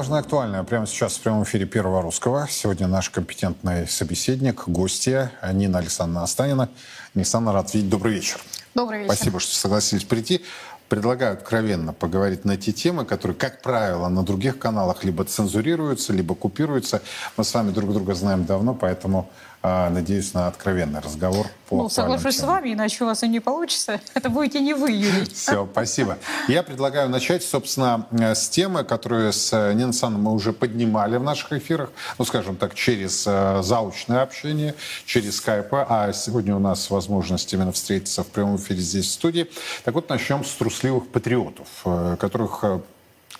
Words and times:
Важное 0.00 0.20
и 0.20 0.22
актуальное 0.22 0.62
прямо 0.62 0.86
сейчас 0.86 1.18
в 1.18 1.20
прямом 1.20 1.42
эфире 1.42 1.66
Первого 1.66 2.00
Русского. 2.00 2.48
Сегодня 2.48 2.86
наш 2.86 3.10
компетентный 3.10 3.86
собеседник, 3.86 4.66
гостья 4.66 5.30
Нина 5.52 5.78
Александровна 5.78 6.22
Останина. 6.22 6.70
Александра, 7.14 7.52
рад 7.52 7.74
видеть. 7.74 7.90
Добрый 7.90 8.14
вечер. 8.14 8.40
Добрый 8.74 9.00
вечер. 9.00 9.14
Спасибо, 9.14 9.40
что 9.40 9.54
согласились 9.54 10.04
прийти. 10.04 10.42
Предлагаю 10.88 11.34
откровенно 11.34 11.92
поговорить 11.92 12.46
на 12.46 12.56
те 12.56 12.72
темы, 12.72 13.04
которые, 13.04 13.36
как 13.36 13.60
правило, 13.60 14.08
на 14.08 14.22
других 14.22 14.58
каналах 14.58 15.04
либо 15.04 15.24
цензурируются, 15.24 16.14
либо 16.14 16.34
купируются. 16.34 17.02
Мы 17.36 17.44
с 17.44 17.52
вами 17.52 17.70
друг 17.70 17.92
друга 17.92 18.14
знаем 18.14 18.46
давно, 18.46 18.72
поэтому 18.72 19.28
надеюсь 19.62 20.32
на 20.34 20.46
откровенный 20.46 21.00
разговор 21.00 21.46
по 21.68 21.76
Ну, 21.76 21.88
соглашусь 21.88 22.38
с 22.38 22.42
вами, 22.42 22.72
иначе 22.72 23.04
у 23.04 23.06
вас 23.06 23.22
и 23.22 23.28
не 23.28 23.40
получится. 23.40 24.00
Это 24.14 24.28
будете 24.28 24.60
не 24.60 24.74
вы, 24.74 24.90
Юрий. 24.90 25.24
Все, 25.32 25.68
спасибо. 25.72 26.18
Я 26.48 26.62
предлагаю 26.62 27.08
начать, 27.08 27.42
собственно, 27.42 28.06
э, 28.10 28.34
с 28.34 28.48
темы, 28.48 28.84
которую 28.84 29.32
с 29.32 29.52
э, 29.52 29.70
Александровной 29.70 30.30
мы 30.30 30.32
уже 30.34 30.52
поднимали 30.52 31.16
в 31.16 31.22
наших 31.22 31.52
эфирах, 31.52 31.90
ну, 32.18 32.24
скажем 32.24 32.56
так, 32.56 32.74
через 32.74 33.24
э, 33.26 33.60
заочное 33.62 34.22
общение, 34.22 34.74
через 35.06 35.36
скайп, 35.36 35.68
а 35.72 36.12
сегодня 36.12 36.56
у 36.56 36.58
нас 36.58 36.90
возможность 36.90 37.52
именно 37.52 37.72
встретиться 37.72 38.24
в 38.24 38.28
прямом 38.28 38.56
эфире 38.56 38.80
здесь, 38.80 39.06
в 39.06 39.12
студии. 39.12 39.48
Так 39.84 39.94
вот, 39.94 40.08
начнем 40.08 40.44
с 40.44 40.50
трусливых 40.52 41.08
патриотов, 41.08 41.68
которых 42.18 42.64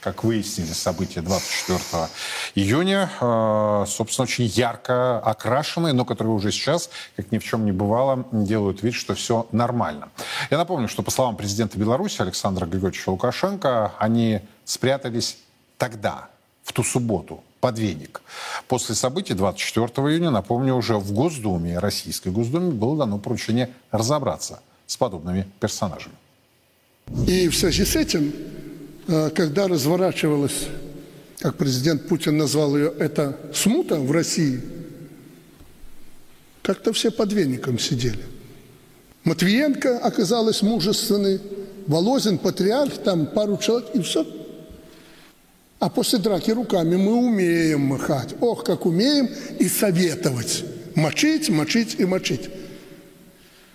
как 0.00 0.24
выяснили 0.24 0.72
события 0.72 1.20
24 1.20 2.08
июня, 2.54 3.10
э, 3.20 3.84
собственно, 3.86 4.24
очень 4.24 4.46
ярко 4.46 5.18
окрашенные, 5.18 5.92
но 5.92 6.04
которые 6.04 6.34
уже 6.34 6.50
сейчас, 6.50 6.90
как 7.16 7.30
ни 7.32 7.38
в 7.38 7.44
чем 7.44 7.64
не 7.64 7.72
бывало, 7.72 8.24
делают 8.32 8.82
вид, 8.82 8.94
что 8.94 9.14
все 9.14 9.46
нормально. 9.52 10.08
Я 10.50 10.58
напомню, 10.58 10.88
что 10.88 11.02
по 11.02 11.10
словам 11.10 11.36
президента 11.36 11.78
Беларуси 11.78 12.20
Александра 12.22 12.66
Григорьевича 12.66 13.10
Лукашенко, 13.10 13.92
они 13.98 14.40
спрятались 14.64 15.38
тогда, 15.76 16.28
в 16.62 16.72
ту 16.72 16.82
субботу, 16.82 17.42
под 17.60 17.78
веник. 17.78 18.22
После 18.68 18.94
событий 18.94 19.34
24 19.34 19.86
июня, 20.08 20.30
напомню, 20.30 20.74
уже 20.74 20.96
в 20.96 21.12
Госдуме, 21.12 21.78
Российской 21.78 22.28
Госдуме, 22.28 22.70
было 22.70 22.96
дано 22.96 23.18
поручение 23.18 23.70
разобраться 23.90 24.60
с 24.86 24.96
подобными 24.96 25.46
персонажами. 25.60 26.14
И 27.26 27.48
в 27.48 27.56
связи 27.56 27.84
с 27.84 27.96
этим 27.96 28.32
когда 29.06 29.68
разворачивалась, 29.68 30.66
как 31.38 31.56
президент 31.56 32.06
Путин 32.06 32.36
назвал 32.36 32.76
ее, 32.76 32.92
эта 32.98 33.36
смута 33.52 33.96
в 33.96 34.10
России, 34.12 34.60
как-то 36.62 36.92
все 36.92 37.10
под 37.10 37.32
веником 37.32 37.78
сидели. 37.78 38.24
Матвиенко 39.24 39.98
оказалась 39.98 40.62
мужественной, 40.62 41.40
Волозин, 41.86 42.38
патриарх, 42.38 42.98
там 42.98 43.26
пару 43.26 43.56
человек, 43.56 43.88
и 43.94 44.02
все. 44.02 44.26
А 45.78 45.88
после 45.88 46.18
драки 46.18 46.50
руками 46.50 46.96
мы 46.96 47.14
умеем 47.14 47.80
махать. 47.80 48.34
Ох, 48.40 48.64
как 48.64 48.84
умеем 48.84 49.30
и 49.58 49.66
советовать. 49.66 50.64
Мочить, 50.94 51.48
мочить 51.48 51.96
и 51.98 52.04
мочить. 52.04 52.50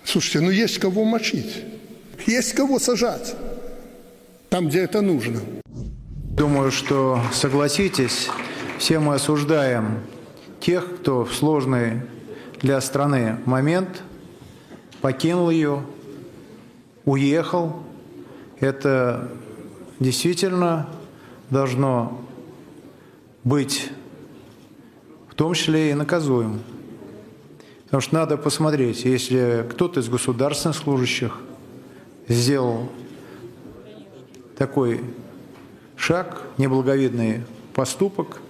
Слушайте, 0.04 0.40
ну 0.40 0.50
есть 0.50 0.78
кого 0.78 1.04
мочить. 1.04 1.52
Есть 2.26 2.52
кого 2.52 2.78
сажать 2.78 3.34
там, 4.56 4.68
где 4.68 4.84
это 4.84 5.02
нужно. 5.02 5.40
Думаю, 5.66 6.70
что 6.70 7.20
согласитесь, 7.30 8.30
все 8.78 8.98
мы 8.98 9.16
осуждаем 9.16 9.98
тех, 10.60 10.96
кто 10.96 11.26
в 11.26 11.34
сложный 11.34 12.00
для 12.62 12.80
страны 12.80 13.36
момент 13.44 14.02
покинул 15.02 15.50
ее, 15.50 15.82
уехал. 17.04 17.82
Это 18.58 19.30
действительно 20.00 20.88
должно 21.50 22.18
быть 23.44 23.90
в 25.28 25.34
том 25.34 25.52
числе 25.52 25.90
и 25.90 25.94
наказуем. 25.94 26.60
Потому 27.84 28.00
что 28.00 28.14
надо 28.14 28.38
посмотреть, 28.38 29.04
если 29.04 29.66
кто-то 29.70 30.00
из 30.00 30.08
государственных 30.08 30.78
служащих 30.78 31.40
сделал 32.26 32.88
такой 34.56 35.02
шаг, 35.96 36.42
неблаговидный 36.58 37.42
поступок, 37.74 38.40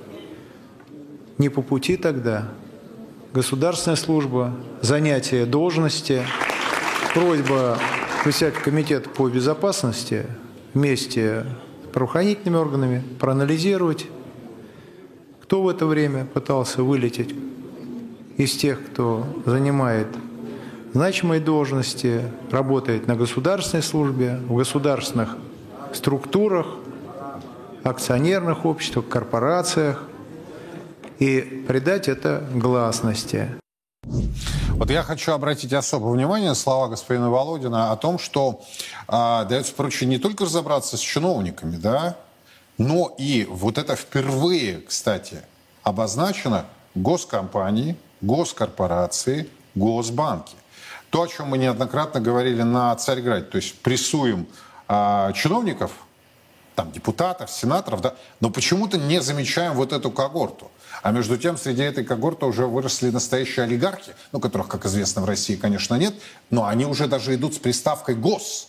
не 1.38 1.48
по 1.48 1.62
пути 1.62 1.96
тогда. 1.96 2.48
Государственная 3.34 3.96
служба, 3.96 4.52
занятие 4.80 5.44
должности, 5.44 6.22
просьба 7.12 7.78
в 8.24 8.62
комитет 8.62 9.12
по 9.12 9.28
безопасности 9.28 10.26
вместе 10.74 11.44
с 11.84 11.92
правоохранительными 11.92 12.56
органами, 12.56 13.04
проанализировать, 13.18 14.06
кто 15.42 15.62
в 15.62 15.68
это 15.68 15.86
время 15.86 16.24
пытался 16.24 16.82
вылететь 16.82 17.34
из 18.36 18.52
тех, 18.52 18.84
кто 18.86 19.26
занимает 19.44 20.08
значимые 20.92 21.40
должности, 21.40 22.22
работает 22.50 23.06
на 23.06 23.16
государственной 23.16 23.82
службе, 23.82 24.40
в 24.48 24.56
государственных 24.56 25.36
структурах, 25.96 26.66
акционерных 27.82 28.64
обществах, 28.64 29.08
корпорациях 29.08 30.02
и 31.18 31.64
придать 31.66 32.08
это 32.08 32.46
гласности. 32.52 33.48
Вот 34.70 34.90
я 34.90 35.02
хочу 35.02 35.32
обратить 35.32 35.72
особое 35.72 36.12
внимание 36.12 36.50
на 36.50 36.54
слова 36.54 36.88
господина 36.88 37.30
Володина 37.30 37.92
о 37.92 37.96
том, 37.96 38.18
что 38.18 38.62
э, 39.08 39.44
дается 39.48 39.72
поручение 39.72 40.18
не 40.18 40.22
только 40.22 40.44
разобраться 40.44 40.96
с 40.96 41.00
чиновниками, 41.00 41.76
да, 41.76 42.16
но 42.76 43.14
и 43.18 43.46
вот 43.48 43.78
это 43.78 43.96
впервые, 43.96 44.82
кстати, 44.82 45.40
обозначено 45.82 46.66
госкомпании, 46.94 47.96
госкорпорации, 48.20 49.48
госбанки. 49.74 50.54
То, 51.10 51.22
о 51.22 51.28
чем 51.28 51.48
мы 51.48 51.58
неоднократно 51.58 52.20
говорили 52.20 52.62
на 52.62 52.94
Царьграде, 52.96 53.46
то 53.46 53.56
есть 53.56 53.80
прессуем 53.80 54.46
а, 54.88 55.32
чиновников, 55.32 55.92
там, 56.74 56.92
депутатов, 56.92 57.50
сенаторов, 57.50 58.02
да, 58.02 58.14
но 58.40 58.50
почему-то 58.50 58.98
не 58.98 59.20
замечаем 59.20 59.74
вот 59.74 59.92
эту 59.92 60.10
когорту. 60.10 60.70
А 61.02 61.10
между 61.10 61.36
тем, 61.38 61.56
среди 61.56 61.82
этой 61.82 62.04
когорты 62.04 62.46
уже 62.46 62.66
выросли 62.66 63.10
настоящие 63.10 63.64
олигархи, 63.64 64.12
ну, 64.32 64.40
которых, 64.40 64.68
как 64.68 64.84
известно, 64.86 65.22
в 65.22 65.24
России, 65.24 65.56
конечно, 65.56 65.94
нет, 65.94 66.14
но 66.50 66.66
они 66.66 66.84
уже 66.84 67.06
даже 67.06 67.34
идут 67.34 67.54
с 67.54 67.58
приставкой 67.58 68.14
«гос». 68.14 68.68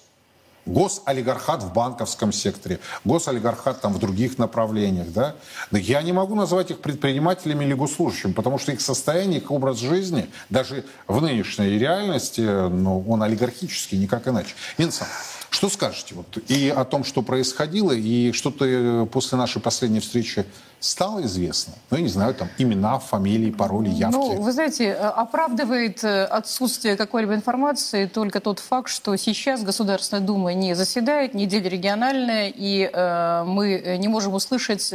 Госолигархат 0.66 1.64
в 1.64 1.72
банковском 1.72 2.34
секторе, 2.34 2.82
госолигархат 3.06 3.80
там 3.80 3.94
в 3.94 4.00
других 4.00 4.38
направлениях, 4.38 5.08
да. 5.14 5.36
Я 5.72 6.02
не 6.02 6.12
могу 6.12 6.36
назвать 6.36 6.72
их 6.72 6.82
предпринимателями 6.82 7.64
или 7.64 7.74
госслужащими, 7.74 8.34
потому 8.34 8.60
что 8.60 8.74
их 8.74 8.82
состояние, 8.82 9.40
их 9.40 9.50
образ 9.50 9.78
жизни, 9.78 10.30
даже 10.50 10.84
в 11.08 11.22
нынешней 11.22 11.80
реальности, 11.80 12.42
ну, 12.42 13.02
он 13.08 13.24
олигархический, 13.24 13.98
никак 13.98 14.28
иначе. 14.28 14.56
Инсан, 14.78 15.08
что 15.50 15.70
скажете 15.70 16.16
вот 16.16 16.38
и 16.50 16.70
о 16.70 16.86
том, 16.86 17.04
что 17.04 17.22
происходило, 17.22 17.92
и 17.92 18.32
что-то 18.32 18.66
э, 18.66 19.06
после 19.06 19.38
нашей 19.38 19.62
последней 19.62 20.00
встречи 20.00 20.46
стало 20.80 21.26
известно? 21.26 21.74
Ну, 21.90 21.98
я 21.98 22.04
не 22.04 22.10
знаю, 22.10 22.34
там 22.34 22.50
имена, 22.58 23.00
фамилии, 23.00 23.52
пароли, 23.52 23.90
явки. 23.90 24.16
Ну, 24.16 24.42
вы 24.42 24.52
знаете, 24.52 24.86
э, 24.86 24.96
оправдывает 24.96 26.04
э, 26.04 26.26
отсутствие 26.26 26.96
какой-либо 26.96 27.34
информации 27.34 28.06
только 28.06 28.40
тот 28.40 28.60
факт, 28.60 28.90
что 28.90 29.16
сейчас 29.16 29.64
Государственная 29.64 30.24
Дума 30.24 30.54
не 30.54 30.76
заседает, 30.76 31.34
неделя 31.34 31.70
региональная, 31.70 32.52
и 32.54 32.90
э, 32.92 33.44
мы 33.46 33.98
не 34.00 34.08
можем 34.08 34.34
услышать 34.34 34.94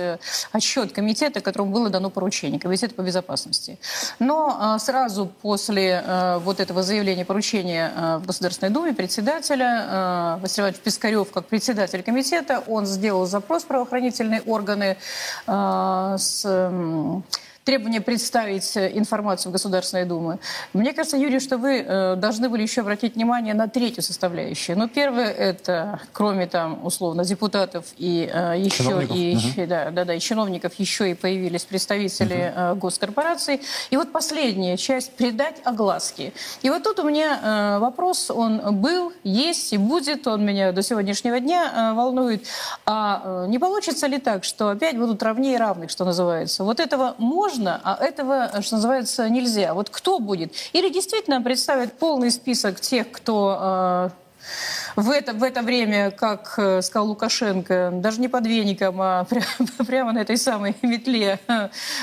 отчет 0.53 0.93
комитета, 0.93 1.41
которому 1.41 1.73
было 1.73 1.91
дано 1.91 2.11
поручение, 2.11 2.61
комитета 2.61 2.95
по 2.95 3.03
безопасности. 3.03 3.79
Но 4.19 4.77
э, 4.77 4.79
сразу 4.79 5.27
после 5.27 6.03
э, 6.05 6.39
вот 6.39 6.61
этого 6.61 6.83
заявления 6.83 7.25
поручения 7.25 7.93
э, 7.95 8.19
в 8.19 8.27
Государственной 8.27 8.71
Думе 8.71 8.93
председателя 8.93 10.39
э, 10.43 10.63
Василий 10.63 10.73
Пискарев, 10.73 11.31
как 11.31 11.47
председатель 11.47 12.03
комитета, 12.03 12.63
он 12.67 12.87
сделал 12.87 13.27
запрос 13.27 13.65
в 13.65 13.67
правоохранительные 13.67 14.43
органы 14.43 14.97
э, 15.47 16.17
с 16.19 16.45
требование 17.65 18.01
представить 18.01 18.77
э, 18.77 18.91
информацию 18.95 19.51
в 19.51 19.53
Государственной 19.53 20.05
Думе. 20.05 20.39
Мне 20.73 20.93
кажется, 20.93 21.17
Юрий, 21.17 21.41
что 21.41 21.59
вы 21.59 21.85
э, 21.87 22.17
должны 22.17 22.49
были 22.49 22.63
еще 22.63 22.81
обратить 22.81 23.15
внимание 23.15 23.55
на 23.55 23.69
третью 23.69 24.03
составляющую. 24.03 24.77
Ну, 24.77 24.89
первое, 24.89 25.31
это, 25.31 26.01
кроме 26.13 26.47
там, 26.47 26.85
условно, 26.85 27.25
депутатов 27.25 27.87
и 27.97 28.29
э, 28.33 28.55
еще, 28.59 29.07
и, 29.15 29.37
угу. 29.37 29.67
да, 29.67 29.91
да, 29.91 30.05
да, 30.05 30.15
и 30.15 30.21
чиновников, 30.21 30.75
еще 30.79 31.11
и 31.11 31.15
появились 31.15 31.65
представители 31.65 32.53
угу. 32.73 32.81
госкорпораций. 32.81 33.61
И 33.91 33.97
вот 33.97 34.13
последняя 34.13 34.77
часть– 34.77 35.13
придать 35.17 35.61
огласки. 35.65 36.33
И 36.63 36.71
вот 36.71 36.83
тут 36.83 36.99
у 36.99 37.09
меня 37.09 37.79
вопрос, 37.81 38.31
он 38.31 38.81
был, 38.81 39.13
есть 39.25 39.73
и 39.73 39.77
будет, 39.77 40.27
он 40.27 40.45
меня 40.45 40.73
до 40.73 40.83
сегодняшнего 40.83 41.39
дня 41.39 41.93
волнует. 41.95 42.47
А 42.87 43.47
не 43.47 43.59
получится 43.59 44.07
ли 44.07 44.19
так, 44.19 44.45
что 44.45 44.71
опять 44.71 44.97
будут 44.97 45.23
равнее 45.23 45.59
равных, 45.59 45.91
что 45.91 46.05
называется? 46.05 46.65
Вот 46.65 46.81
этого 46.81 47.15
можно 47.19 47.52
можно, 47.53 47.81
а 47.85 48.03
этого, 48.03 48.51
что 48.63 48.77
называется, 48.77 49.29
нельзя. 49.29 49.75
Вот 49.75 49.91
кто 49.91 50.19
будет? 50.19 50.53
Или 50.73 50.89
действительно 50.89 51.43
представят 51.43 51.93
полный 51.99 52.31
список 52.31 52.81
тех, 52.81 53.11
кто 53.11 54.11
в 54.97 55.11
это, 55.11 55.33
в 55.33 55.43
это 55.43 55.63
время, 55.63 56.11
как 56.11 56.55
э, 56.59 56.83
сказал 56.83 57.09
Лукашенко, 57.09 57.91
даже 57.95 58.21
не 58.21 58.29
под 58.29 58.47
веником, 58.47 59.01
а 59.01 59.25
прямо, 59.29 59.87
прямо 59.87 60.13
на 60.13 60.19
этой 60.19 60.37
самой 60.37 60.75
метле 60.83 61.39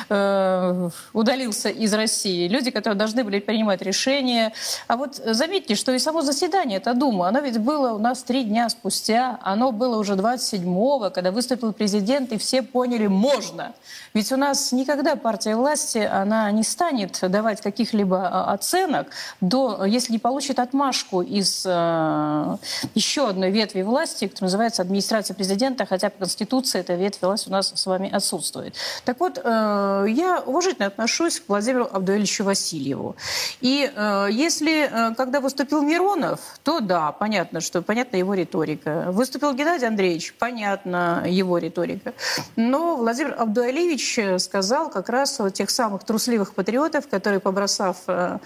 э, 0.10 0.90
удалился 1.14 1.70
из 1.70 1.94
России. 1.94 2.48
Люди, 2.48 2.72
которые 2.72 2.98
должны 2.98 3.24
были 3.24 3.40
принимать 3.40 3.82
решения. 3.82 4.54
А 4.88 4.98
вот 4.98 5.16
заметьте, 5.16 5.76
что 5.76 5.92
и 5.92 6.00
само 6.00 6.22
заседание, 6.22 6.78
эта 6.78 6.94
Дума, 6.94 7.28
оно 7.28 7.40
ведь 7.40 7.60
было 7.60 7.94
у 7.94 8.00
нас 8.00 8.24
три 8.24 8.44
дня 8.44 8.70
спустя, 8.70 9.40
оно 9.42 9.72
было 9.72 9.98
уже 9.98 10.14
27-го, 10.14 11.12
когда 11.12 11.32
выступил 11.32 11.74
президент, 11.74 12.32
и 12.32 12.38
все 12.38 12.62
поняли, 12.62 13.08
можно. 13.08 13.74
Ведь 14.14 14.32
у 14.32 14.38
нас 14.38 14.72
никогда 14.72 15.16
партия 15.16 15.56
власти, 15.56 16.00
она 16.00 16.50
не 16.52 16.64
станет 16.64 17.20
давать 17.22 17.62
каких-либо 17.62 18.28
а, 18.28 18.54
оценок, 18.54 19.08
до, 19.42 19.86
если 19.86 20.14
не 20.14 20.20
получит 20.20 20.60
отмашку 20.60 21.22
из 21.22 21.64
э, 21.66 22.58
еще 22.96 23.28
одной 23.28 23.52
ветви 23.52 23.82
власти, 23.82 24.28
которая 24.28 24.48
называется 24.48 24.82
администрация 24.82 25.34
президента, 25.34 25.86
хотя 25.86 26.10
по 26.10 26.20
Конституции 26.20 26.80
эта 26.80 26.94
ветвь 26.94 27.22
власти 27.22 27.50
у 27.50 27.52
нас 27.52 27.72
с 27.76 27.86
вами 27.86 28.10
отсутствует. 28.10 28.76
Так 29.06 29.20
вот, 29.20 29.40
э, 29.44 30.06
я 30.10 30.44
уважительно 30.46 30.88
отношусь 30.88 31.40
к 31.40 31.44
Владимиру 31.48 31.88
Абдуэльевичу 31.92 32.44
Васильеву. 32.44 33.16
И 33.62 33.92
э, 33.94 34.28
если, 34.32 34.90
э, 35.12 35.16
когда 35.16 35.40
выступил 35.40 35.82
Миронов, 35.82 36.40
то 36.64 36.80
да, 36.80 37.12
понятно, 37.12 37.62
что 37.62 37.82
понятна 37.82 38.18
его 38.18 38.34
риторика. 38.34 39.06
Выступил 39.10 39.54
Геннадий 39.54 39.88
Андреевич, 39.88 40.34
понятна 40.34 41.24
его 41.28 41.58
риторика. 41.58 42.14
Но 42.56 42.96
Владимир 42.96 43.36
Абдуалевич 43.38 44.20
сказал 44.42 44.90
как 44.90 45.10
раз 45.10 45.40
о 45.40 45.50
тех 45.50 45.70
самых 45.70 46.04
трусливых 46.04 46.54
патриотов, 46.54 47.08
которые, 47.08 47.40
побросав 47.40 47.98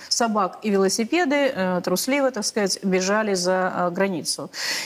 собак 0.10 0.60
и 0.64 0.70
велосипеды, 0.70 1.82
трусливо, 1.84 2.32
так 2.32 2.46
сказать, 2.46 2.80
бежали 2.84 3.34
за 3.34 3.90
границу. 3.92 4.23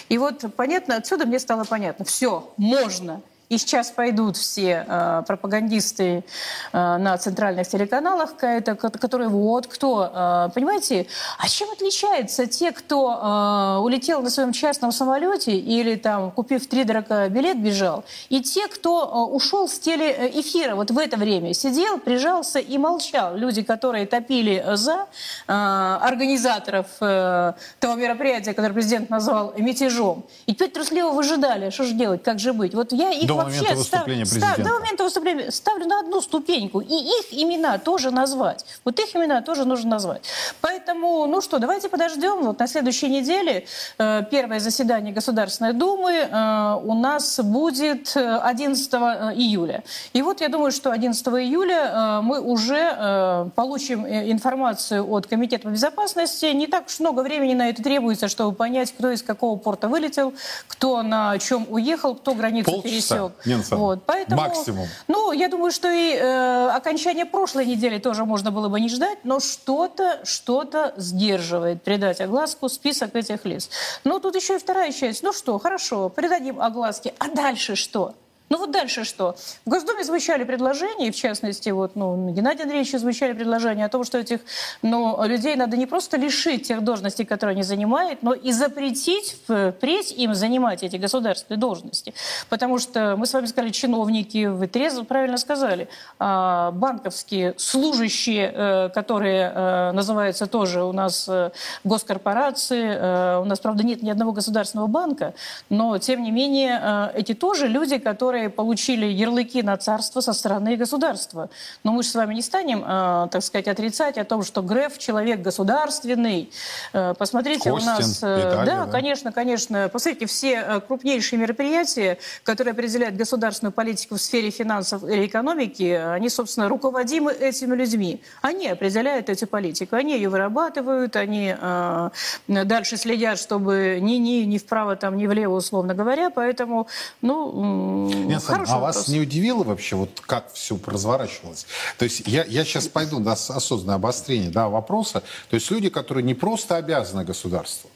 И 0.09 0.17
вот 0.17 0.43
понятно, 0.55 0.97
отсюда 0.97 1.25
мне 1.25 1.39
стало 1.39 1.63
понятно, 1.63 2.05
все, 2.05 2.53
можно. 2.57 3.21
И 3.49 3.57
сейчас 3.57 3.91
пойдут 3.91 4.35
все 4.35 4.85
э, 4.85 5.23
пропагандисты 5.25 6.25
э, 6.73 6.97
на 6.97 7.17
центральных 7.17 7.65
телеканалах, 7.65 8.31
это, 8.41 8.75
которые 8.75 9.29
вот 9.29 9.67
кто, 9.67 10.11
э, 10.13 10.49
понимаете, 10.53 11.07
а 11.37 11.47
чем 11.47 11.71
отличаются 11.71 12.45
те, 12.45 12.73
кто 12.73 13.13
э, 13.13 13.79
улетел 13.83 14.21
на 14.21 14.29
своем 14.29 14.51
частном 14.51 14.91
самолете 14.91 15.57
или 15.57 15.95
там, 15.95 16.31
купив 16.31 16.67
три 16.67 16.83
дорога 16.83 17.29
билет, 17.29 17.57
бежал, 17.61 18.03
и 18.27 18.41
те, 18.41 18.67
кто 18.67 19.03
э, 19.05 19.33
ушел 19.33 19.69
с 19.69 19.79
телеэфира 19.79 20.75
вот 20.75 20.91
в 20.91 20.97
это 20.97 21.15
время, 21.15 21.53
сидел, 21.53 21.99
прижался 21.99 22.59
и 22.59 22.77
молчал. 22.77 23.37
Люди, 23.37 23.61
которые 23.61 24.07
топили 24.07 24.61
за 24.73 25.05
э, 25.47 25.53
организаторов 25.53 26.87
э, 26.99 27.53
того 27.79 27.95
мероприятия, 27.95 28.53
которое 28.53 28.73
президент 28.73 29.09
назвал 29.09 29.53
мятежом. 29.57 30.25
И 30.47 30.53
теперь 30.53 30.71
трусливо 30.71 31.11
выжидали, 31.11 31.69
что 31.69 31.85
же 31.85 31.93
делать, 31.93 32.23
как 32.23 32.39
же 32.39 32.51
быть. 32.51 32.73
Вот 32.73 32.91
я 32.91 33.11
их 33.11 33.36
момента 33.43 33.75
выступления 33.75 34.25
став, 34.25 34.39
президента. 34.39 34.61
Став, 34.61 34.67
до 34.67 34.79
момента 34.79 35.03
выступления 35.03 35.51
ставлю 35.51 35.85
на 35.85 35.99
одну 35.99 36.21
ступеньку. 36.21 36.81
И 36.81 36.93
их 36.93 37.25
имена 37.31 37.77
тоже 37.77 38.11
назвать. 38.11 38.65
Вот 38.83 38.99
их 38.99 39.15
имена 39.15 39.41
тоже 39.41 39.65
нужно 39.65 39.91
назвать. 39.91 40.23
Поэтому, 40.61 41.25
ну 41.27 41.41
что, 41.41 41.59
давайте 41.59 41.89
подождем. 41.89 42.43
Вот 42.43 42.59
на 42.59 42.67
следующей 42.67 43.09
неделе 43.09 43.65
э, 43.97 44.23
первое 44.29 44.59
заседание 44.59 45.13
Государственной 45.13 45.73
Думы 45.73 46.11
э, 46.11 46.79
у 46.83 46.93
нас 46.93 47.39
будет 47.39 48.15
11 48.15 48.93
э, 48.93 48.97
июля. 49.35 49.83
И 50.13 50.21
вот 50.21 50.41
я 50.41 50.49
думаю, 50.49 50.71
что 50.71 50.91
11 50.91 51.27
июля 51.27 51.91
э, 51.93 52.21
мы 52.21 52.41
уже 52.41 53.47
получим 53.55 54.05
информацию 54.05 55.09
от 55.09 55.27
Комитета 55.27 55.63
по 55.63 55.69
безопасности. 55.69 56.45
Не 56.45 56.67
так 56.67 56.87
уж 56.87 56.99
много 56.99 57.21
времени 57.21 57.53
на 57.53 57.69
это 57.69 57.83
требуется, 57.83 58.27
чтобы 58.27 58.55
понять, 58.55 58.91
кто 58.91 59.11
из 59.11 59.21
какого 59.21 59.57
порта 59.57 59.87
вылетел, 59.87 60.33
кто 60.67 61.01
на 61.01 61.37
чем 61.39 61.65
уехал, 61.69 62.15
кто 62.15 62.33
границу 62.33 62.71
Полчаса. 62.71 62.89
пересек. 62.89 63.26
Нинса, 63.45 63.75
вот, 63.75 64.03
поэтому, 64.05 64.41
максимум. 64.41 64.87
Ну, 65.07 65.31
я 65.31 65.49
думаю, 65.49 65.71
что 65.71 65.89
и 65.89 66.15
э, 66.15 66.69
окончание 66.69 67.25
прошлой 67.25 67.65
недели 67.65 67.97
тоже 67.97 68.25
можно 68.25 68.51
было 68.51 68.69
бы 68.69 68.79
не 68.79 68.89
ждать, 68.89 69.19
но 69.23 69.39
что-то, 69.39 70.21
что-то 70.23 70.93
сдерживает 70.97 71.83
придать 71.83 72.21
огласку 72.21 72.69
список 72.69 73.15
этих 73.15 73.45
лиц. 73.45 73.69
Но 74.03 74.19
тут 74.19 74.35
еще 74.35 74.55
и 74.55 74.59
вторая 74.59 74.91
часть. 74.91 75.23
Ну 75.23 75.33
что, 75.33 75.57
хорошо, 75.59 76.09
придадим 76.09 76.61
огласке, 76.61 77.13
а 77.19 77.29
дальше 77.29 77.75
что? 77.75 78.15
Ну 78.49 78.59
вот 78.59 78.71
дальше 78.71 79.03
что? 79.03 79.35
В 79.65 79.69
Госдуме 79.69 80.03
звучали 80.05 80.45
предложения, 80.45 81.11
в 81.11 81.15
частности, 81.15 81.69
вот, 81.69 81.95
ну, 81.95 82.29
Геннадий 82.29 82.63
Андреевич 82.63 82.93
звучали 82.93 83.33
предложения 83.33 83.85
о 83.85 83.89
том, 83.89 84.05
что 84.05 84.17
этих 84.17 84.39
ну, 84.81 85.21
людей 85.25 85.55
надо 85.57 85.75
не 85.75 85.85
просто 85.85 86.15
лишить 86.15 86.67
тех 86.67 86.81
должностей, 86.81 87.25
которые 87.25 87.55
они 87.55 87.63
занимают, 87.63 88.23
но 88.23 88.33
и 88.33 88.53
запретить 88.53 89.35
впредь 89.43 90.11
им 90.11 90.33
занимать 90.33 90.83
эти 90.83 90.95
государственные 90.95 91.59
должности. 91.59 92.13
Потому 92.47 92.79
что 92.79 93.15
мы 93.17 93.25
с 93.25 93.33
вами 93.33 93.47
сказали, 93.47 93.71
чиновники, 93.71 94.45
вы 94.45 94.67
трезво 94.67 95.03
правильно 95.03 95.37
сказали, 95.37 95.89
а 96.17 96.71
банковские 96.71 97.53
служащие, 97.57 98.53
э, 98.53 98.89
которые 98.93 99.51
э, 99.53 99.91
называются 99.91 100.47
тоже 100.47 100.83
у 100.83 100.93
нас 100.93 101.27
э, 101.27 101.51
госкорпорации, 101.83 103.41
у 103.41 103.45
нас, 103.45 103.59
правда, 103.59 103.83
нет 103.83 104.03
ни 104.03 104.09
одного 104.09 104.31
государственного 104.31 104.87
банка, 104.87 105.33
но, 105.69 105.97
тем 105.97 106.23
не 106.23 106.31
менее, 106.31 107.11
эти 107.13 107.33
тоже 107.33 107.67
люди, 107.67 107.97
которые 107.97 108.36
которые 108.37 108.49
получили 108.49 109.05
ярлыки 109.07 109.63
на 109.63 109.77
царство 109.77 110.21
со 110.21 110.31
стороны 110.31 110.75
государства. 110.75 111.49
Но 111.83 111.91
мы 111.91 112.03
же 112.03 112.09
с 112.09 112.15
вами 112.15 112.35
не 112.35 112.43
станем, 112.43 112.83
э, 112.85 113.27
так 113.31 113.41
сказать, 113.41 113.67
отрицать 113.67 114.19
о 114.19 114.25
том, 114.25 114.43
что 114.43 114.61
Греф 114.61 114.99
человек 114.99 115.41
государственный. 115.41 116.51
Э, 116.93 117.15
посмотрите, 117.17 117.71
Костин, 117.71 117.89
у 117.89 117.95
нас... 117.95 118.19
Э, 118.21 118.39
Италия, 118.39 118.65
да, 118.65 118.85
да, 118.85 118.91
конечно, 118.91 119.31
конечно. 119.31 119.89
Посмотрите, 119.91 120.27
все 120.27 120.53
э, 120.53 120.81
крупнейшие 120.81 121.39
мероприятия, 121.39 122.19
которые 122.43 122.73
определяют 122.73 123.15
государственную 123.15 123.73
политику 123.73 124.15
в 124.15 124.21
сфере 124.21 124.51
финансов 124.51 125.03
или 125.03 125.25
экономики, 125.25 125.99
они, 126.15 126.29
собственно, 126.29 126.69
руководимы 126.69 127.31
этими 127.31 127.73
людьми. 127.73 128.21
Они 128.43 128.67
определяют 128.67 129.29
эту 129.29 129.47
политику, 129.47 129.95
они 129.95 130.13
ее 130.13 130.29
вырабатывают, 130.29 131.15
они 131.15 131.55
э, 131.59 132.09
дальше 132.47 132.97
следят, 132.97 133.39
чтобы 133.39 133.97
ни, 133.99 134.17
ни, 134.17 134.45
ни 134.45 134.57
вправо, 134.59 134.95
там, 134.95 135.17
ни 135.17 135.25
влево, 135.25 135.55
условно 135.55 135.95
говоря. 135.95 136.29
Поэтому, 136.29 136.87
ну, 137.21 138.26
нет, 138.27 138.43
Хороший 138.43 138.71
а 138.71 138.79
вопрос. 138.79 138.95
вас 138.95 139.07
не 139.07 139.19
удивило 139.19 139.63
вообще, 139.63 139.95
вот 139.95 140.21
как 140.21 140.53
все 140.53 140.79
разворачивалось? 140.85 141.65
То 141.97 142.05
есть 142.05 142.23
я, 142.25 142.43
я 142.45 142.63
сейчас 142.63 142.87
пойду 142.87 143.19
на 143.19 143.33
осознанное 143.33 143.95
обострение 143.95 144.49
да, 144.49 144.69
вопроса. 144.69 145.23
То 145.49 145.55
есть 145.55 145.69
люди, 145.71 145.89
которые 145.89 146.23
не 146.23 146.33
просто 146.33 146.75
обязаны 146.75 147.23
государству, 147.23 147.89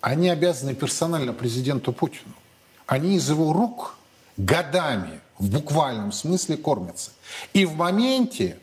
они 0.00 0.28
обязаны 0.28 0.74
персонально 0.74 1.32
президенту 1.32 1.92
Путину. 1.92 2.34
Они 2.86 3.16
из 3.16 3.28
его 3.28 3.52
рук 3.52 3.96
годами 4.36 5.20
в 5.38 5.50
буквальном 5.50 6.12
смысле 6.12 6.56
кормятся. 6.56 7.10
И 7.52 7.64
в 7.64 7.74
моменте 7.74 8.58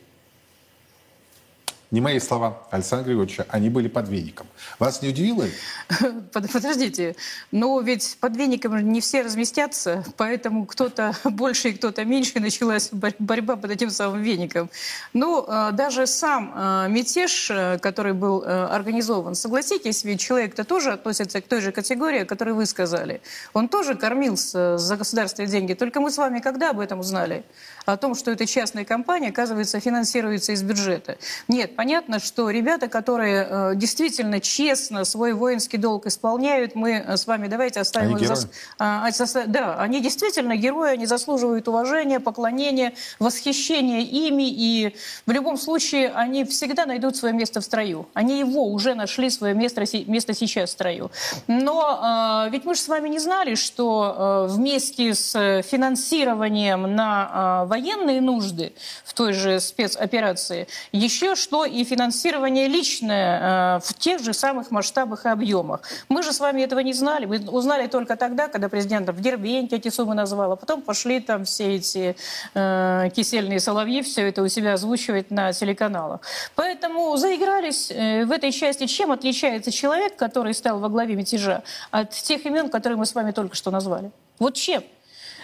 не 1.90 2.00
мои 2.00 2.18
слова 2.18 2.66
Александра 2.70 3.06
Григорьевича, 3.06 3.46
они 3.48 3.70
были 3.70 3.88
под 3.88 4.08
веником. 4.08 4.46
Вас 4.78 5.02
не 5.02 5.10
удивило? 5.10 5.44
Подождите, 6.32 7.14
но 7.52 7.80
ведь 7.80 8.16
под 8.20 8.36
веником 8.36 8.76
не 8.92 9.00
все 9.00 9.22
разместятся, 9.22 10.04
поэтому 10.16 10.66
кто-то 10.66 11.14
больше 11.24 11.70
и 11.70 11.72
кто-то 11.74 12.04
меньше, 12.04 12.40
началась 12.40 12.90
борьба 12.92 13.56
под 13.56 13.70
этим 13.70 13.90
самым 13.90 14.22
веником. 14.22 14.70
Ну, 15.12 15.44
э, 15.46 15.70
даже 15.72 16.06
сам 16.06 16.52
э, 16.54 16.86
мятеж, 16.88 17.50
э, 17.50 17.78
который 17.78 18.12
был 18.14 18.42
организован, 18.46 19.34
согласитесь, 19.34 20.04
ведь 20.04 20.20
человек-то 20.20 20.64
тоже 20.64 20.92
относится 20.92 21.40
к 21.40 21.46
той 21.46 21.60
же 21.60 21.72
категории, 21.72 22.20
о 22.20 22.24
которой 22.24 22.54
вы 22.54 22.66
сказали. 22.66 23.20
Он 23.52 23.68
тоже 23.68 23.94
кормился 23.94 24.78
за 24.78 24.96
государственные 24.96 25.50
деньги, 25.50 25.74
только 25.74 26.00
мы 26.00 26.10
с 26.10 26.18
вами 26.18 26.40
когда 26.40 26.70
об 26.70 26.80
этом 26.80 27.00
узнали? 27.00 27.44
О 27.86 27.96
том, 27.96 28.16
что 28.16 28.32
эта 28.32 28.46
частная 28.46 28.84
компания, 28.84 29.28
оказывается, 29.28 29.78
финансируется 29.78 30.52
из 30.52 30.62
бюджета. 30.62 31.18
Нет, 31.46 31.76
понятно, 31.76 32.18
что 32.18 32.50
ребята, 32.50 32.88
которые 32.88 33.46
э, 33.48 33.72
действительно 33.76 34.40
честно 34.40 35.04
свой 35.04 35.34
воинский 35.34 35.78
долг 35.78 36.06
исполняют, 36.06 36.74
мы 36.74 36.94
э, 36.94 37.16
с 37.16 37.28
вами 37.28 37.46
давайте 37.46 37.78
оставим 37.78 38.16
они 38.16 38.24
их... 38.24 38.36
За... 38.36 38.48
А, 38.78 39.08
да, 39.46 39.76
они 39.78 40.00
действительно 40.00 40.56
герои, 40.56 40.90
они 40.90 41.06
заслуживают 41.06 41.68
уважения, 41.68 42.18
поклонения, 42.18 42.92
восхищения 43.20 44.00
ими, 44.00 44.50
и 44.50 44.96
в 45.24 45.30
любом 45.30 45.56
случае 45.56 46.10
они 46.10 46.44
всегда 46.44 46.86
найдут 46.86 47.16
свое 47.16 47.32
место 47.32 47.60
в 47.60 47.64
строю. 47.64 48.08
Они 48.14 48.40
его 48.40 48.66
уже 48.66 48.96
нашли 48.96 49.30
свое 49.30 49.54
место, 49.54 49.84
место 50.06 50.34
сейчас 50.34 50.70
в 50.70 50.72
строю. 50.72 51.12
Но 51.46 52.46
э, 52.46 52.50
ведь 52.50 52.64
мы 52.64 52.74
же 52.74 52.80
с 52.80 52.88
вами 52.88 53.08
не 53.08 53.20
знали, 53.20 53.54
что 53.54 54.48
э, 54.48 54.52
вместе 54.52 55.14
с 55.14 55.62
финансированием 55.62 56.82
на 56.94 57.62
э, 57.64 57.75
военные 57.76 58.20
нужды 58.22 58.72
в 59.04 59.12
той 59.12 59.32
же 59.34 59.60
спецоперации 59.60 60.66
еще 60.92 61.34
что 61.34 61.66
и 61.66 61.84
финансирование 61.84 62.68
личное 62.68 63.80
в 63.80 63.92
тех 63.94 64.22
же 64.22 64.32
самых 64.32 64.70
масштабах 64.70 65.26
и 65.26 65.28
объемах. 65.28 65.80
Мы 66.08 66.22
же 66.22 66.32
с 66.32 66.40
вами 66.40 66.62
этого 66.62 66.80
не 66.80 66.94
знали. 66.94 67.26
Мы 67.26 67.38
узнали 67.50 67.86
только 67.86 68.16
тогда, 68.16 68.48
когда 68.48 68.68
президент 68.68 69.08
в 69.10 69.20
Дербенте 69.20 69.76
эти 69.76 69.90
суммы 69.90 70.14
назвал, 70.14 70.52
а 70.52 70.56
потом 70.56 70.80
пошли 70.80 71.20
там 71.20 71.44
все 71.44 71.76
эти 71.76 72.16
э, 72.54 73.10
кисельные 73.14 73.60
соловьи, 73.60 74.00
все 74.02 74.28
это 74.28 74.42
у 74.42 74.48
себя 74.48 74.72
озвучивать 74.72 75.30
на 75.30 75.52
телеканалах. 75.52 76.20
Поэтому 76.54 77.14
заигрались 77.16 77.90
в 77.90 78.30
этой 78.32 78.52
части. 78.52 78.86
Чем 78.86 79.12
отличается 79.12 79.70
человек, 79.70 80.16
который 80.16 80.54
стал 80.54 80.78
во 80.78 80.88
главе 80.88 81.14
мятежа, 81.14 81.62
от 81.90 82.10
тех 82.10 82.46
имен, 82.46 82.70
которые 82.70 82.96
мы 82.96 83.04
с 83.04 83.14
вами 83.14 83.32
только 83.32 83.54
что 83.54 83.70
назвали? 83.70 84.10
Вот 84.38 84.54
чем? 84.54 84.82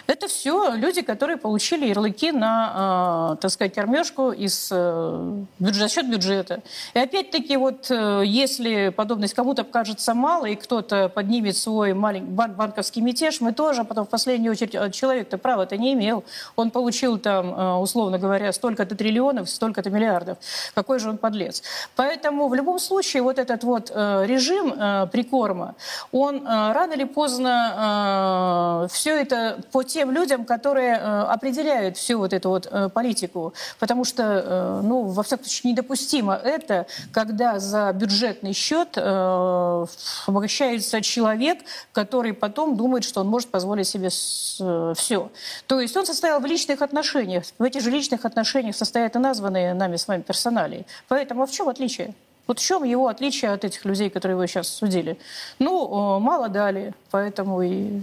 Это 0.05 0.27
все 0.27 0.73
люди, 0.75 1.01
которые 1.01 1.37
получили 1.37 1.85
ярлыки 1.85 2.31
на, 2.33 3.33
э, 3.35 3.41
так 3.41 3.51
сказать, 3.51 3.73
кормежку 3.73 4.31
из, 4.31 4.69
э, 4.69 5.43
за 5.59 5.87
счет 5.87 6.09
бюджета. 6.09 6.59
И 6.93 6.99
опять-таки, 6.99 7.55
вот 7.55 7.89
э, 7.89 8.23
если 8.25 8.89
подобность 8.89 9.33
кому-то 9.33 9.63
кажется 9.63 10.13
мало, 10.13 10.45
и 10.47 10.55
кто-то 10.55 11.07
поднимет 11.07 11.55
свой 11.55 11.93
маленький 11.93 12.31
бан 12.31 12.53
банковский 12.53 13.01
мятеж, 13.01 13.39
мы 13.39 13.53
тоже 13.53 13.85
потом 13.85 14.05
в 14.05 14.09
последнюю 14.09 14.51
очередь 14.51 14.75
э, 14.75 14.91
человек-то 14.91 15.37
права-то 15.37 15.77
не 15.77 15.93
имел. 15.93 16.25
Он 16.57 16.69
получил 16.69 17.17
там, 17.17 17.53
э, 17.53 17.73
условно 17.75 18.19
говоря, 18.19 18.51
столько-то 18.51 18.95
триллионов, 18.95 19.49
столько-то 19.49 19.89
миллиардов. 19.89 20.37
Какой 20.75 20.99
же 20.99 21.09
он 21.09 21.17
подлец. 21.17 21.63
Поэтому 21.95 22.49
в 22.49 22.55
любом 22.55 22.77
случае 22.79 23.23
вот 23.23 23.39
этот 23.39 23.63
вот 23.63 23.89
э, 23.93 24.25
режим 24.27 24.73
э, 24.73 25.07
прикорма, 25.11 25.75
он 26.11 26.45
э, 26.45 26.73
рано 26.73 26.91
или 26.91 27.05
поздно 27.05 28.83
э, 28.83 28.93
все 28.93 29.21
это 29.21 29.59
по 29.71 29.83
тем 29.93 30.11
людям, 30.11 30.43
которые 30.43 30.95
э, 30.95 31.21
определяют 31.35 31.97
всю 31.97 32.17
вот 32.17 32.33
эту 32.33 32.49
вот 32.49 32.67
э, 32.69 32.89
политику. 32.89 33.53
Потому 33.79 34.05
что, 34.05 34.23
э, 34.23 34.81
ну, 34.83 35.03
во 35.03 35.21
всяком 35.21 35.45
случае, 35.45 35.73
недопустимо 35.73 36.33
это, 36.33 36.87
когда 37.11 37.59
за 37.59 37.93
бюджетный 37.93 38.53
счет 38.53 38.97
обращается 38.97 41.01
человек, 41.01 41.59
который 41.91 42.33
потом 42.33 42.75
думает, 42.75 43.03
что 43.03 43.21
он 43.21 43.27
может 43.27 43.49
позволить 43.49 43.87
себе 43.87 44.09
все. 44.09 45.31
То 45.67 45.79
есть 45.79 45.95
он 45.95 46.05
состоял 46.05 46.39
в 46.39 46.45
личных 46.45 46.81
отношениях. 46.81 47.43
В 47.59 47.63
этих 47.63 47.81
же 47.81 47.91
личных 47.91 48.25
отношениях 48.25 48.75
состоят 48.75 49.15
и 49.15 49.19
названные 49.19 49.73
нами 49.73 49.97
с 49.97 50.07
вами 50.07 50.21
персонали. 50.21 50.85
Поэтому 51.07 51.43
а 51.43 51.45
в 51.45 51.51
чем 51.51 51.69
отличие? 51.69 52.15
Вот 52.47 52.59
в 52.59 52.65
чем 52.65 52.83
его 52.83 53.07
отличие 53.07 53.51
от 53.51 53.63
этих 53.63 53.85
людей, 53.85 54.09
которые 54.09 54.37
вы 54.37 54.47
сейчас 54.47 54.67
судили? 54.67 55.17
Ну, 55.59 56.19
мало 56.19 56.49
дали, 56.49 56.93
поэтому 57.11 57.61
и 57.61 58.01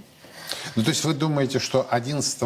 ну, 0.76 0.82
то 0.82 0.90
есть 0.90 1.04
вы 1.04 1.14
думаете, 1.14 1.58
что 1.58 1.86
11 1.90 2.42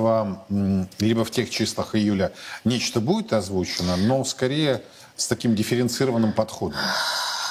либо 0.98 1.24
в 1.24 1.30
тех 1.30 1.50
числах 1.50 1.94
июля 1.94 2.32
нечто 2.64 3.00
будет 3.00 3.32
озвучено, 3.32 3.96
но 3.96 4.24
скорее 4.24 4.82
с 5.16 5.26
таким 5.26 5.54
дифференцированным 5.54 6.32
подходом? 6.32 6.78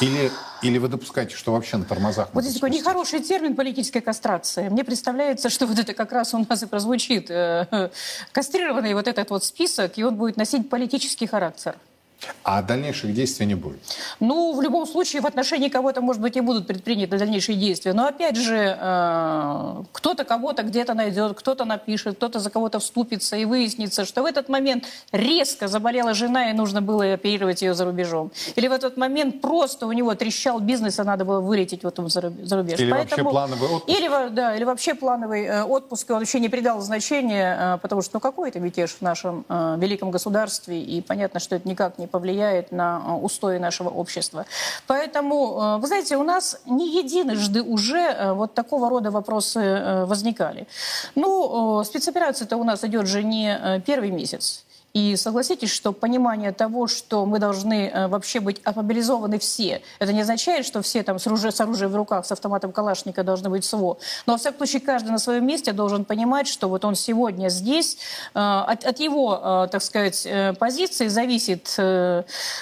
Или, 0.01 0.31
или 0.61 0.77
вы 0.79 0.87
допускаете, 0.87 1.35
что 1.35 1.53
вообще 1.53 1.77
на 1.77 1.85
тормозах? 1.85 2.29
Вот 2.33 2.43
здесь 2.43 2.55
такой 2.55 2.71
нехороший 2.71 3.21
термин 3.21 3.55
политическая 3.55 4.01
кастрация. 4.01 4.69
Мне 4.69 4.83
представляется, 4.83 5.49
что 5.49 5.67
вот 5.67 5.79
это 5.79 5.93
как 5.93 6.11
раз 6.11 6.33
у 6.33 6.39
нас 6.39 6.63
и 6.63 6.65
прозвучит. 6.65 7.29
Э, 7.29 7.89
кастрированный 8.31 8.93
вот 8.95 9.07
этот 9.07 9.29
вот 9.29 9.43
список, 9.43 9.97
и 9.97 10.03
он 10.03 10.15
будет 10.15 10.35
носить 10.35 10.69
политический 10.69 11.27
характер. 11.27 11.75
А 12.43 12.61
дальнейших 12.61 13.13
действий 13.13 13.45
не 13.45 13.55
будет? 13.55 13.79
Ну, 14.19 14.53
в 14.53 14.61
любом 14.61 14.85
случае, 14.85 15.21
в 15.21 15.25
отношении 15.25 15.69
кого-то, 15.69 16.01
может 16.01 16.21
быть, 16.21 16.35
и 16.35 16.41
будут 16.41 16.67
предприняты 16.67 17.17
дальнейшие 17.17 17.57
действия. 17.57 17.93
Но, 17.93 18.05
опять 18.05 18.35
же, 18.35 18.77
э, 18.79 19.83
кто-то 19.91 20.23
кого-то 20.23 20.63
где-то 20.63 20.93
найдет, 20.93 21.37
кто-то 21.37 21.65
напишет, 21.65 22.15
кто-то 22.17 22.39
за 22.39 22.49
кого-то 22.49 22.79
вступится, 22.79 23.35
и 23.35 23.45
выяснится, 23.45 24.05
что 24.05 24.23
в 24.23 24.25
этот 24.25 24.49
момент 24.49 24.85
резко 25.11 25.67
заболела 25.67 26.13
жена, 26.13 26.49
и 26.49 26.53
нужно 26.53 26.81
было 26.81 27.13
оперировать 27.13 27.61
ее 27.61 27.73
за 27.73 27.85
рубежом. 27.85 28.31
Или 28.55 28.67
в 28.67 28.71
этот 28.71 28.97
момент 28.97 29.41
просто 29.41 29.87
у 29.87 29.91
него 29.91 30.13
трещал 30.15 30.59
бизнес, 30.59 30.99
и 30.99 31.03
надо 31.03 31.25
было 31.25 31.39
вылететь 31.39 31.83
вот 31.83 31.97
за 31.97 32.21
рубеж. 32.21 32.79
Или 32.79 32.91
Поэтому... 32.91 32.99
вообще 32.99 33.23
плановый 33.23 33.69
отпуск. 33.69 33.97
Или, 33.97 34.29
да, 34.29 34.55
или 34.55 34.63
вообще 34.63 34.93
плановый 34.95 35.45
э, 35.45 35.63
отпуск, 35.63 36.09
он 36.09 36.19
вообще 36.19 36.39
не 36.39 36.49
придал 36.49 36.81
значения, 36.81 37.57
э, 37.59 37.77
потому 37.81 38.01
что, 38.01 38.15
ну, 38.15 38.19
какой 38.19 38.49
это 38.49 38.59
мятеж 38.59 38.91
в 38.91 39.01
нашем 39.01 39.45
великом 39.49 40.11
государстве, 40.11 40.81
и 40.81 41.01
понятно, 41.01 41.39
что 41.39 41.55
это 41.55 41.67
никак 41.67 41.97
не 41.97 42.07
повлияет 42.13 42.71
на 42.71 43.01
э, 43.07 43.11
устои 43.25 43.57
нашего 43.57 43.89
общества. 43.89 44.45
Поэтому, 44.85 45.35
э, 45.35 45.81
вы 45.81 45.87
знаете, 45.87 46.15
у 46.17 46.23
нас 46.23 46.61
не 46.67 46.87
единожды 47.03 47.63
уже 47.63 47.97
э, 47.97 48.33
вот 48.33 48.53
такого 48.53 48.89
рода 48.89 49.09
вопросы 49.09 50.05
возникали. 50.05 50.67
Ну, 51.15 51.83
спецоперация-то 51.83 52.57
у 52.57 52.63
нас 52.63 52.83
идет 52.83 53.07
же 53.07 53.23
не 53.23 53.81
первый 53.85 54.11
месяц. 54.11 54.63
И 54.93 55.15
согласитесь, 55.15 55.71
что 55.71 55.91
понимание 55.91 56.51
того, 56.51 56.85
что 56.85 57.25
мы 57.25 57.39
должны 57.39 57.87
э, 57.87 58.07
вообще 58.07 58.39
быть 58.39 58.61
мобилизованы 58.63 59.39
все, 59.39 59.81
это 59.97 60.13
не 60.13 60.21
означает, 60.21 60.67
что 60.67 60.83
все 60.83 61.01
там 61.01 61.17
с, 61.17 61.25
оружием, 61.25 61.51
с 61.51 61.59
оружием 61.59 61.91
в 61.91 61.95
руках, 61.95 62.27
с 62.27 62.31
автоматом 62.31 62.71
Калашника 62.71 63.23
должны 63.23 63.49
быть 63.49 63.65
СВО. 63.65 63.97
Но, 64.27 64.33
во 64.33 64.37
всяком 64.37 64.59
случае, 64.59 64.81
каждый 64.81 65.09
на 65.09 65.17
своем 65.17 65.47
месте 65.47 65.73
должен 65.73 66.05
понимать, 66.05 66.47
что 66.47 66.69
вот 66.69 66.85
он 66.85 66.93
сегодня 66.93 67.49
здесь, 67.49 67.97
э, 68.35 68.39
от, 68.39 68.85
от 68.85 68.99
его, 68.99 69.65
э, 69.65 69.67
так 69.71 69.81
сказать, 69.81 70.27
позиции 70.59 71.07
зависит, 71.07 71.75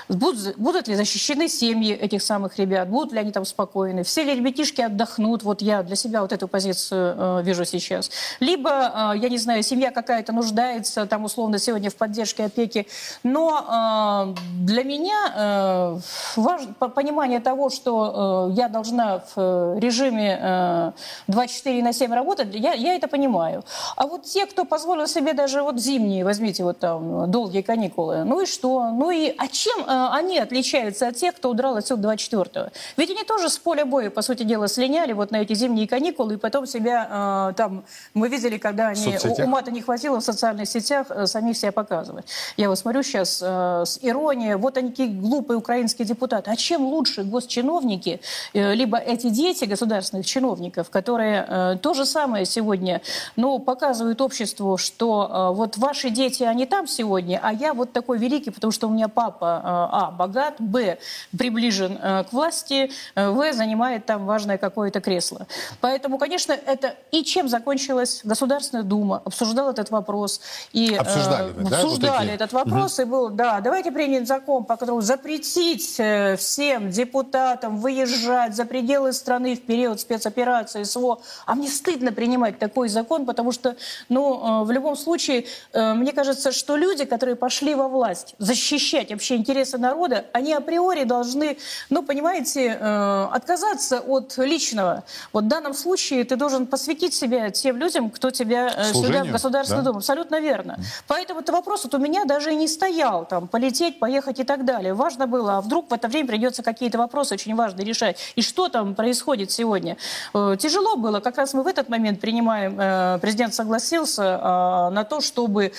будут, 0.08 0.56
будут 0.56 0.88
ли 0.88 0.96
защищены 0.96 1.50
семьи 1.50 1.94
этих 1.94 2.24
самых 2.24 2.58
ребят, 2.58 2.88
будут 2.88 3.12
ли 3.12 3.20
они 3.20 3.34
там 3.34 3.44
спокойны, 3.44 4.04
все 4.04 4.24
ли 4.24 4.36
ребятишки 4.36 4.80
отдохнут, 4.80 5.44
вот 5.44 5.62
я 5.62 5.84
для 5.84 5.98
себя 5.98 6.22
вот 6.22 6.32
эту 6.32 6.48
позицию 6.48 7.44
вижу 7.44 7.66
сейчас. 7.66 8.10
Либо, 8.40 9.14
я 9.16 9.28
не 9.28 9.38
знаю, 9.38 9.64
семья 9.64 9.92
какая-то 9.92 10.32
нуждается, 10.32 11.06
там 11.06 11.26
условно 11.26 11.60
сегодня 11.60 11.90
в 11.90 11.96
поддержке 11.96 12.21
поддержки, 12.22 12.42
опеки. 12.42 12.88
Но 13.24 14.36
э, 14.36 14.36
для 14.64 14.84
меня 14.84 15.34
э, 15.36 16.00
важно 16.36 16.74
понимание 16.74 17.40
того, 17.40 17.70
что 17.70 18.50
э, 18.52 18.54
я 18.58 18.68
должна 18.68 19.24
в 19.36 19.80
режиме 19.80 20.40
э, 20.42 20.92
24 21.28 21.84
на 21.84 21.94
7 21.94 22.14
работать, 22.14 22.48
я, 22.54 22.74
я 22.74 22.96
это 22.96 23.08
понимаю. 23.08 23.64
А 23.96 24.08
вот 24.08 24.24
те, 24.24 24.46
кто 24.46 24.66
позволил 24.66 25.08
себе 25.08 25.34
даже 25.34 25.62
вот 25.64 25.80
зимние, 25.80 26.24
возьмите 26.24 26.64
вот 26.64 26.80
там 26.80 27.30
долгие 27.32 27.62
каникулы, 27.62 28.24
ну 28.24 28.42
и 28.42 28.46
что? 28.46 28.92
Ну 28.92 29.12
и 29.12 29.34
а 29.38 29.48
чем 29.48 29.86
они 29.88 30.40
отличаются 30.40 31.08
от 31.08 31.16
тех, 31.16 31.36
кто 31.36 31.50
удрал 31.50 31.76
отсюда 31.76 32.14
24-го? 32.14 32.70
Ведь 32.98 33.10
они 33.10 33.24
тоже 33.24 33.50
с 33.50 33.58
поля 33.58 33.86
боя, 33.86 34.10
по 34.10 34.22
сути 34.22 34.44
дела, 34.44 34.68
слиняли 34.68 35.14
вот 35.14 35.32
на 35.32 35.38
эти 35.38 35.54
зимние 35.54 35.88
каникулы, 35.88 36.36
и 36.36 36.38
потом 36.38 36.68
себя 36.68 37.54
там, 37.58 37.84
мы 38.14 38.28
видели, 38.28 38.58
когда 38.58 38.90
они, 38.90 39.18
ума-то 39.44 39.72
не 39.72 39.82
хватило 39.82 40.20
в 40.20 40.24
социальных 40.24 40.68
сетях, 40.68 41.08
самих 41.26 41.58
себя 41.58 41.72
показывали 41.72 42.11
рассказывать. 42.12 42.26
Я 42.58 42.70
вот 42.70 42.78
смотрю 42.78 43.04
сейчас 43.04 43.42
э, 43.42 43.84
с 43.86 44.00
иронией, 44.02 44.56
вот 44.56 44.78
они 44.78 44.90
какие 44.90 45.08
глупые 45.08 45.58
украинские 45.58 46.06
депутаты. 46.06 46.52
А 46.52 46.56
чем 46.56 46.86
лучше 46.86 47.24
госчиновники, 47.24 48.20
э, 48.54 48.74
либо 48.74 48.98
эти 48.98 49.30
дети 49.30 49.66
государственных 49.66 50.26
чиновников, 50.26 50.90
которые 50.90 51.46
э, 51.48 51.78
то 51.82 51.94
же 51.94 52.06
самое 52.06 52.46
сегодня, 52.46 53.02
ну, 53.36 53.60
показывают 53.60 54.22
обществу, 54.22 54.78
что 54.78 55.52
э, 55.52 55.56
вот 55.56 55.78
ваши 55.78 56.10
дети, 56.10 56.44
они 56.44 56.66
там 56.66 56.88
сегодня, 56.88 57.40
а 57.42 57.54
я 57.54 57.74
вот 57.74 57.94
такой 57.94 58.18
великий, 58.18 58.52
потому 58.52 58.72
что 58.72 58.88
у 58.88 58.92
меня 58.92 59.08
папа, 59.08 59.62
э, 59.64 59.68
а, 59.68 60.12
богат, 60.12 60.56
б, 60.60 60.98
приближен 61.38 61.98
э, 62.02 62.24
к 62.24 62.34
власти, 62.34 62.92
э, 63.16 63.30
в, 63.30 63.54
занимает 63.54 64.06
там 64.06 64.26
важное 64.26 64.58
какое-то 64.58 65.02
кресло. 65.02 65.48
Поэтому, 65.80 66.18
конечно, 66.18 66.54
это 66.54 66.96
и 67.12 67.24
чем 67.24 67.48
закончилась 67.48 68.22
Государственная 68.24 68.84
Дума, 68.84 69.22
обсуждала 69.26 69.72
этот 69.72 69.90
вопрос. 69.92 70.42
И, 70.74 70.96
Обсуждали 70.96 71.52
вы, 71.52 71.70
да? 71.70 71.78
обсуждали 71.78 72.01
вот 72.10 72.28
этот 72.28 72.54
вопрос, 72.54 73.00
угу. 73.00 73.02
и 73.02 73.06
был, 73.06 73.30
да, 73.30 73.62
давайте 73.62 73.92
принять 73.92 74.28
закон, 74.28 74.66
по 74.66 74.76
которому 74.76 75.02
запретить 75.02 75.96
э, 76.00 76.36
всем 76.38 76.90
депутатам 76.90 77.78
выезжать 77.78 78.56
за 78.56 78.66
пределы 78.66 79.14
страны 79.14 79.56
в 79.56 79.62
период 79.62 80.00
спецоперации 80.00 80.84
СВО. 80.84 81.22
А 81.46 81.56
мне 81.56 81.68
стыдно 81.68 82.12
принимать 82.12 82.60
такой 82.60 82.90
закон, 82.90 83.26
потому 83.26 83.52
что, 83.52 83.76
ну, 84.10 84.62
э, 84.62 84.66
в 84.66 84.72
любом 84.72 84.96
случае, 84.96 85.46
э, 85.74 85.94
мне 85.94 86.12
кажется, 86.12 86.52
что 86.52 86.76
люди, 86.76 87.06
которые 87.06 87.36
пошли 87.36 87.76
во 87.76 87.88
власть 87.88 88.36
защищать 88.38 89.12
вообще 89.12 89.36
интересы 89.36 89.78
народа, 89.78 90.26
они 90.34 90.54
априори 90.54 91.04
должны, 91.04 91.58
ну, 91.90 92.04
понимаете, 92.04 92.72
отказаться 92.72 94.00
от 94.00 94.38
личного. 94.38 95.04
Вот 95.34 95.46
в 95.46 95.48
данном 95.48 95.74
случае 95.74 96.24
ты 96.24 96.36
должен 96.36 96.66
посвятить 96.66 97.14
себя 97.14 97.50
тем 97.50 97.78
людям, 97.78 98.10
кто 98.10 98.32
тебя 98.32 98.70
Служению, 98.92 99.08
сюда 99.08 99.24
в 99.24 99.32
Государственную 99.32 99.84
да? 99.84 99.90
Думу. 99.90 100.00
Абсолютно 100.00 100.40
верно. 100.40 100.80
Поэтому 101.08 101.42
это 101.42 101.52
вопрос 101.52 101.86
вот 101.92 102.00
у 102.00 102.04
меня 102.04 102.26
даже 102.26 102.54
и 102.54 102.56
не 102.56 102.68
стоял, 102.68 103.26
там, 103.26 103.48
полететь, 103.48 104.00
поехать 104.00 104.40
и 104.40 104.44
так 104.44 104.66
далее. 104.66 104.94
Важно 104.94 105.28
было, 105.28 105.58
а 105.58 105.62
вдруг 105.62 105.90
в 105.90 105.94
это 105.94 106.08
время 106.08 106.28
придется 106.28 106.64
какие-то 106.64 106.98
вопросы 106.98 107.34
очень 107.34 107.56
важные 107.56 107.86
решать. 107.86 108.18
И 108.36 108.42
что 108.42 108.70
там 108.70 108.96
происходит 108.96 109.52
сегодня? 109.52 109.98
Э, 110.34 110.56
тяжело 110.58 110.96
было, 110.96 111.20
как 111.20 111.38
раз 111.38 111.54
мы 111.54 111.64
в 111.64 111.68
этот 111.68 111.90
момент 111.90 112.20
принимаем, 112.22 112.78
э, 112.80 113.20
президент 113.22 113.54
согласился 113.54 114.24
э, 114.24 114.94
на 114.94 115.04
то, 115.04 115.22
чтобы 115.22 115.74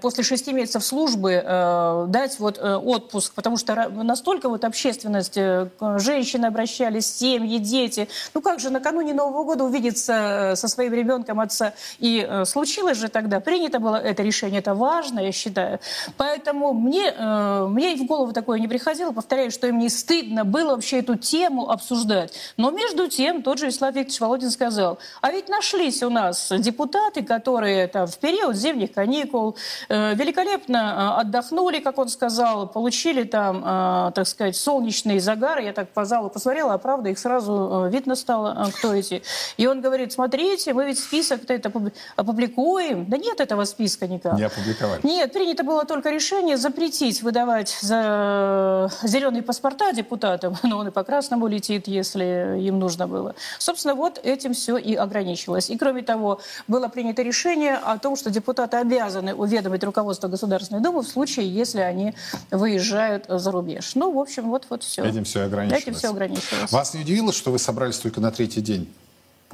после 0.00 0.24
шести 0.24 0.52
месяцев 0.52 0.84
службы 0.84 1.42
дать 2.08 2.38
вот 2.38 2.58
отпуск, 2.58 3.34
потому 3.34 3.56
что 3.56 3.88
настолько 3.88 4.48
вот 4.48 4.64
общественность, 4.64 5.38
женщины 5.96 6.46
обращались, 6.46 7.06
семьи, 7.06 7.58
дети. 7.58 8.08
Ну 8.34 8.40
как 8.40 8.60
же 8.60 8.70
накануне 8.70 9.14
Нового 9.14 9.44
года 9.44 9.64
увидеться 9.64 10.54
со 10.56 10.68
своим 10.68 10.92
ребенком 10.92 11.40
отца? 11.40 11.72
И 11.98 12.28
случилось 12.44 12.98
же 12.98 13.08
тогда, 13.08 13.40
принято 13.40 13.78
было 13.78 13.96
это 13.96 14.22
решение, 14.22 14.60
это 14.60 14.74
важно, 14.74 15.20
я 15.20 15.32
считаю, 15.32 15.45
считаю. 15.46 15.78
Поэтому 16.16 16.72
мне, 16.72 17.12
э, 17.16 17.66
мне 17.68 17.94
и 17.94 17.96
в 17.96 18.06
голову 18.06 18.32
такое 18.32 18.58
не 18.58 18.68
приходило. 18.68 19.12
Повторяю, 19.12 19.50
что 19.50 19.66
им 19.66 19.78
не 19.78 19.88
стыдно 19.88 20.44
было 20.44 20.74
вообще 20.74 20.98
эту 20.98 21.16
тему 21.16 21.70
обсуждать. 21.70 22.32
Но 22.56 22.70
между 22.70 23.08
тем, 23.08 23.42
тот 23.42 23.58
же 23.58 23.66
Вячеслав 23.66 23.94
Викторович 23.94 24.20
Володин 24.20 24.50
сказал, 24.50 24.98
а 25.20 25.30
ведь 25.30 25.48
нашлись 25.48 26.02
у 26.02 26.10
нас 26.10 26.52
депутаты, 26.58 27.22
которые 27.22 27.86
там, 27.86 28.06
в 28.06 28.18
период 28.18 28.56
зимних 28.56 28.92
каникул 28.92 29.56
э, 29.88 30.14
великолепно 30.14 31.14
э, 31.18 31.20
отдохнули, 31.20 31.80
как 31.80 31.98
он 31.98 32.08
сказал, 32.08 32.66
получили 32.68 33.22
там, 33.22 33.62
э, 33.64 34.12
так 34.14 34.26
сказать, 34.26 34.56
солнечный 34.56 35.18
загар. 35.20 35.58
Я 35.60 35.72
так 35.72 35.90
по 35.90 36.04
залу 36.04 36.30
посмотрела, 36.30 36.74
а 36.74 36.78
правда 36.78 37.10
их 37.10 37.18
сразу 37.18 37.86
э, 37.86 37.90
видно 37.90 38.16
стало, 38.16 38.66
э, 38.66 38.72
кто 38.72 38.94
эти. 38.94 39.22
И 39.56 39.66
он 39.66 39.80
говорит, 39.80 40.12
смотрите, 40.12 40.74
мы 40.74 40.86
ведь 40.86 40.98
список-то 40.98 41.54
это 41.54 41.70
опубликуем. 42.16 43.06
Да 43.06 43.16
нет 43.16 43.40
этого 43.40 43.64
списка 43.64 44.06
никак. 44.06 44.34
Не 44.34 44.44
опубликовали. 44.44 45.00
Нет, 45.02 45.35
принято 45.36 45.64
было 45.64 45.84
только 45.84 46.10
решение 46.10 46.56
запретить 46.56 47.22
выдавать 47.22 47.76
за 47.82 48.90
зеленые 49.02 49.42
паспорта 49.42 49.92
депутатам, 49.92 50.56
но 50.62 50.78
он 50.78 50.88
и 50.88 50.90
по 50.90 51.04
красному 51.04 51.46
летит, 51.46 51.88
если 51.88 52.58
им 52.58 52.78
нужно 52.78 53.06
было. 53.06 53.34
Собственно, 53.58 53.94
вот 53.94 54.18
этим 54.22 54.54
все 54.54 54.78
и 54.78 54.94
ограничивалось. 54.94 55.68
И 55.68 55.76
кроме 55.76 56.00
того, 56.00 56.40
было 56.68 56.88
принято 56.88 57.20
решение 57.20 57.74
о 57.74 57.98
том, 57.98 58.16
что 58.16 58.30
депутаты 58.30 58.78
обязаны 58.78 59.34
уведомить 59.34 59.84
руководство 59.84 60.28
Государственной 60.28 60.80
Думы 60.80 61.02
в 61.02 61.08
случае, 61.08 61.52
если 61.52 61.80
они 61.80 62.14
выезжают 62.50 63.26
за 63.28 63.50
рубеж. 63.50 63.94
Ну, 63.94 64.12
в 64.12 64.18
общем, 64.18 64.48
вот, 64.48 64.66
вот 64.70 64.84
все. 64.84 65.04
Этим 65.04 65.24
все 65.24 65.42
ограничивалось. 65.42 65.82
Этим 65.82 65.94
все 65.94 66.08
ограничивалось. 66.08 66.72
Вас 66.72 66.94
не 66.94 67.02
удивило, 67.02 67.32
что 67.32 67.50
вы 67.50 67.58
собрались 67.58 67.98
только 67.98 68.22
на 68.22 68.30
третий 68.30 68.62
день? 68.62 68.88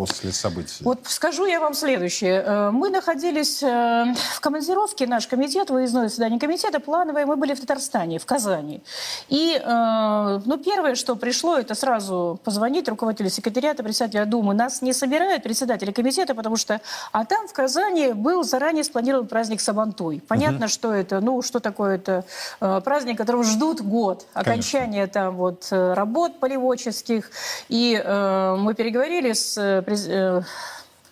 После 0.02 0.32
событий? 0.32 0.78
Вот 0.80 0.98
скажу 1.04 1.46
я 1.46 1.60
вам 1.60 1.74
следующее. 1.74 2.42
Э, 2.44 2.70
мы 2.72 2.90
находились 2.90 3.62
э, 3.62 4.12
в 4.34 4.40
командировке, 4.40 5.06
наш 5.06 5.28
комитет, 5.28 5.70
выездное 5.70 6.08
заседание 6.08 6.40
комитета, 6.40 6.80
плановое, 6.80 7.24
мы 7.24 7.36
были 7.36 7.54
в 7.54 7.60
Татарстане, 7.60 8.18
в 8.18 8.26
Казани. 8.26 8.82
И, 9.28 9.62
э, 9.64 10.40
ну, 10.44 10.58
первое, 10.58 10.96
что 10.96 11.14
пришло, 11.14 11.56
это 11.56 11.76
сразу 11.76 12.40
позвонить 12.42 12.88
руководителю 12.88 13.30
секретариата, 13.30 13.84
председателя 13.84 14.26
Думы. 14.26 14.54
Нас 14.54 14.82
не 14.82 14.92
собирают 14.92 15.44
председатели 15.44 15.92
комитета, 15.92 16.34
потому 16.34 16.56
что... 16.56 16.80
А 17.12 17.24
там, 17.24 17.46
в 17.46 17.52
Казани, 17.52 18.12
был 18.12 18.42
заранее 18.42 18.82
спланирован 18.82 19.28
праздник 19.28 19.60
Сабантуй. 19.60 20.20
Понятно, 20.26 20.66
угу. 20.66 20.72
что 20.72 20.92
это, 20.92 21.20
ну, 21.20 21.42
что 21.42 21.60
такое 21.60 21.94
это 21.94 22.24
праздник, 22.58 23.18
которого 23.18 23.44
ждут 23.44 23.82
год. 23.82 24.26
Окончание 24.34 25.06
Конечно. 25.06 25.12
там 25.12 25.36
вот 25.36 25.68
работ 25.70 26.40
полеводческих. 26.40 27.30
И 27.68 28.02
мы 28.04 28.74
переговорили 28.74 29.32
с 29.32 29.82
Э, 30.08 30.42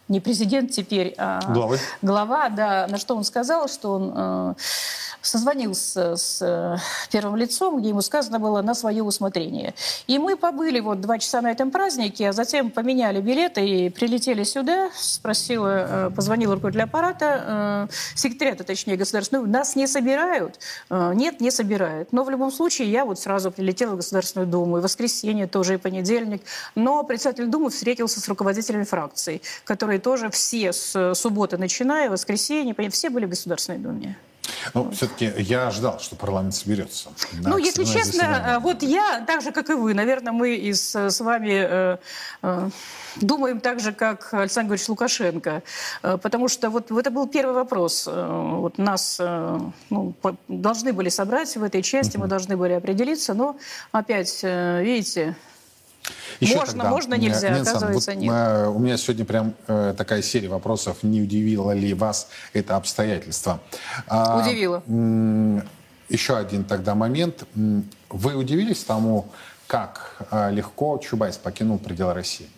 не 0.08 0.18
президент 0.20 0.72
теперь, 0.72 1.14
а 1.18 1.40
Главы. 1.52 1.78
глава, 2.02 2.48
да, 2.48 2.86
на 2.88 2.98
что 2.98 3.14
он 3.14 3.22
сказал, 3.22 3.68
что 3.68 3.92
он 3.92 4.12
э, 4.14 4.54
созвонился 5.22 6.16
с 6.16 6.38
э, 6.42 6.76
первым 7.10 7.36
лицом, 7.36 7.78
где 7.80 7.90
ему 7.90 8.00
сказано 8.02 8.38
было 8.38 8.62
на 8.62 8.74
свое 8.74 9.02
усмотрение. 9.02 9.74
И 10.06 10.18
мы 10.18 10.36
побыли 10.36 10.80
вот 10.80 11.00
два 11.00 11.18
часа 11.18 11.40
на 11.40 11.50
этом 11.50 11.70
празднике, 11.70 12.28
а 12.28 12.32
затем 12.32 12.70
поменяли 12.70 13.20
билеты 13.20 13.66
и 13.66 13.90
прилетели 13.90 14.44
сюда. 14.44 14.90
Спросила, 14.94 16.08
э, 16.08 16.10
позвонила 16.10 16.54
руководитель 16.54 16.84
аппарата, 16.84 17.88
э, 17.90 17.94
секретарята, 18.14 18.64
точнее, 18.64 18.96
государственную, 18.96 19.48
нас 19.48 19.76
не 19.76 19.86
собирают? 19.86 20.58
Нет, 20.90 21.40
не 21.40 21.50
собирают. 21.50 22.12
Но 22.12 22.24
в 22.24 22.30
любом 22.30 22.52
случае 22.52 22.90
я 22.90 23.04
вот 23.04 23.18
сразу 23.18 23.50
прилетела 23.50 23.92
в 23.92 23.96
Государственную 23.96 24.48
Думу, 24.48 24.78
и 24.78 24.80
воскресенье 24.80 25.46
тоже, 25.46 25.74
и 25.74 25.76
понедельник. 25.76 26.42
Но 26.74 27.02
председатель 27.04 27.46
Думы 27.46 27.70
встретился 27.70 28.20
с 28.20 28.28
руководителями 28.28 28.84
фракций, 28.84 29.42
которые 29.64 29.98
тоже 29.98 30.30
все 30.30 30.72
с 30.72 31.14
субботы 31.14 31.56
начиная, 31.56 32.10
воскресенье, 32.10 32.74
все 32.90 33.10
были 33.10 33.26
в 33.26 33.30
Государственной 33.30 33.78
Думе. 33.78 34.16
Ну, 34.74 34.90
все-таки 34.90 35.32
я 35.38 35.68
ожидал, 35.68 36.00
что 36.00 36.16
парламент 36.16 36.54
соберется. 36.54 37.10
Ну, 37.32 37.58
если 37.58 37.84
честно, 37.84 38.12
заседание. 38.12 38.58
вот 38.58 38.82
я, 38.82 39.24
так 39.26 39.42
же, 39.42 39.52
как 39.52 39.70
и 39.70 39.74
вы, 39.74 39.94
наверное, 39.94 40.32
мы 40.32 40.54
и 40.54 40.72
с, 40.72 40.94
с 40.94 41.20
вами 41.20 41.50
э, 41.52 41.96
э, 42.42 42.70
думаем 43.16 43.60
так 43.60 43.80
же, 43.80 43.92
как 43.92 44.32
Александр 44.32 44.70
Григорьевич 44.70 44.88
Лукашенко. 44.88 45.62
Э, 46.02 46.18
потому 46.18 46.48
что 46.48 46.70
вот 46.70 46.90
это 46.90 47.10
был 47.10 47.26
первый 47.26 47.54
вопрос. 47.54 48.08
Э, 48.10 48.56
вот 48.56 48.78
нас 48.78 49.18
э, 49.20 49.58
ну, 49.90 50.12
по, 50.20 50.36
должны 50.48 50.92
были 50.92 51.08
собрать 51.08 51.56
в 51.56 51.62
этой 51.62 51.82
части, 51.82 52.16
uh-huh. 52.16 52.20
мы 52.20 52.26
должны 52.26 52.56
были 52.56 52.72
определиться, 52.72 53.34
но 53.34 53.56
опять, 53.92 54.40
э, 54.42 54.82
видите, 54.82 55.36
еще 56.40 56.56
можно, 56.56 56.72
тогда, 56.74 56.90
можно, 56.90 57.14
нельзя, 57.14 57.50
Минсан, 57.50 57.76
оказывается, 57.76 58.12
вот, 58.12 58.20
нет. 58.20 58.68
У 58.68 58.78
меня 58.78 58.96
сегодня 58.96 59.24
прям 59.24 59.54
э, 59.66 59.94
такая 59.96 60.22
серия 60.22 60.48
вопросов. 60.48 61.02
Не 61.02 61.22
удивило 61.22 61.72
ли 61.72 61.94
вас 61.94 62.28
это 62.52 62.76
обстоятельство? 62.76 63.60
А, 64.06 64.40
Удивило. 64.40 64.82
А, 64.86 65.62
еще 66.08 66.36
один 66.36 66.64
тогда 66.64 66.94
момент. 66.94 67.44
Вы 68.08 68.34
удивились 68.34 68.84
тому, 68.84 69.28
как 69.66 70.16
э, 70.30 70.50
легко 70.50 70.98
Чубайс 70.98 71.36
покинул 71.36 71.78
пределы 71.78 72.14
России? 72.14 72.48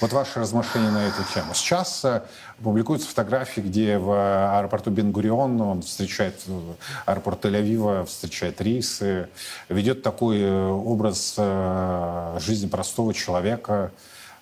Вот 0.00 0.12
ваши 0.12 0.40
размышления 0.40 0.90
на 0.90 1.06
эту 1.06 1.22
тему. 1.34 1.52
Сейчас 1.54 2.04
э, 2.04 2.22
публикуются 2.62 3.08
фотографии, 3.08 3.60
где 3.60 3.98
в 3.98 4.58
аэропорту 4.58 4.90
Бенгурион 4.90 5.60
он 5.60 5.82
встречает, 5.82 6.40
э, 6.46 6.60
аэропорт 7.06 7.44
Тель-Авива 7.44 8.04
встречает 8.04 8.60
рейсы, 8.60 9.28
ведет 9.68 10.02
такой 10.02 10.40
э, 10.40 10.68
образ 10.68 11.36
жизни 12.44 12.68
простого 12.68 13.14
человека, 13.14 13.92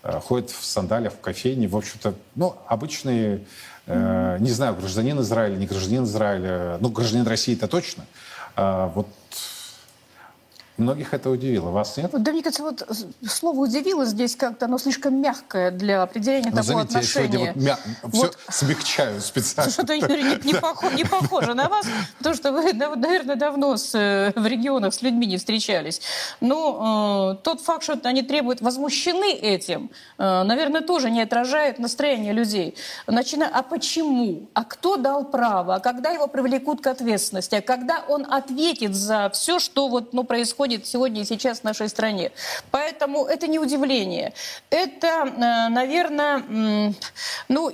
ходит 0.03 0.51
в 0.51 0.65
сандалиях, 0.65 1.13
в 1.13 1.21
кофейне. 1.21 1.67
В 1.67 1.77
общем-то, 1.77 2.15
ну, 2.37 2.55
обычный, 2.67 3.45
не 3.87 4.51
знаю, 4.51 4.77
гражданин 4.77 5.21
Израиля, 5.21 5.57
не 5.57 5.67
гражданин 5.67 6.05
Израиля, 6.05 6.79
ну, 6.81 6.89
гражданин 6.89 7.27
России 7.27 7.55
это 7.55 7.67
точно. 7.67 8.05
Вот 8.57 9.09
Многих 10.79 11.13
это 11.13 11.29
удивило. 11.29 11.71
Вас 11.71 11.97
нет? 11.97 12.13
Да, 12.13 12.31
мне 12.31 12.41
кажется, 12.41 12.63
вот 12.63 12.87
слово 13.27 13.59
«удивило» 13.59 14.05
здесь 14.05 14.37
как-то 14.37 14.67
оно 14.67 14.79
слишком 14.79 15.21
мягкое 15.21 15.73
для 15.73 16.03
определения 16.03 16.51
ну, 16.51 16.57
того 16.59 16.63
заметьте, 16.63 16.99
отношения. 16.99 17.25
Я 17.25 17.33
сегодня 17.33 17.53
вот 17.53 17.63
мя... 17.65 17.79
вот. 18.03 18.39
все 18.49 18.67
смягчаю 18.67 19.21
специально. 19.21 19.73
Что-то, 19.73 19.93
Юрий, 19.95 20.23
не, 20.23 20.53
не, 20.53 20.55
похоже, 20.55 20.95
не 20.95 21.05
похоже 21.05 21.55
на 21.55 21.69
вас, 21.69 21.85
потому 22.19 22.37
что 22.37 22.53
вы, 22.53 22.73
наверное, 22.73 23.35
давно 23.35 23.77
с, 23.77 23.93
э, 23.93 24.33
в 24.37 24.47
регионах 24.47 24.95
с 24.95 25.03
людьми 25.03 25.27
не 25.27 25.37
встречались. 25.37 26.01
Но 26.41 27.35
э, 27.41 27.43
тот 27.43 27.61
факт, 27.61 27.83
что 27.83 27.99
они 28.05 28.23
требуют, 28.23 28.61
возмущены 28.61 29.33
этим, 29.33 29.91
э, 30.19 30.43
наверное, 30.45 30.83
тоже 30.83 31.11
не 31.11 31.23
отражает 31.23 31.81
настроение 31.81 32.33
людей. 32.33 32.77
Начиная, 33.09 33.49
а 33.49 33.65
почему? 33.65 34.49
А 34.55 34.63
кто 34.63 34.97
дал 34.97 35.25
право? 35.25 35.75
А 35.75 35.81
когда 35.81 36.13
его 36.13 36.29
привлекут 36.29 36.83
к 36.83 36.87
ответственности? 36.87 37.57
А 37.57 37.63
когда 37.63 38.05
он 38.09 38.25
ответит 38.31 38.95
за 38.95 39.29
все, 39.31 39.59
что 39.59 39.89
вот, 39.89 40.13
ну, 40.13 40.23
происходит 40.23 40.68
происходит 40.69 40.87
сегодня 40.87 41.23
и 41.23 41.25
сейчас 41.25 41.61
в 41.61 41.65
нашей 41.65 41.89
стране. 41.89 42.31
Поэтому 42.71 43.25
это 43.25 43.49
не 43.49 43.59
удивление. 43.59 44.33
Это, 44.71 45.07
э, 45.07 45.69
наверное, 45.71 46.43
ну, 47.49 47.71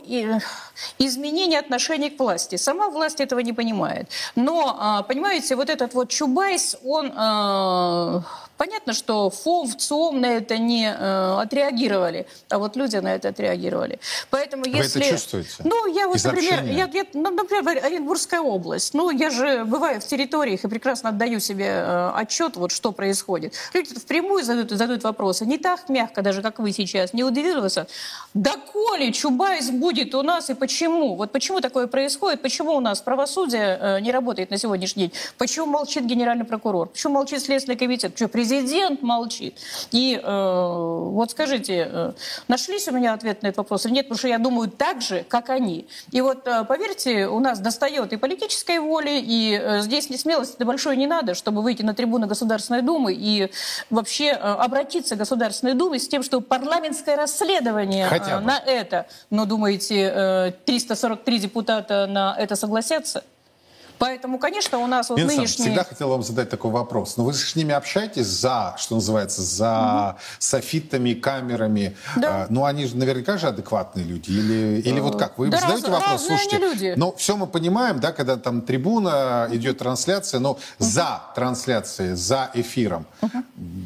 изменение 0.99 1.59
отношений 1.59 2.11
к 2.11 2.21
власти. 2.21 2.57
Сама 2.57 2.89
власть 2.89 3.21
этого 3.21 3.41
не 3.41 3.53
понимает. 3.53 4.09
Но, 4.37 4.77
а, 4.79 5.03
понимаете, 5.03 5.57
вот 5.57 5.71
этот 5.71 5.95
вот 5.95 6.09
Чубайс, 6.09 6.77
он 6.85 7.07
э, 7.07 8.21
Понятно, 8.57 8.93
что 8.93 9.31
ФОМ, 9.31 9.77
ВЦИОМ 9.77 10.21
на 10.21 10.27
это 10.27 10.59
не 10.59 10.87
э, 10.87 11.41
отреагировали, 11.41 12.27
а 12.49 12.59
вот 12.59 12.77
люди 12.77 12.97
на 12.97 13.15
это 13.15 13.29
отреагировали. 13.29 13.99
Поэтому 14.31 14.65
если... 14.65 15.01
Вы 15.01 15.05
это 15.05 15.15
чувствуете? 15.15 15.51
Ну, 15.65 15.87
я 15.93 16.07
вот, 16.07 16.23
например, 16.23 16.65
я, 16.65 16.89
я, 16.93 17.05
ну, 17.15 17.31
например, 17.31 17.85
Оренбургская 17.85 18.41
область. 18.41 18.95
Ну, 18.95 19.11
я 19.11 19.31
же 19.31 19.65
бываю 19.65 20.01
в 20.01 20.07
территориях 20.07 20.65
и 20.65 20.69
прекрасно 20.69 21.09
отдаю 21.09 21.41
себе 21.41 21.67
э, 21.67 22.11
отчет, 22.15 22.57
вот 22.57 22.71
что 22.71 22.93
происходит. 22.93 23.55
Люди 23.73 23.95
впрямую 23.95 24.45
задают, 24.45 24.71
задают 24.71 25.03
вопросы. 25.03 25.47
Не 25.47 25.59
так 25.59 25.89
мягко 25.89 26.23
даже, 26.23 26.43
как 26.43 26.61
вы 26.61 26.73
сейчас. 26.73 27.13
Не 27.13 27.25
удивился. 27.25 27.87
Да 28.35 28.55
коли 28.73 29.11
Чубайс 29.11 29.71
будет 29.71 30.15
у 30.15 30.23
нас 30.23 30.51
и 30.51 30.55
почему? 30.55 31.17
Вот 31.17 31.33
почему 31.33 31.61
такое 31.61 31.87
происходит? 31.87 32.41
Почему 32.43 32.75
у 32.75 32.81
нас 32.81 33.01
правосудие 33.01 33.79
э, 33.81 34.01
не 34.01 34.13
работает 34.13 34.51
на 34.51 34.59
сегодняшний 34.59 35.09
день? 35.09 35.13
Почему 35.39 35.67
молчит 35.67 36.05
генеральный 36.05 36.45
прокурор? 36.45 36.89
Почему 36.89 37.15
молчит 37.15 37.43
Следственный 37.43 37.77
комитет? 37.77 38.13
Почему 38.13 38.29
президент 38.45 39.03
молчит. 39.03 39.59
И 39.91 40.21
э, 40.23 40.27
вот 40.27 41.31
скажите, 41.31 41.89
э, 41.91 42.13
нашлись 42.49 42.87
у 42.89 42.93
меня 42.93 43.15
ответ 43.15 43.43
на 43.43 43.49
этот 43.49 43.59
вопрос 43.59 43.87
или 43.87 43.95
нет? 43.95 44.07
Потому 44.07 44.19
что 44.19 44.29
я 44.29 44.39
думаю 44.39 44.71
так 44.71 45.01
же, 45.01 45.25
как 45.29 45.49
они. 45.49 45.87
И 46.11 46.21
вот, 46.21 46.47
э, 46.47 46.65
поверьте, 46.65 47.27
у 47.27 47.41
нас 47.41 47.59
достает 47.59 48.13
и 48.13 48.17
политической 48.17 48.81
воли, 48.81 49.19
и 49.23 49.59
э, 49.61 49.81
здесь 49.81 50.11
не 50.11 50.19
смелости 50.19 50.63
большой 50.63 50.97
не 50.97 51.07
надо, 51.07 51.35
чтобы 51.35 51.63
выйти 51.63 51.83
на 51.83 51.95
трибуну 51.95 52.27
Государственной 52.27 52.83
Думы 52.83 53.15
и 53.15 53.51
вообще 53.89 54.27
э, 54.27 54.35
обратиться 54.35 55.15
к 55.15 55.19
Государственной 55.19 55.75
Думе 55.75 55.99
с 55.99 56.07
тем, 56.07 56.23
что 56.23 56.41
парламентское 56.41 57.17
расследование 57.17 58.09
э, 58.11 58.41
на 58.41 58.59
это. 58.59 59.07
Но 59.31 59.47
думаете, 59.47 60.13
э, 60.15 60.53
343 60.67 61.39
депутата 61.39 62.07
на 62.07 62.37
это 62.39 62.57
согласятся? 62.57 63.25
Поэтому, 64.05 64.39
конечно, 64.39 64.79
у 64.79 64.87
нас 64.87 65.09
вот 65.09 65.19
Нина 65.19 65.29
нынешний... 65.29 65.65
всегда 65.65 65.85
хотел 65.85 66.11
вам 66.11 66.23
задать 66.23 66.51
такой 66.51 66.71
вопрос. 66.71 67.17
Но 67.17 67.25
вы 67.25 67.33
с 67.33 67.57
ними 67.57 67.73
общаетесь 67.73 68.27
за, 68.27 68.75
что 68.77 68.97
называется, 68.97 69.43
за 69.43 70.11
угу. 70.11 70.21
софитами, 70.39 71.15
камерами. 71.15 71.97
Да. 72.17 72.43
А, 72.43 72.47
ну, 72.51 72.65
они 72.65 72.87
же 72.87 72.97
наверняка 72.97 73.39
же 73.39 73.49
адекватные 73.49 74.05
люди. 74.05 74.31
Или, 74.31 74.83
или 74.83 75.01
вот 75.01 75.19
как? 75.19 75.39
Вы 75.39 75.49
да 75.49 75.61
задаете 75.61 75.89
раз, 75.89 76.01
вопрос, 76.01 76.27
слушайте, 76.27 76.59
люди. 76.59 76.95
ну, 76.97 77.15
все 77.17 77.37
мы 77.37 77.47
понимаем, 77.47 78.01
да, 78.01 78.13
когда 78.13 78.37
там 78.37 78.61
трибуна, 78.61 79.49
идет 79.53 79.79
трансляция, 79.79 80.41
но 80.41 80.53
угу. 80.53 80.61
за 80.79 81.23
трансляцией, 81.35 82.15
за 82.15 82.51
эфиром, 82.55 83.07
угу. 83.23 83.39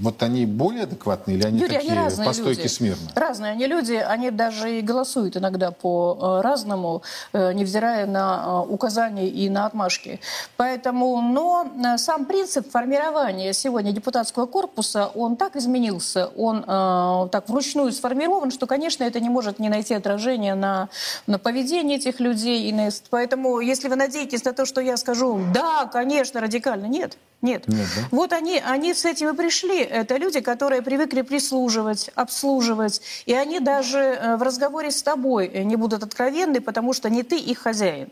вот 0.03 0.23
они 0.23 0.47
более 0.47 0.83
адекватные 0.85 1.37
или 1.37 1.47
они 1.47 1.61
Юрий, 1.61 1.75
такие 1.75 1.93
они 1.93 2.25
по 2.25 2.33
стойке 2.33 2.63
люди. 2.63 2.73
смирно? 2.73 3.11
Разные 3.15 3.53
они 3.53 3.67
люди, 3.67 3.95
они 3.95 4.31
даже 4.31 4.79
и 4.79 4.83
голосуют 4.83 5.37
иногда 5.37 5.71
по-разному, 5.71 7.03
э, 7.33 7.53
невзирая 7.53 8.07
на 8.07 8.65
э, 8.67 8.73
указания 8.73 9.29
и 9.29 9.49
на 9.49 9.67
отмашки. 9.67 10.08
Поэтому, 10.57 11.21
но 11.21 11.67
э, 11.67 11.99
сам 11.99 12.25
принцип 12.25 12.71
формирования 12.71 13.53
сегодня 13.53 13.93
депутатского 13.93 14.47
корпуса, 14.47 15.11
он 15.15 15.37
так 15.37 15.57
изменился, 15.57 16.27
он 16.37 16.65
э, 16.67 17.29
так 17.31 17.49
вручную 17.49 17.93
сформирован, 17.93 18.51
что, 18.51 18.67
конечно, 18.67 19.05
это 19.05 19.21
не 19.21 19.29
может 19.29 19.59
не 19.59 19.69
найти 19.69 19.95
отражения 19.95 20.55
на, 20.55 20.89
на 21.27 21.39
поведении 21.39 21.97
этих 21.97 22.21
людей. 22.21 22.69
И 22.69 22.73
на... 22.73 22.91
Поэтому, 23.11 23.61
если 23.61 23.89
вы 23.89 23.97
надеетесь 23.97 24.45
на 24.45 24.53
то, 24.53 24.67
что 24.67 24.81
я 24.81 24.97
скажу, 24.97 25.41
да, 25.53 25.87
конечно, 25.87 26.41
радикально, 26.41 26.87
нет. 26.87 27.17
Нет. 27.41 27.69
Нет 27.69 27.87
да? 27.95 28.03
Вот 28.11 28.33
они, 28.33 28.61
они 28.65 28.95
с 28.95 29.05
этим 29.05 29.29
и 29.29 29.37
пришли. 29.37 29.79
Это 29.79 30.17
люди, 30.17 30.41
которые 30.41 30.83
привыкли 30.83 31.23
прислуживать, 31.23 32.11
обслуживать. 32.17 33.01
И 33.27 33.33
они 33.33 33.61
даже 33.61 33.99
э, 33.99 34.37
в 34.37 34.43
разговоре 34.43 34.91
с 34.91 35.03
тобой 35.03 35.49
не 35.65 35.77
будут 35.77 36.03
откровенны, 36.03 36.61
потому 36.61 36.93
что 36.93 37.09
не 37.09 37.23
ты 37.23 37.39
их 37.39 37.59
хозяин. 37.59 38.09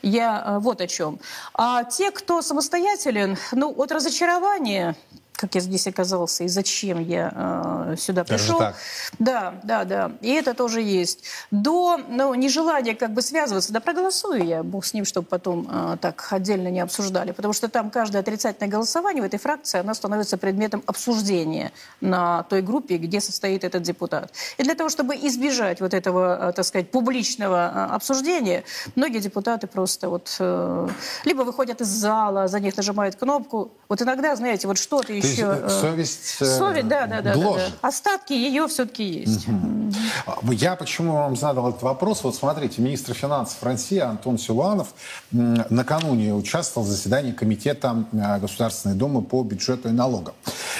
Я 0.00 0.42
э, 0.46 0.58
вот 0.58 0.80
о 0.80 0.86
чем. 0.86 1.20
А 1.54 1.84
те, 1.84 2.10
кто 2.10 2.42
самостоятелен, 2.42 3.36
ну, 3.52 3.74
от 3.76 3.92
разочарования 3.92 4.96
как 5.42 5.56
я 5.56 5.60
здесь 5.60 5.88
оказался 5.88 6.44
и 6.44 6.48
зачем 6.48 7.00
я 7.00 7.32
э, 7.34 7.96
сюда 7.98 8.22
пришел. 8.22 8.60
Так. 8.60 8.76
Да, 9.18 9.54
да, 9.64 9.84
да. 9.84 10.12
И 10.20 10.30
это 10.30 10.54
тоже 10.54 10.80
есть. 10.80 11.24
До 11.50 11.96
ну, 11.96 12.32
нежелания 12.34 12.94
как 12.94 13.12
бы 13.12 13.22
связываться, 13.22 13.72
да 13.72 13.80
проголосую 13.80 14.46
я, 14.46 14.62
бог 14.62 14.84
с 14.84 14.94
ним, 14.94 15.04
чтобы 15.04 15.26
потом 15.26 15.66
э, 15.68 15.96
так 16.00 16.28
отдельно 16.30 16.68
не 16.68 16.78
обсуждали. 16.78 17.32
Потому 17.32 17.52
что 17.54 17.68
там 17.68 17.90
каждое 17.90 18.20
отрицательное 18.20 18.70
голосование 18.70 19.20
в 19.20 19.26
этой 19.26 19.40
фракции, 19.40 19.80
оно 19.80 19.94
становится 19.94 20.38
предметом 20.38 20.84
обсуждения 20.86 21.72
на 22.00 22.44
той 22.44 22.62
группе, 22.62 22.96
где 22.96 23.20
состоит 23.20 23.64
этот 23.64 23.82
депутат. 23.82 24.32
И 24.58 24.62
для 24.62 24.76
того, 24.76 24.90
чтобы 24.90 25.16
избежать 25.16 25.80
вот 25.80 25.92
этого, 25.92 26.50
э, 26.50 26.52
так 26.52 26.64
сказать, 26.64 26.92
публичного 26.92 27.72
э, 27.74 27.94
обсуждения, 27.96 28.62
многие 28.94 29.18
депутаты 29.18 29.66
просто 29.66 30.08
вот 30.08 30.36
э, 30.38 30.88
либо 31.24 31.42
выходят 31.42 31.80
из 31.80 31.88
зала, 31.88 32.46
за 32.46 32.60
них 32.60 32.76
нажимают 32.76 33.16
кнопку. 33.16 33.72
Вот 33.88 34.00
иногда, 34.00 34.36
знаете, 34.36 34.68
вот 34.68 34.78
что-то 34.78 35.12
еще 35.12 35.31
еще... 35.32 35.60
Э, 35.64 35.68
совесть, 35.68 36.36
э, 36.40 36.44
совесть 36.44 36.88
да, 36.88 37.06
да, 37.06 37.20
да, 37.20 37.34
да, 37.34 37.40
да. 37.40 37.66
Остатки 37.80 38.32
ее 38.32 38.66
все-таки 38.68 39.04
есть. 39.04 39.48
Угу. 39.48 40.52
Я 40.52 40.76
почему 40.76 41.14
вам 41.14 41.36
задал 41.36 41.70
этот 41.70 41.82
вопрос? 41.82 42.22
Вот 42.24 42.34
смотрите, 42.34 42.80
министр 42.82 43.14
финансов 43.14 43.62
России 43.62 43.98
Антон 43.98 44.38
Силуанов 44.38 44.94
накануне 45.30 46.34
участвовал 46.34 46.86
в 46.86 46.90
заседании 46.90 47.32
Комитета 47.32 48.04
э, 48.12 48.38
Государственной 48.40 48.94
Думы 48.94 49.22
по 49.22 49.42
бюджету 49.42 49.88
и 49.88 49.92
налогам. 49.92 50.34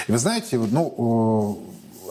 И 0.07 0.11
вы 0.11 0.17
знаете, 0.17 0.57
ну, 0.57 1.59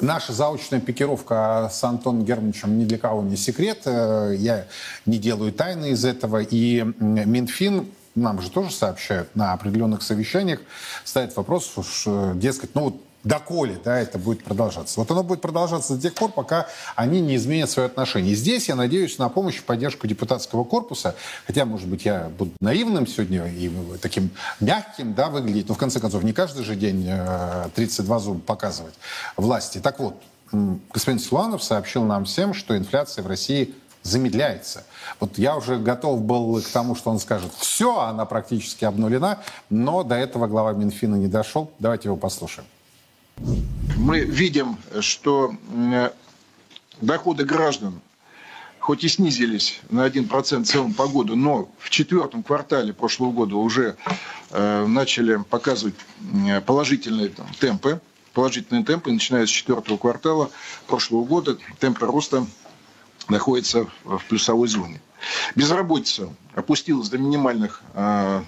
наша 0.01 0.33
заочная 0.33 0.81
пикировка 0.81 1.71
с 1.73 1.83
Антоном 1.85 2.25
Германовичем 2.25 2.79
ни 2.79 2.85
для 2.85 2.99
кого 2.99 3.23
не 3.23 3.37
секрет. 3.37 3.83
Я 3.87 4.67
не 5.07 5.19
делаю 5.19 5.53
тайны 5.53 5.91
из 5.91 6.05
этого. 6.05 6.43
И 6.43 6.83
Минфин 6.99 7.87
нам 8.15 8.41
же 8.41 8.51
тоже 8.51 8.71
сообщают 8.71 9.35
на 9.35 9.53
определенных 9.53 10.03
совещаниях, 10.03 10.61
ставят 11.05 11.35
вопрос, 11.37 11.77
уж, 11.77 12.05
э, 12.07 12.33
дескать, 12.37 12.75
ну 12.75 12.85
вот 12.85 13.03
доколе 13.25 13.79
да, 13.85 13.99
это 13.99 14.19
будет 14.19 14.43
продолжаться. 14.43 14.99
Вот 14.99 15.11
оно 15.11 15.23
будет 15.23 15.41
продолжаться 15.41 15.95
до 15.95 16.03
тех 16.03 16.15
пор, 16.15 16.33
пока 16.33 16.67
они 16.97 17.21
не 17.21 17.37
изменят 17.37 17.71
свои 17.71 17.87
отношения. 17.87 18.31
И 18.31 18.35
здесь 18.35 18.69
я 18.69 18.75
надеюсь 18.75 19.19
на 19.19 19.29
помощь 19.29 19.59
и 19.59 19.63
поддержку 19.63 20.07
депутатского 20.07 20.65
корпуса, 20.65 21.15
хотя, 21.47 21.65
может 21.65 21.89
быть, 21.89 22.05
я 22.05 22.31
буду 22.37 22.53
наивным 22.61 23.07
сегодня 23.07 23.47
и 23.47 23.71
таким 24.01 24.31
мягким 24.61 25.15
да, 25.15 25.29
выглядеть, 25.29 25.69
но 25.69 25.75
в 25.75 25.79
конце 25.79 26.01
концов 26.01 26.23
не 26.25 26.33
каждый 26.33 26.65
же 26.65 26.75
день 26.75 27.09
32 27.75 28.17
э, 28.17 28.21
зуба 28.21 28.41
показывать 28.41 28.95
власти. 29.37 29.79
Так 29.79 30.01
вот, 30.01 30.21
господин 30.93 31.19
Силуанов 31.21 31.63
сообщил 31.63 32.05
нам 32.05 32.25
всем, 32.25 32.55
что 32.55 32.77
инфляция 32.77 33.23
в 33.23 33.27
России 33.27 33.75
замедляется. 34.03 34.85
Вот 35.21 35.39
я 35.39 35.57
уже 35.57 35.77
готов 35.77 36.23
был 36.23 36.61
к 36.61 36.69
тому, 36.69 36.95
что 36.95 37.11
он 37.11 37.19
скажет, 37.19 37.53
все, 37.59 38.01
она 38.01 38.25
практически 38.25 38.85
обнулена, 38.85 39.41
но 39.71 40.03
до 40.03 40.17
этого 40.17 40.47
глава 40.47 40.73
Минфина 40.73 41.17
не 41.17 41.29
дошел. 41.29 41.71
Давайте 41.79 42.09
его 42.09 42.17
послушаем. 42.17 42.67
Мы 43.97 44.21
видим, 44.21 44.77
что 45.01 45.55
доходы 47.01 47.45
граждан 47.45 48.01
хоть 48.83 49.05
и 49.05 49.09
снизились 49.09 49.81
на 49.91 50.09
1% 50.09 50.65
в 50.65 50.67
целом 50.67 50.93
по 50.93 51.07
году, 51.07 51.37
но 51.37 51.69
в 51.79 51.89
четвертом 51.89 52.43
квартале 52.43 52.93
прошлого 52.93 53.31
года 53.31 53.55
уже 53.55 53.97
э, 54.51 54.87
начали 54.87 55.37
показывать 55.37 55.95
положительные 56.67 57.29
там, 57.29 57.47
темпы, 57.61 58.01
положительные 58.35 58.85
темпы, 58.85 59.13
начиная 59.13 59.47
с 59.47 59.51
четвертого 59.51 59.99
квартала 59.99 60.51
прошлого 60.89 61.25
года, 61.25 61.59
темпы 61.79 62.07
роста 62.07 62.45
находится 63.29 63.87
в 64.05 64.23
плюсовой 64.29 64.69
зоне. 64.69 65.01
Безработица 65.55 66.29
опустилась 66.55 67.09
до 67.09 67.19
минимальных 67.19 67.83
э, 67.95 68.43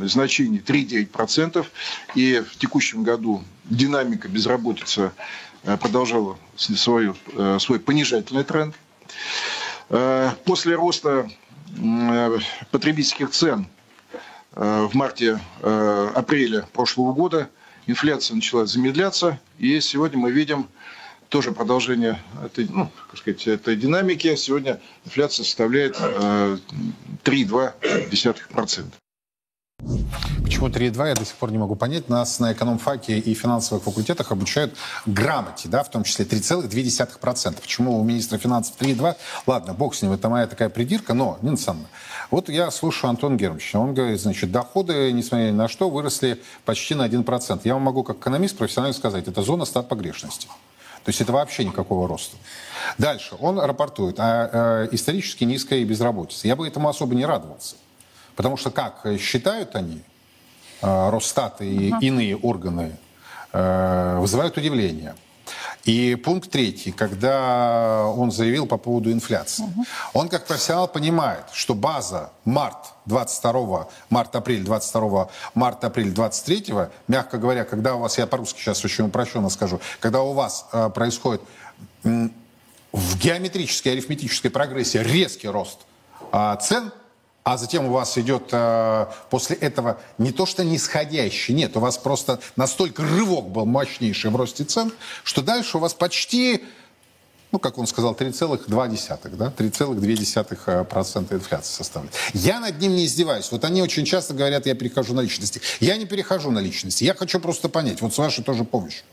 значений 0.00 0.58
3,9%. 0.58 1.66
И 2.14 2.42
в 2.48 2.56
текущем 2.56 3.02
году 3.02 3.42
динамика 3.64 4.28
безработицы 4.28 5.12
э, 5.64 5.76
продолжала 5.76 6.38
свою, 6.56 7.16
э, 7.34 7.58
свой 7.60 7.80
понижательный 7.80 8.44
тренд. 8.44 8.74
Э, 9.90 10.30
после 10.44 10.74
роста 10.74 11.28
потребительских 12.70 13.30
цен 13.30 13.66
в 14.52 14.90
марте-апреле 14.94 16.64
прошлого 16.72 17.12
года 17.12 17.50
инфляция 17.86 18.36
начала 18.36 18.64
замедляться. 18.66 19.40
И 19.58 19.80
сегодня 19.80 20.16
мы 20.16 20.30
видим 20.30 20.68
тоже 21.28 21.52
продолжение 21.52 22.20
этой, 22.44 22.68
ну, 22.68 22.90
как 23.10 23.18
сказать, 23.18 23.46
этой 23.46 23.76
динамики. 23.76 24.34
Сегодня 24.36 24.80
инфляция 25.04 25.44
составляет 25.44 25.96
э, 25.98 26.58
3,2%. 27.24 28.84
Почему 30.42 30.68
3,2, 30.68 31.08
я 31.08 31.14
до 31.14 31.24
сих 31.24 31.34
пор 31.34 31.50
не 31.50 31.58
могу 31.58 31.74
понять. 31.76 32.08
Нас 32.08 32.38
на 32.38 32.52
экономфаке 32.52 33.18
и 33.18 33.34
финансовых 33.34 33.84
факультетах 33.84 34.32
обучают 34.32 34.74
грамоте, 35.04 35.68
да, 35.68 35.82
в 35.82 35.90
том 35.90 36.02
числе 36.04 36.24
3,2%. 36.24 37.60
Почему 37.60 38.00
у 38.00 38.04
министра 38.04 38.38
финансов 38.38 38.74
3,2? 38.78 39.16
Ладно, 39.46 39.74
бог 39.74 39.94
с 39.94 40.02
ним, 40.02 40.12
это 40.12 40.28
моя 40.28 40.46
такая 40.46 40.70
придирка, 40.70 41.14
но, 41.14 41.38
Нина 41.42 41.54
Александровна, 41.54 41.88
вот 42.30 42.48
я 42.48 42.70
слушаю 42.70 43.10
Антона 43.10 43.36
Германовича, 43.36 43.78
он 43.78 43.92
говорит, 43.92 44.20
значит, 44.20 44.50
доходы, 44.50 45.12
несмотря 45.12 45.46
ни 45.46 45.50
на 45.50 45.68
что, 45.68 45.90
выросли 45.90 46.40
почти 46.64 46.94
на 46.94 47.06
1%. 47.06 47.60
Я 47.64 47.74
вам 47.74 47.82
могу 47.82 48.02
как 48.02 48.18
экономист 48.18 48.56
профессионально 48.56 48.94
сказать, 48.94 49.28
это 49.28 49.42
зона 49.42 49.64
стат 49.64 49.88
погрешности. 49.88 50.48
То 51.06 51.10
есть 51.10 51.20
это 51.20 51.32
вообще 51.32 51.64
никакого 51.64 52.08
роста. 52.08 52.36
Дальше. 52.98 53.36
Он 53.38 53.60
рапортует 53.60 54.18
о, 54.18 54.88
исторически 54.90 55.44
низкой 55.44 55.84
безработице. 55.84 56.48
Я 56.48 56.56
бы 56.56 56.66
этому 56.66 56.88
особо 56.88 57.14
не 57.14 57.24
радовался. 57.24 57.76
Потому 58.34 58.56
что, 58.56 58.72
как 58.72 59.06
считают 59.20 59.76
они, 59.76 60.02
э, 60.82 61.10
Росстат 61.10 61.62
и 61.62 61.90
uh-huh. 61.90 62.00
иные 62.00 62.36
органы, 62.36 62.96
э, 63.52 64.18
вызывают 64.18 64.56
удивление– 64.58 65.14
и 65.86 66.16
пункт 66.16 66.50
третий, 66.50 66.90
когда 66.90 68.06
он 68.06 68.32
заявил 68.32 68.66
по 68.66 68.76
поводу 68.76 69.12
инфляции. 69.12 69.62
Угу. 69.62 69.84
Он 70.14 70.28
как 70.28 70.44
профессионал 70.44 70.88
понимает, 70.88 71.44
что 71.52 71.74
база 71.74 72.32
март 72.44 72.92
22 73.06 73.88
март-апрель 74.10 74.64
22 74.64 75.28
март-апрель 75.54 76.10
23 76.10 76.74
мягко 77.06 77.38
говоря, 77.38 77.64
когда 77.64 77.94
у 77.94 78.00
вас, 78.00 78.18
я 78.18 78.26
по-русски 78.26 78.58
сейчас 78.58 78.84
очень 78.84 79.06
упрощенно 79.06 79.48
скажу, 79.48 79.80
когда 80.00 80.22
у 80.22 80.32
вас 80.32 80.66
э, 80.72 80.90
происходит 80.90 81.40
э, 82.02 82.28
в 82.90 83.18
геометрической, 83.18 83.92
арифметической 83.92 84.50
прогрессии 84.50 84.98
резкий 84.98 85.48
рост 85.48 85.78
э, 86.32 86.56
цен, 86.60 86.90
а 87.46 87.56
затем 87.56 87.86
у 87.86 87.92
вас 87.92 88.18
идет 88.18 88.48
э, 88.50 89.06
после 89.30 89.54
этого 89.54 90.00
не 90.18 90.32
то 90.32 90.46
что 90.46 90.64
нисходящий, 90.64 91.54
нет, 91.54 91.76
у 91.76 91.80
вас 91.80 91.96
просто 91.96 92.40
настолько 92.56 93.04
рывок 93.04 93.50
был 93.50 93.64
мощнейший 93.64 94.32
в 94.32 94.36
росте 94.36 94.64
цен, 94.64 94.90
что 95.22 95.42
дальше 95.42 95.76
у 95.76 95.80
вас 95.80 95.94
почти, 95.94 96.64
ну, 97.52 97.60
как 97.60 97.78
он 97.78 97.86
сказал, 97.86 98.14
3,2, 98.14 99.36
да, 99.36 99.52
3,2% 99.56 101.34
инфляции 101.34 101.72
составляет. 101.72 102.16
Я 102.34 102.58
над 102.58 102.80
ним 102.80 102.96
не 102.96 103.06
издеваюсь. 103.06 103.52
Вот 103.52 103.64
они 103.64 103.80
очень 103.80 104.04
часто 104.04 104.34
говорят, 104.34 104.66
я 104.66 104.74
перехожу 104.74 105.14
на 105.14 105.20
личности. 105.20 105.60
Я 105.78 105.96
не 105.98 106.04
перехожу 106.04 106.50
на 106.50 106.58
личности. 106.58 107.04
Я 107.04 107.14
хочу 107.14 107.38
просто 107.38 107.68
понять, 107.68 108.00
вот 108.00 108.12
с 108.12 108.18
вашей 108.18 108.42
тоже 108.42 108.64
помощью. 108.64 109.04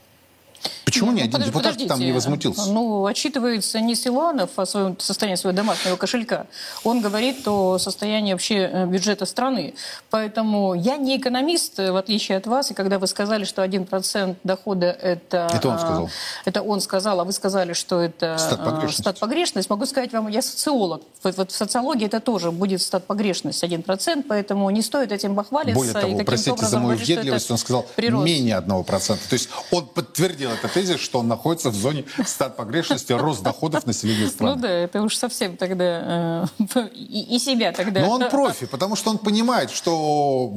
Почему 0.94 1.10
Ну, 1.10 1.18
ни 1.18 1.22
один 1.22 1.32
подож- 1.32 1.48
депутат 1.48 1.88
там 1.88 2.00
не 2.00 2.12
возмутился? 2.12 2.72
Ну, 2.72 3.08
отчитывается 3.08 3.80
не 3.80 3.96
Силуанов 3.96 4.52
о 4.58 4.66
своем 4.68 5.00
состоянии 5.00 5.38
своего 5.38 5.58
домашнего 5.58 5.96
кошелька. 5.96 6.46
Он 6.84 7.02
говорит 7.02 7.48
о 7.48 7.80
состоянии 7.80 8.34
вообще 8.34 8.70
э, 8.72 8.86
бюджета 8.86 9.26
страны. 9.26 9.74
Поэтому 10.12 10.76
я 10.76 10.98
не 10.98 11.18
экономист, 11.18 11.80
э, 11.80 11.92
в 11.92 11.96
отличие 11.96 12.38
от 12.38 12.46
вас. 12.46 12.70
И 12.70 12.76
когда 12.76 13.00
вы 13.00 13.08
сказали, 13.08 13.44
что 13.44 13.64
1% 13.64 14.36
дохода 14.44 14.86
это... 14.86 15.50
Это 15.52 15.68
он 15.68 15.76
а, 15.76 15.80
сказал. 15.80 16.10
Это 16.46 16.62
он 16.62 16.80
сказал, 16.80 17.20
а 17.20 17.24
вы 17.24 17.32
сказали, 17.32 17.74
что 17.74 18.00
это 18.00 18.38
Стат 18.38 18.60
а. 18.62 19.70
Могу 19.72 19.88
сказать 19.88 20.14
вам, 20.14 20.28
я 20.28 20.44
социолог. 20.44 21.02
Вот, 21.24 21.50
в 21.50 21.56
социологии 21.56 22.06
это 22.06 22.20
тоже 22.20 22.52
будет 22.52 22.82
стат 22.82 23.08
погрешность 23.08 23.64
1%, 23.64 24.26
поэтому 24.28 24.70
не 24.70 24.84
стоит 24.84 25.12
этим 25.12 25.34
бахвалиться. 25.34 25.76
Более 25.76 25.92
и 25.92 25.94
того, 25.94 26.04
каким-то 26.04 26.26
простите 26.26 26.52
за 26.52 26.54
образом 26.54 26.82
мою 26.82 26.94
говорить, 26.94 27.08
въедливость, 27.08 27.52
он 27.52 27.58
сказал 27.58 27.86
прирост. 27.96 28.26
менее 28.26 28.58
1%. 28.58 29.18
То 29.30 29.34
есть 29.34 29.50
он 29.72 29.88
подтвердил 29.88 30.52
это 30.52 30.68
тезис, 30.84 31.02
что 31.02 31.20
он 31.20 31.28
находится 31.28 31.70
в 31.70 31.76
зоне 31.76 32.06
стат 32.26 32.56
погрешности, 32.58 33.14
рост 33.14 33.44
доходов 33.44 33.86
населения 33.86 34.26
Ну 34.26 34.30
страны. 34.30 34.62
да, 34.62 34.70
это 34.70 35.02
уж 35.02 35.16
совсем 35.16 35.58
тогда 35.58 36.48
э, 36.60 36.90
и, 36.94 37.36
и 37.36 37.40
себя 37.40 37.72
тогда. 37.72 38.02
Но 38.02 38.12
он 38.12 38.30
профи, 38.30 38.66
потому 38.66 38.96
что 38.96 39.12
он 39.12 39.18
понимает, 39.18 39.72
что 39.72 40.54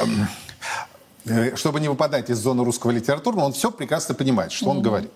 эм, 0.00 0.28
э, 1.26 1.56
чтобы 1.56 1.80
не 1.80 1.88
выпадать 1.88 2.30
из 2.30 2.38
зоны 2.38 2.64
русского 2.64 2.90
литературного, 2.90 3.46
он 3.46 3.52
все 3.52 3.70
прекрасно 3.70 4.14
понимает, 4.14 4.52
что 4.52 4.70
он 4.70 4.82
говорит. 4.82 5.10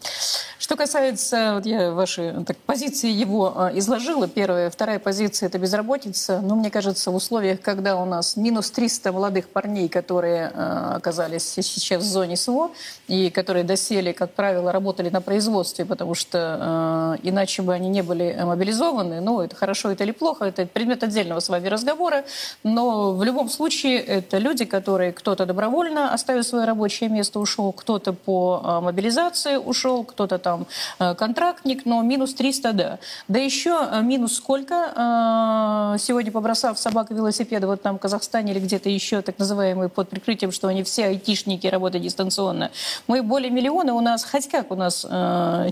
Что 0.72 0.78
касается, 0.78 1.52
вот 1.56 1.66
я 1.66 1.90
ваши 1.90 2.44
так, 2.46 2.56
позиции 2.56 3.10
его 3.10 3.52
э, 3.54 3.78
изложила, 3.78 4.26
первая, 4.26 4.70
вторая 4.70 4.98
позиция 4.98 5.48
это 5.48 5.58
безработица. 5.58 6.40
Но 6.40 6.54
мне 6.54 6.70
кажется, 6.70 7.10
в 7.10 7.14
условиях, 7.14 7.60
когда 7.60 7.96
у 7.96 8.06
нас 8.06 8.36
минус 8.38 8.70
300 8.70 9.12
молодых 9.12 9.48
парней, 9.50 9.90
которые 9.90 10.50
э, 10.50 10.92
оказались 10.96 11.42
сейчас 11.42 12.02
в 12.02 12.06
зоне 12.06 12.38
СВО 12.38 12.70
и 13.06 13.28
которые 13.28 13.64
досели, 13.64 14.12
как 14.12 14.32
правило, 14.32 14.72
работали 14.72 15.10
на 15.10 15.20
производстве, 15.20 15.84
потому 15.84 16.14
что 16.14 17.18
э, 17.22 17.28
иначе 17.28 17.60
бы 17.60 17.74
они 17.74 17.90
не 17.90 18.00
были 18.02 18.34
мобилизованы. 18.42 19.20
Ну, 19.20 19.42
это 19.42 19.54
хорошо 19.54 19.90
это 19.90 20.04
или 20.04 20.12
плохо, 20.12 20.46
это 20.46 20.64
предмет 20.64 21.02
отдельного 21.02 21.40
с 21.40 21.50
вами 21.50 21.68
разговора. 21.68 22.24
Но 22.62 23.12
в 23.12 23.22
любом 23.24 23.50
случае 23.50 23.98
это 23.98 24.38
люди, 24.38 24.64
которые 24.64 25.12
кто-то 25.12 25.44
добровольно 25.44 26.14
оставил 26.14 26.42
свое 26.42 26.64
рабочее 26.64 27.10
место, 27.10 27.40
ушел, 27.40 27.72
кто-то 27.72 28.14
по 28.14 28.62
э, 28.64 28.80
мобилизации 28.80 29.56
ушел, 29.56 30.04
кто-то 30.04 30.38
там 30.38 30.61
э, 30.98 31.14
контрактник, 31.14 31.84
но 31.86 32.02
минус 32.02 32.34
300, 32.34 32.72
да. 32.72 32.98
Да 33.28 33.38
еще 33.38 33.88
э, 33.90 34.02
минус 34.02 34.36
сколько? 34.36 34.74
э, 35.94 35.98
Сегодня, 35.98 36.32
побросав 36.32 36.78
собак 36.78 37.10
и 37.10 37.14
велосипеды, 37.14 37.66
вот 37.66 37.82
там 37.82 37.98
в 37.98 38.00
Казахстане 38.00 38.52
или 38.52 38.60
где-то 38.60 38.88
еще, 38.88 39.22
так 39.22 39.38
называемые, 39.38 39.88
под 39.88 40.08
прикрытием, 40.08 40.52
что 40.52 40.68
они 40.68 40.82
все 40.82 41.06
айтишники 41.06 41.66
работают 41.66 42.04
дистанционно. 42.04 42.70
Мы 43.06 43.22
более 43.22 43.50
миллиона, 43.50 43.94
у 43.94 44.00
нас, 44.00 44.24
хоть 44.24 44.48
как 44.48 44.70
у 44.70 44.74
нас 44.74 45.06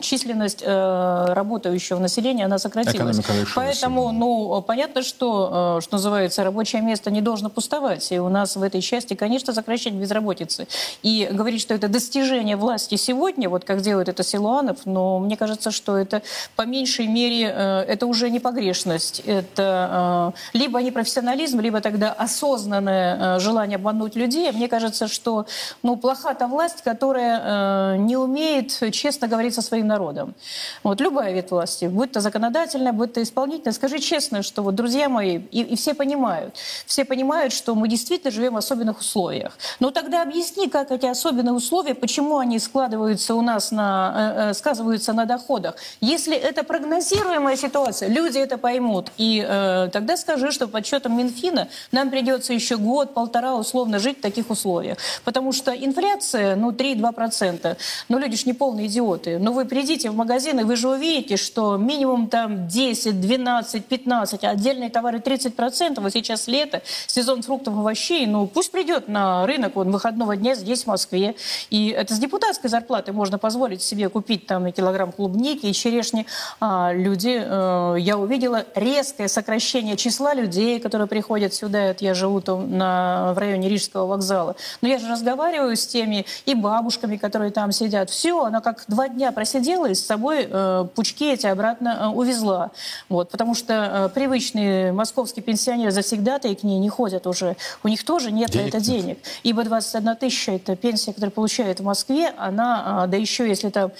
численность 0.00 0.62
работающего 0.64 1.98
населения, 1.98 2.44
она 2.44 2.59
сократилась. 2.59 3.18
Поэтому, 3.55 4.12
ну, 4.12 4.62
понятно, 4.62 5.03
что, 5.03 5.81
что 5.83 5.96
называется, 5.96 6.44
рабочее 6.44 6.83
место 6.83 7.11
не 7.11 7.20
должно 7.20 7.50
пустовать. 7.50 8.12
И 8.12 8.18
у 8.18 8.29
нас 8.29 8.57
в 8.57 8.62
этой 8.62 8.81
части, 8.81 9.14
конечно, 9.14 9.53
сокращение 9.53 10.00
безработицы. 10.00 10.66
И 11.03 11.29
говорить, 11.31 11.61
что 11.61 11.74
это 11.74 11.88
достижение 11.88 12.57
власти 12.57 12.96
сегодня, 12.96 13.48
вот 13.48 13.64
как 13.64 13.81
делает 13.81 14.09
это 14.09 14.22
Силуанов, 14.70 14.87
но 14.87 15.18
мне 15.18 15.37
кажется, 15.37 15.70
что 15.70 15.96
это 15.96 16.22
по 16.56 16.62
меньшей 16.62 17.06
мере, 17.06 17.52
э, 17.54 17.85
это 17.88 18.06
уже 18.06 18.30
не 18.30 18.40
погрешность. 18.40 19.22
Это 19.26 20.33
э, 20.54 20.59
либо 20.59 20.83
непрофессионализм, 20.83 21.61
либо 21.61 21.80
тогда 21.80 22.12
осознанное 22.12 23.37
э, 23.37 23.40
желание 23.40 23.76
обмануть 23.76 24.16
людей. 24.16 24.50
Мне 24.52 24.68
кажется, 24.68 25.09
что 25.09 25.46
ну, 25.83 25.96
плоха 25.96 26.35
та 26.35 26.46
власть, 26.46 26.83
которая 26.83 27.98
не 27.98 28.16
умеет 28.16 28.83
честно 28.92 29.28
говорить 29.28 29.54
со 29.54 29.62
своим 29.62 29.87
народом. 29.87 30.35
Вот 30.83 31.00
любая 31.00 31.33
вид 31.33 31.50
власти, 31.50 31.87
будь 31.87 32.12
то 32.12 32.20
законодательная, 32.20 32.92
будь 32.92 33.12
то 33.12 33.22
исполнительная, 33.22 33.72
скажи 33.72 33.98
честно, 33.98 34.42
что 34.42 34.62
вот, 34.62 34.74
друзья 34.74 35.09
мои, 35.09 35.40
и, 35.50 35.62
и 35.62 35.76
все 35.76 35.94
понимают, 35.94 36.56
все 36.87 37.04
понимают, 37.04 37.52
что 37.52 37.74
мы 37.74 37.88
действительно 37.88 38.30
живем 38.30 38.54
в 38.54 38.56
особенных 38.56 39.00
условиях. 39.00 39.59
Но 39.80 39.90
тогда 39.90 40.22
объясни, 40.22 40.68
как 40.68 40.90
эти 40.90 41.06
особенные 41.06 41.52
условия, 41.52 41.94
почему 41.94 42.38
они 42.38 42.59
складываются 42.59 43.35
у 43.35 43.42
нас 43.42 43.70
на, 43.70 44.52
сказываются 44.61 45.12
на 45.12 45.25
доходах. 45.25 45.75
Если 46.01 46.37
это 46.37 46.62
прогнозируемая 46.62 47.57
ситуация, 47.57 48.09
люди 48.09 48.38
это 48.38 48.59
поймут. 48.59 49.11
И 49.16 49.44
э, 49.46 49.88
тогда 49.92 50.16
скажи, 50.16 50.53
что 50.53 50.66
по 50.66 50.81
подсчетам 50.81 51.16
Минфина 51.16 51.68
нам 51.92 52.11
придется 52.11 52.53
еще 52.53 52.77
год-полтора 52.77 53.55
условно 53.55 53.99
жить 53.99 54.18
в 54.18 54.20
таких 54.23 54.51
условиях. 54.51 54.99
Потому 55.25 55.53
что 55.53 55.73
инфляция, 55.73 56.57
ну, 56.57 56.70
3-2%. 56.70 57.77
Ну, 58.09 58.18
люди 58.18 58.37
ж 58.37 58.46
не 58.46 58.53
полные 58.53 58.87
идиоты. 58.87 59.38
Но 59.38 59.53
вы 59.53 59.64
придите 59.64 60.11
в 60.11 60.16
магазин, 60.16 60.61
и 60.61 60.64
вы 60.64 60.77
же 60.77 60.88
увидите, 60.88 61.37
что 61.37 61.77
минимум 61.77 62.29
там 62.29 62.68
10, 62.68 63.20
12, 63.20 63.85
15, 63.85 64.44
а 64.44 64.51
отдельные 64.51 64.90
товары 64.90 65.18
30%. 65.18 66.01
Вот 66.01 66.12
сейчас 66.12 66.49
лето, 66.49 66.83
сезон 67.07 67.42
фруктов 67.42 67.75
и 67.75 67.79
овощей. 67.79 68.27
Ну, 68.27 68.46
пусть 68.46 68.70
придет 68.70 69.09
на 69.09 69.46
рынок 69.46 69.77
он 69.77 69.90
выходного 69.90 70.37
дня 70.37 70.55
здесь, 70.55 70.85
в 70.85 70.87
Москве. 70.87 71.35
И 71.70 71.88
это 71.88 72.14
с 72.14 72.18
депутатской 72.18 72.70
зарплаты 72.70 73.12
можно 73.12 73.38
позволить 73.38 73.83
себе 73.83 74.09
купить 74.09 74.46
там 74.51 74.67
и 74.67 74.73
килограмм 74.73 75.13
клубники 75.13 75.67
и 75.67 75.73
черешни. 75.73 76.27
А 76.59 76.91
люди, 76.93 77.41
э, 77.41 77.97
я 78.01 78.19
увидела 78.19 78.65
резкое 78.75 79.29
сокращение 79.29 79.97
числа 79.97 80.35
людей, 80.35 80.81
которые 80.81 81.07
приходят 81.07 81.55
сюда. 81.55 81.79
Это 81.79 82.05
я 82.05 82.15
живу 82.15 82.41
там 82.41 82.77
на, 82.77 83.33
в 83.33 83.39
районе 83.39 83.69
Рижского 83.69 84.07
вокзала. 84.07 84.57
Но 84.81 84.89
я 84.89 84.99
же 84.99 85.07
разговариваю 85.07 85.77
с 85.77 85.87
теми 85.87 86.27
и 86.47 86.57
бабушками, 86.57 87.17
которые 87.17 87.53
там 87.53 87.71
сидят. 87.71 88.11
Все, 88.11 88.43
она 88.43 88.61
как 88.61 88.83
два 88.89 89.09
дня 89.09 89.31
просидела 89.31 89.87
и 89.87 89.95
с 89.95 90.05
собой 90.05 90.49
э, 90.51 90.87
пучки 90.97 91.33
эти 91.33 91.47
обратно 91.47 91.99
э, 92.01 92.07
увезла. 92.09 92.73
Вот, 93.09 93.31
потому 93.31 93.55
что 93.55 94.11
привычные 94.13 94.91
московские 94.91 95.45
пенсионеры 95.45 95.93
завсегда-то 95.93 96.49
и 96.49 96.57
к 96.57 96.65
ней 96.65 96.81
не 96.81 96.89
ходят 96.89 97.29
уже. 97.29 97.57
У 97.85 97.89
них 97.89 98.03
тоже 98.03 98.33
нет 98.33 98.51
Денег 98.51 98.65
на 98.65 98.69
это 98.69 98.79
нет. 98.79 98.87
денег. 98.87 99.19
Ибо 99.45 99.63
21 99.63 100.17
тысяча– 100.17 100.53
это 100.57 100.75
пенсия, 100.75 101.13
которую 101.13 101.31
получают 101.31 101.79
в 101.79 101.85
Москве. 101.85 102.33
Она, 102.37 103.05
а, 103.05 103.07
да 103.07 103.17
еще 103.17 103.47
если 103.49 103.69
там 103.71 103.93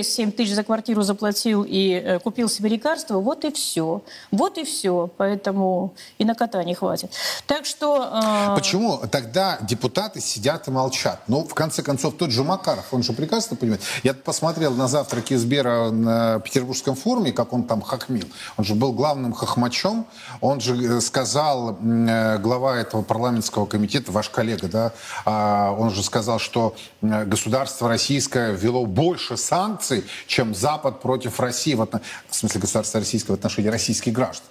6-7 0.00 0.32
тысяч 0.32 0.54
за 0.54 0.64
квартиру 0.64 1.02
заплатил 1.02 1.64
и 1.66 1.92
э, 1.92 2.18
купил 2.18 2.48
себе 2.48 2.68
лекарства, 2.70 3.18
вот 3.18 3.44
и 3.44 3.52
все. 3.52 4.02
Вот 4.30 4.58
и 4.58 4.64
все. 4.64 5.10
Поэтому 5.16 5.94
и 6.18 6.24
на 6.24 6.34
кота 6.34 6.62
не 6.64 6.74
хватит. 6.74 7.10
Так 7.46 7.66
что... 7.66 8.10
э, 8.52 8.56
Почему 8.56 8.98
тогда 9.10 9.58
депутаты 9.62 10.20
сидят 10.20 10.68
и 10.68 10.70
молчат? 10.70 11.20
Ну, 11.28 11.44
в 11.44 11.54
конце 11.54 11.82
концов, 11.82 12.14
тот 12.16 12.30
же 12.30 12.44
Макаров, 12.44 12.92
он 12.92 13.02
же 13.02 13.12
прекрасно 13.12 13.56
понимает. 13.56 13.82
Я 14.02 14.14
посмотрел 14.14 14.72
на 14.74 14.88
завтраке 14.88 15.38
Сбера 15.38 15.90
на 15.90 16.40
Петербургском 16.40 16.94
форуме, 16.94 17.32
как 17.32 17.52
он 17.52 17.64
там 17.64 17.80
хохмил. 17.80 18.26
Он 18.56 18.64
же 18.64 18.74
был 18.74 18.92
главным 18.92 19.32
хохмачом. 19.32 20.06
Он 20.40 20.60
же 20.60 20.76
э, 20.76 21.00
сказал, 21.00 21.78
э, 21.80 22.38
глава 22.38 22.76
этого 22.76 23.02
парламентского 23.02 23.66
комитета, 23.66 24.12
ваш 24.12 24.28
коллега, 24.28 24.68
да, 24.68 24.92
а, 25.24 25.72
он 25.72 25.90
же 25.90 26.02
сказал, 26.02 26.38
что 26.38 26.74
государство 27.02 27.88
российское 27.88 28.52
ввело 28.52 28.84
больше 28.86 29.36
санкций, 29.36 29.85
чем 30.26 30.54
Запад 30.54 31.00
против 31.00 31.40
России, 31.40 31.74
в, 31.74 31.82
отно- 31.82 32.00
в 32.28 32.34
смысле 32.34 32.60
государства 32.60 33.00
российского 33.00 33.36
в 33.36 33.38
отношении 33.38 33.68
российских 33.68 34.12
граждан. 34.12 34.46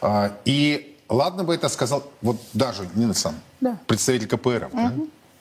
А, 0.00 0.36
И 0.44 0.96
ладно 1.08 1.44
бы 1.44 1.54
это 1.54 1.68
сказал, 1.68 2.02
вот 2.22 2.36
даже 2.52 2.88
Нина 2.94 3.14
сам, 3.14 3.34
Да. 3.60 3.78
представитель 3.86 4.28
КПРФ, 4.28 4.70
да? 4.72 4.92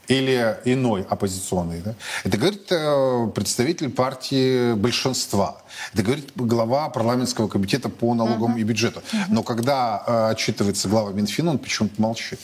или 0.07 0.57
иной 0.65 1.05
оппозиционный. 1.07 1.81
Да? 1.81 1.93
Это 2.23 2.37
говорит 2.37 2.65
э, 2.71 3.27
представитель 3.35 3.91
партии 3.91 4.73
большинства. 4.73 5.61
Это 5.93 6.03
говорит 6.03 6.31
глава 6.35 6.89
парламентского 6.89 7.47
комитета 7.47 7.89
по 7.89 8.13
налогам 8.13 8.57
и 8.57 8.63
бюджету. 8.63 9.01
Но 9.29 9.43
когда 9.43 10.03
э, 10.05 10.31
отчитывается 10.31 10.87
глава 10.87 11.11
Минфина, 11.11 11.51
он 11.51 11.59
почему-то 11.59 12.01
молчит. 12.01 12.39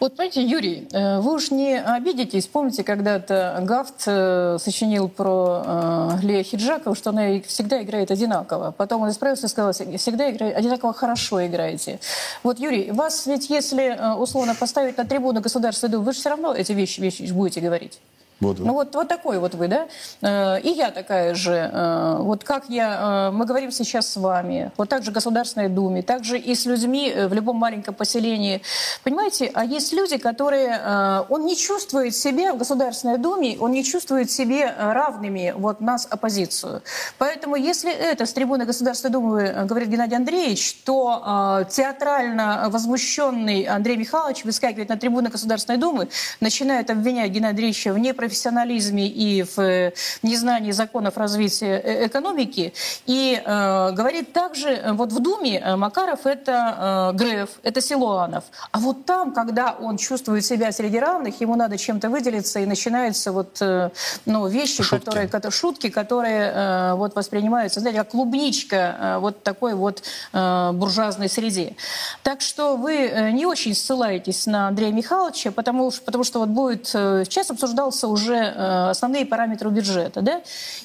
Вот, 0.00 0.16
понимаете, 0.16 0.42
Юрий, 0.42 0.88
э, 0.92 1.20
вы 1.20 1.34
уж 1.34 1.50
не 1.50 1.80
обидитесь. 1.80 2.46
Помните, 2.46 2.82
когда-то 2.82 3.58
Гафт 3.62 4.04
э, 4.06 4.58
сочинил 4.60 5.08
про 5.08 5.62
э, 5.64 6.18
Лея 6.22 6.42
Хиджакова, 6.42 6.96
что 6.96 7.10
она 7.10 7.40
всегда 7.46 7.82
играет 7.82 8.10
одинаково. 8.10 8.72
Потом 8.72 9.02
он 9.02 9.10
исправился 9.10 9.46
и 9.46 9.48
сказал, 9.48 9.72
всегда 9.72 10.30
играет, 10.30 10.56
одинаково 10.56 10.92
хорошо 10.92 11.46
играете. 11.46 12.00
Вот, 12.42 12.58
Юрий, 12.58 12.90
вас 12.92 13.26
ведь 13.26 13.50
если 13.50 13.96
э, 13.96 14.14
условно 14.14 14.54
поставить 14.54 14.96
на 14.96 15.04
трибуну 15.04 15.40
Государственной 15.40 15.92
Думы, 15.92 16.04
вы 16.04 16.12
же 16.12 16.20
все 16.20 16.30
равно 16.30 16.54
эти 16.54 16.72
вещи, 16.72 17.00
вещи 17.00 17.22
будете 17.32 17.60
говорить. 17.60 18.00
Вот. 18.40 18.58
Ну 18.58 18.72
вот, 18.72 18.94
вот 18.94 19.08
такой 19.08 19.38
вот 19.38 19.54
вы, 19.54 19.68
да? 19.68 19.86
Э, 20.20 20.60
И 20.60 20.70
я 20.70 20.90
такая 20.90 21.34
же. 21.34 21.70
Э, 21.72 22.16
Вот 22.20 22.44
как 22.44 22.68
я, 22.68 23.28
э, 23.28 23.30
мы 23.30 23.46
говорим 23.46 23.70
сейчас 23.70 24.08
с 24.08 24.16
вами, 24.16 24.70
вот 24.76 24.88
так 24.88 25.04
же 25.04 25.10
в 25.10 25.14
Государственной 25.14 25.68
Думе, 25.68 26.02
так 26.02 26.24
же 26.24 26.38
и 26.38 26.54
с 26.54 26.66
людьми 26.66 27.12
в 27.28 27.32
любом 27.32 27.56
маленьком 27.56 27.94
поселении. 27.94 28.60
Понимаете, 29.02 29.50
а 29.54 29.64
есть 29.64 29.92
люди, 29.92 30.18
которые, 30.18 31.24
он 31.28 31.44
не 31.44 31.56
чувствует 31.56 32.14
себя 32.14 32.52
в 32.52 32.58
Государственной 32.58 33.18
Думе, 33.18 33.56
он 33.60 33.72
не 33.72 33.84
чувствует 33.84 34.30
себе 34.30 34.74
равными 34.78 35.54
вот 35.56 35.80
нас, 35.80 36.06
оппозицию. 36.10 36.82
Поэтому 37.18 37.56
если 37.56 37.92
это 37.92 38.26
с 38.26 38.32
трибуны 38.32 38.64
Государственной 38.64 39.12
Думы 39.12 39.54
говорит 39.64 39.88
Геннадий 39.88 40.16
Андреевич, 40.16 40.82
то 40.84 41.64
театрально 41.70 42.66
возмущенный 42.68 43.64
Андрей 43.64 43.96
Михайлович 43.96 44.44
выскакивает 44.44 44.88
на 44.88 44.96
трибуну 44.96 45.30
Государственной 45.30 45.78
Думы, 45.78 46.08
начинает 46.40 46.90
обвинять 46.90 47.30
Геннадия 47.30 47.50
Андреевича 47.50 47.92
в 47.92 47.98
непрофессионализме 48.24 49.06
и 49.06 49.42
в 49.42 49.58
э, 49.58 49.92
незнании 50.22 50.72
законов 50.72 51.16
развития 51.16 51.80
э, 51.84 52.06
экономики. 52.06 52.72
И 53.06 53.40
э, 53.44 53.90
говорит 53.92 54.32
также, 54.32 54.68
э, 54.70 54.92
вот 54.92 55.12
в 55.12 55.20
Думе 55.20 55.76
Макаров 55.76 56.26
это 56.26 57.12
э, 57.12 57.16
Греф, 57.16 57.50
это 57.62 57.80
Силуанов. 57.80 58.44
А 58.72 58.78
вот 58.78 59.04
там, 59.04 59.32
когда 59.32 59.72
он 59.72 59.96
чувствует 59.96 60.44
себя 60.44 60.72
среди 60.72 60.98
равных, 60.98 61.40
ему 61.40 61.56
надо 61.56 61.78
чем-то 61.78 62.08
выделиться, 62.08 62.60
и 62.60 62.66
начинаются 62.66 63.32
вот, 63.32 63.58
э, 63.60 63.90
ну, 64.26 64.46
вещи, 64.46 64.82
Шутки. 64.82 65.04
которые, 65.04 65.28
которые, 65.28 65.52
шутки, 65.52 65.90
которые 65.90 66.52
э, 66.54 66.94
вот 66.94 67.14
воспринимаются, 67.14 67.80
знаете, 67.80 67.98
как 68.00 68.10
клубничка 68.10 68.76
э, 68.76 69.18
вот 69.18 69.42
такой 69.42 69.74
вот 69.74 70.02
э, 70.32 70.70
буржуазной 70.72 71.28
среде. 71.28 71.76
Так 72.22 72.40
что 72.40 72.76
вы 72.76 73.30
не 73.32 73.46
очень 73.46 73.74
ссылаетесь 73.74 74.46
на 74.46 74.68
Андрея 74.68 74.92
Михайловича, 74.92 75.50
потому, 75.50 75.90
потому 76.04 76.24
что 76.24 76.40
вот 76.40 76.48
будет, 76.48 76.86
сейчас 76.86 77.50
обсуждался 77.50 78.08
уже 78.14 78.34
э, 78.36 78.90
основные 78.90 79.26
параметры 79.26 79.70
бюджета, 79.70 80.22
да, 80.22 80.40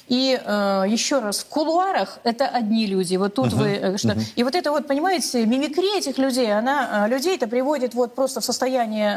и 0.08 0.38
э, 0.44 0.84
еще 0.88 1.20
раз, 1.20 1.38
в 1.38 1.46
кулуарах 1.46 2.18
это 2.24 2.46
одни 2.46 2.86
люди, 2.86 3.16
вот 3.16 3.34
тут 3.34 3.52
вы, 3.52 3.68
э, 3.68 3.96
что, 3.96 4.16
и 4.36 4.42
вот 4.44 4.54
это 4.54 4.70
вот, 4.72 4.86
понимаете, 4.86 5.46
мимикрия 5.46 5.98
этих 5.98 6.18
людей, 6.18 6.52
она 6.52 7.06
э, 7.06 7.08
людей-то 7.08 7.46
приводит 7.46 7.94
вот 7.94 8.14
просто 8.14 8.40
в 8.40 8.44
состояние, 8.44 9.16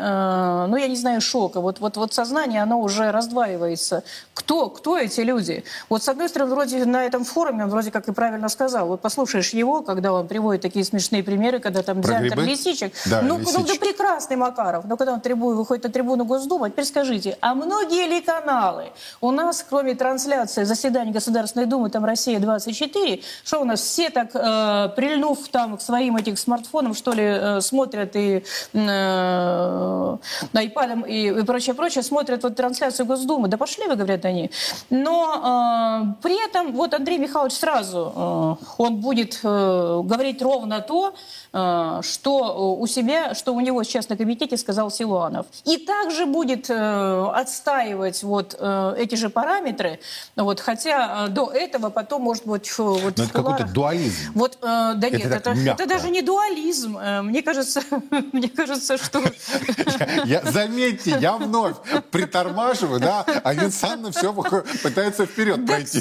ну, 0.67 0.78
я 0.78 0.88
не 0.88 0.95
знаю, 0.95 1.19
шока, 1.21 1.60
вот, 1.62 1.80
вот, 1.80 1.97
вот 1.97 2.13
сознание, 2.13 2.62
оно 2.62 2.80
уже 2.80 3.12
раздваивается. 3.12 4.04
Кто, 4.34 4.69
кто 4.69 4.97
эти 4.97 5.21
люди? 5.21 5.63
Вот 5.89 6.04
с 6.04 6.10
одной 6.10 6.30
стороны, 6.30 6.52
вроде 6.54 6.86
на 6.86 7.04
этом 7.06 7.23
форуме, 7.26 7.63
он 7.63 7.69
вроде 7.69 7.91
как 7.91 8.08
и 8.08 8.12
правильно 8.12 8.49
сказал, 8.49 8.88
вот 8.88 9.02
послушаешь 9.02 9.54
его, 9.54 9.82
когда 9.82 10.13
он 10.13 10.28
приводит 10.28 10.62
такие 10.62 10.86
смешные 10.86 11.23
примеры, 11.23 11.60
когда 11.60 11.82
там 11.82 12.02
Про 12.02 12.10
диаметр 12.13 12.36
грибы? 12.38 12.52
лисичек, 12.52 12.93
Да, 13.06 13.21
ну, 13.21 13.38
ну, 13.38 13.63
да 13.65 13.73
прекрасный 13.80 14.36
Макаров, 14.38 14.86
но 14.86 14.97
когда 14.97 15.13
он 15.13 15.19
трибу- 15.19 15.54
выходит 15.56 15.84
на 15.84 15.89
трибуну 15.89 16.26
Госдумы, 16.26 16.69
теперь 16.69 16.86
скажите, 16.86 17.38
а 17.41 17.54
многие 17.56 18.03
ли 18.08 18.22
каналы 18.22 18.92
у 19.22 19.32
нас, 19.32 19.66
кроме 19.68 19.96
трансляции 19.96 20.63
заседаний 20.63 21.12
Государственной 21.12 21.66
Думы, 21.66 21.89
там 21.89 22.06
Россия-24, 22.06 23.24
что 23.44 23.62
у 23.62 23.66
нас 23.66 23.82
все 23.82 24.10
так, 24.10 24.32
э, 24.34 24.89
прильнув 24.96 25.48
там 25.50 25.78
к 25.78 25.82
своим 25.82 26.18
этих 26.18 26.39
смартфонам, 26.39 26.94
что 26.94 27.13
ли, 27.13 27.24
э, 27.24 27.62
смотрят 27.62 28.16
и 28.16 28.44
э, 28.74 30.18
айпадом 30.54 31.02
и, 31.02 31.28
и 31.28 31.44
прочее, 31.44 31.76
прочее, 31.76 32.04
смотрят 32.04 32.44
вот 32.44 32.56
трансляцию 32.56 33.06
Госдумы. 33.06 33.48
Да 33.48 33.58
пошли 33.58 33.88
вы, 33.88 33.96
говорят 33.96 34.26
они. 34.26 34.52
Но 34.89 36.16
э, 36.18 36.22
при 36.22 36.44
этом 36.46 36.74
вот 36.74 36.94
Андрей 36.94 37.18
Михайлович 37.18 37.54
сразу, 37.54 38.60
э, 38.60 38.66
он 38.78 38.96
будет 38.98 39.39
э, 39.44 40.02
говорить 40.04 40.42
ровно 40.42 40.82
то, 40.82 41.13
что 41.54 42.76
у 42.80 42.88
себя, 42.88 43.36
что 43.36 43.54
у 43.54 43.60
него 43.60 43.84
сейчас 43.84 44.10
на 44.10 44.18
комитете 44.18 44.58
сказал 44.58 44.89
Силуанов. 44.89 45.46
И 45.66 45.78
также 45.78 46.26
будет 46.26 46.68
э, 46.70 47.26
отстаивать 47.32 48.24
вот 48.24 48.56
э, 48.60 48.96
эти 48.98 49.13
же 49.13 49.30
параметры, 49.30 50.00
вот, 50.36 50.60
хотя 50.60 51.26
э, 51.28 51.30
до 51.30 51.52
этого 51.52 51.92
потом, 51.92 52.24
может 52.24 52.48
быть, 52.48 52.76
вот 52.78 53.18
Но 53.18 53.24
это 53.26 53.34
какой-то 53.34 53.66
дуализм. 53.66 54.32
вот, 54.34 54.58
э, 54.63 54.94
да 54.96 55.10
нет, 55.12 55.26
это, 55.26 55.54
мягко. 55.54 55.84
это 55.84 55.94
даже 55.94 56.10
не 56.10 56.24
дуализм. 56.24 56.98
Э, 56.98 57.22
Мне 57.22 57.44
кажется, 57.44 57.84
мне 58.32 58.50
кажется, 58.50 58.98
что... 58.98 59.22
Я, 60.26 60.42
заметьте, 60.42 61.18
я 61.20 61.38
вновь 61.38 61.76
притормаживаю, 62.10 63.00
да, 63.00 63.24
а 63.44 63.54
Винсанна 63.54 64.12
все 64.12 64.34
пытается 64.34 65.26
вперед 65.28 65.66
Да, 65.66 65.74
к, 65.74 65.78
пройти. 65.78 66.00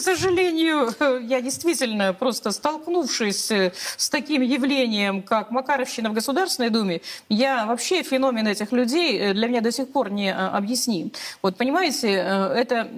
сожалению, 0.00 0.94
э, 1.00 1.20
я 1.24 1.40
действительно 1.40 2.12
просто 2.12 2.52
столкнувшись 2.52 3.50
э, 3.50 3.72
с 3.96 4.08
таким 4.08 4.27
явлением, 4.28 5.22
как 5.22 5.50
Макаровщина 5.50 6.10
в 6.10 6.12
Государственной 6.12 6.70
Думе, 6.70 7.00
я 7.28 7.66
вообще 7.66 8.02
феномен 8.02 8.46
этих 8.46 8.72
людей 8.72 9.18
э, 9.18 9.34
для 9.34 9.48
меня 9.48 9.60
до 9.60 9.72
сих 9.72 9.88
пор 9.88 10.10
не 10.10 10.30
э, 10.30 10.32
объясним. 10.32 11.12
Вот 11.42 11.56
понимаете, 11.56 12.08
э, 12.08 12.52
это 12.54 12.88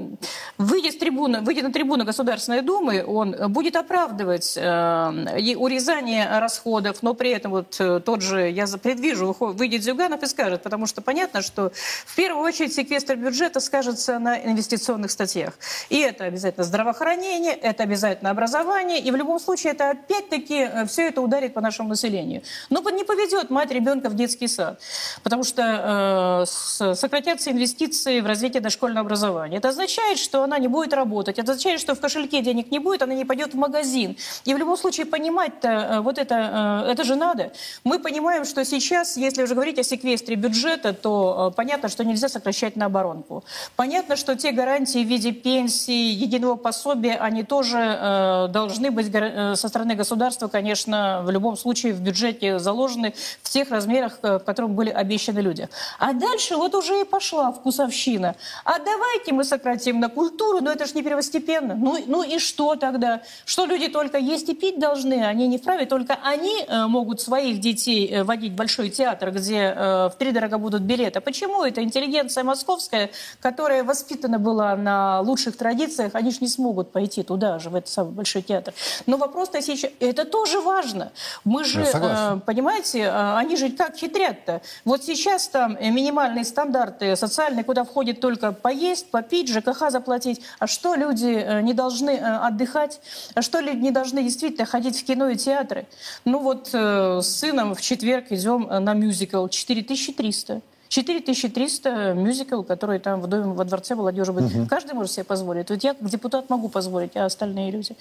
выйдя, 0.59 0.93
с 0.93 0.97
трибуны, 0.97 1.41
выйдя 1.41 1.63
на 1.63 1.73
трибуну 1.73 2.05
Государственной 2.05 2.63
Думы, 2.63 3.05
он 3.07 3.37
будет 3.53 3.77
оправдывать 3.77 4.57
э, 4.57 5.55
урезание 5.57 6.39
расходов, 6.39 7.03
но 7.03 7.15
при 7.15 7.31
этом 7.31 7.53
вот 7.53 7.81
тот 8.05 8.23
же, 8.23 8.51
я 8.51 8.67
предвижу, 8.67 9.37
выйдет 9.39 9.83
Зюганов 9.83 10.23
и 10.23 10.27
скажет, 10.27 10.63
потому 10.63 10.87
что 10.87 11.03
понятно, 11.03 11.43
что 11.43 11.73
в 12.07 12.17
первую 12.17 12.45
очередь 12.45 12.75
секвестр 12.75 13.17
бюджета 13.17 13.61
скажется 13.61 14.19
на 14.19 14.39
инвестиционных 14.39 15.11
статьях. 15.11 15.55
И 15.89 15.99
это 15.99 16.25
обязательно 16.25 16.65
здравоохранение, 16.65 17.53
это 17.53 17.83
обязательно 17.83 18.31
образование, 18.31 19.01
и 19.01 19.11
в 19.11 19.17
любом 19.17 19.39
случае 19.41 19.73
это 19.73 19.91
опять-таки 19.91 20.69
все 20.87 21.09
это 21.09 21.20
ударит 21.21 21.55
по 21.55 21.61
нашему 21.61 21.89
населению. 21.89 22.43
Но 22.69 22.81
не 22.91 23.05
поведет 23.05 23.51
мать 23.51 23.71
ребенка 23.71 24.09
в 24.09 24.15
детский 24.15 24.49
сад, 24.49 24.81
потому 25.23 25.45
что 25.45 26.45
э, 26.83 26.95
сократятся 26.95 27.51
инвестиции 27.51 28.21
в 28.21 28.27
развитие 28.27 28.61
дошкольного 28.61 29.07
образования. 29.07 29.59
Это 29.59 29.69
означает, 29.69 30.19
что 30.19 30.43
она 30.43 30.59
не 30.59 30.69
будет 30.69 30.93
работать, 30.93 31.39
это 31.39 31.53
означает, 31.53 31.81
что 31.81 31.95
в 31.95 32.01
кошельке 32.01 32.43
денег 32.43 32.71
не 32.71 32.79
будет, 32.79 33.03
она 33.03 33.15
не 33.15 33.25
пойдет 33.25 33.55
в 33.55 33.57
магазин. 33.57 34.17
И 34.45 34.55
в 34.55 34.59
любом 34.59 34.77
случае 34.77 35.07
понимать-то 35.07 35.69
э, 35.69 36.01
вот 36.01 36.19
это, 36.19 36.85
э, 36.87 36.93
это 36.93 37.05
же 37.05 37.17
надо. 37.17 37.53
Мы 37.85 37.99
понимаем, 37.99 38.45
что 38.45 38.65
сейчас, 38.65 39.17
если 39.17 39.43
уже 39.43 39.55
говорить 39.55 39.79
о 39.79 39.83
секвестре 39.83 40.37
бюджета, 40.37 40.93
то 40.93 41.51
э, 41.51 41.57
понятно, 41.57 41.89
что 41.89 42.05
нельзя 42.05 42.29
сокращать 42.29 42.77
на 42.77 42.87
оборонку. 42.87 43.45
Понятно, 43.77 44.17
что 44.17 44.37
те 44.37 44.53
гарантии 44.53 45.05
в 45.05 45.09
виде 45.09 45.33
пенсии, 45.33 46.13
единого 46.13 46.57
пособия, 46.57 47.17
они 47.17 47.43
тоже 47.43 47.79
э, 47.79 48.49
должны 48.49 48.91
быть 48.91 49.11
э, 49.13 49.55
со 49.57 49.69
стороны 49.69 49.95
государства, 49.95 50.49
конечно, 50.49 51.10
в 51.23 51.31
любом 51.31 51.57
случае 51.57 51.93
в 51.93 52.01
бюджете 52.01 52.59
заложены 52.59 53.15
в 53.43 53.49
тех 53.49 53.71
размерах, 53.71 54.19
э, 54.23 54.39
в 54.39 54.45
которых 54.45 54.71
были 54.71 54.91
обещаны 54.91 55.41
люди. 55.41 55.69
А 55.99 56.13
дальше 56.13 56.57
вот 56.57 56.75
уже 56.75 57.01
и 57.01 57.05
пошла 57.05 57.53
вкусовщина. 57.53 58.37
А 58.65 58.79
давайте 58.79 59.33
мы 59.33 59.45
сократим 59.45 60.01
на 60.01 60.09
культуру, 60.09 60.61
но 60.61 60.71
это 60.73 60.87
же 60.87 60.95
не 60.95 61.03
первостепенно. 61.03 61.75
Ну, 61.75 61.99
ну 62.07 62.23
и 62.23 62.39
что 62.39 62.77
тогда? 62.77 63.23
Что 63.45 63.67
люди 63.67 63.89
только 63.89 64.19
есть 64.19 64.49
и 64.49 64.55
пить 64.55 64.79
должны, 64.79 65.25
они 65.25 65.49
не 65.49 65.59
вправе, 65.59 65.87
только 65.87 66.19
они 66.23 66.65
э, 66.67 66.87
могут 66.87 67.21
своих 67.21 67.61
детей 67.61 68.09
э, 68.09 68.25
водить 68.25 68.53
в 68.53 68.57
большой 68.57 68.91
театр, 68.91 69.31
где 69.31 69.75
в 69.81 70.15
три 70.19 70.33
дорого 70.33 70.59
будут 70.59 70.83
билеты. 70.83 71.21
Почему 71.21 71.65
это 71.65 71.83
интеллигенция 71.83 72.45
московская, 72.45 73.11
которая 73.41 73.85
воспитана 73.85 74.39
была 74.39 74.77
на 74.77 75.21
лучших 75.21 75.57
традициях, 75.57 76.15
они 76.15 76.31
же 76.31 76.39
не 76.41 76.49
смогут 76.49 76.93
пойти 76.93 77.23
туда 77.23 77.59
же, 77.59 77.71
в 77.71 77.75
этот 77.75 77.89
самый 77.89 78.13
большой 78.13 78.43
театр. 78.43 78.75
Но 79.07 79.17
вопрос-то 79.17 79.61
сейчас, 79.63 79.91
это 80.01 80.25
тоже 80.25 80.61
важно. 80.61 81.00
Мы 81.45 81.65
же, 81.65 81.83
э, 81.83 82.41
понимаете, 82.45 83.01
э, 83.01 83.37
они 83.37 83.57
же 83.57 83.71
как 83.71 83.97
хитрят-то. 83.97 84.61
Вот 84.85 85.05
сейчас 85.05 85.49
там 85.49 85.77
э, 85.79 85.91
минимальные 85.91 86.45
стандарты 86.45 87.17
социальные, 87.17 87.65
куда 87.65 87.85
входит 87.85 88.21
только 88.21 88.53
поесть, 88.53 89.11
попить, 89.11 89.49
ЖКХ 89.49 89.91
заплатить. 89.91 90.43
А 90.59 90.67
что 90.67 90.95
люди 90.95 91.61
не 91.63 91.75
должны 91.75 92.11
отдыхать? 92.19 93.01
А 93.35 93.43
что 93.43 93.61
люди 93.61 93.79
не 93.79 93.91
должны 93.91 94.23
действительно 94.23 94.67
ходить 94.67 95.01
в 95.01 95.05
кино 95.05 95.29
и 95.29 95.37
театры? 95.37 95.87
Ну 96.25 96.39
вот 96.41 96.71
э, 96.73 97.21
с 97.23 97.27
сыном 97.27 97.75
в 97.75 97.81
четверг 97.81 98.27
идем 98.31 98.69
на 98.71 98.95
мюзикл 98.95 99.47
4300. 99.49 100.61
4300 100.91 102.15
мюзикл, 102.15 102.63
который 102.63 102.99
там 102.99 103.21
в 103.21 103.29
доме, 103.29 103.55
во 103.55 103.65
дворце 103.65 103.95
молодежи 103.95 104.33
будет. 104.33 104.69
Каждый 104.69 104.95
может 104.95 105.13
себе 105.13 105.23
позволить. 105.23 105.71
Вот 105.71 105.85
я 105.85 105.95
как 105.95 106.09
депутат 106.09 106.51
могу 106.51 106.69
позволить, 106.69 107.17
а 107.17 107.27
остальные 107.27 107.71
люди. 107.71 107.97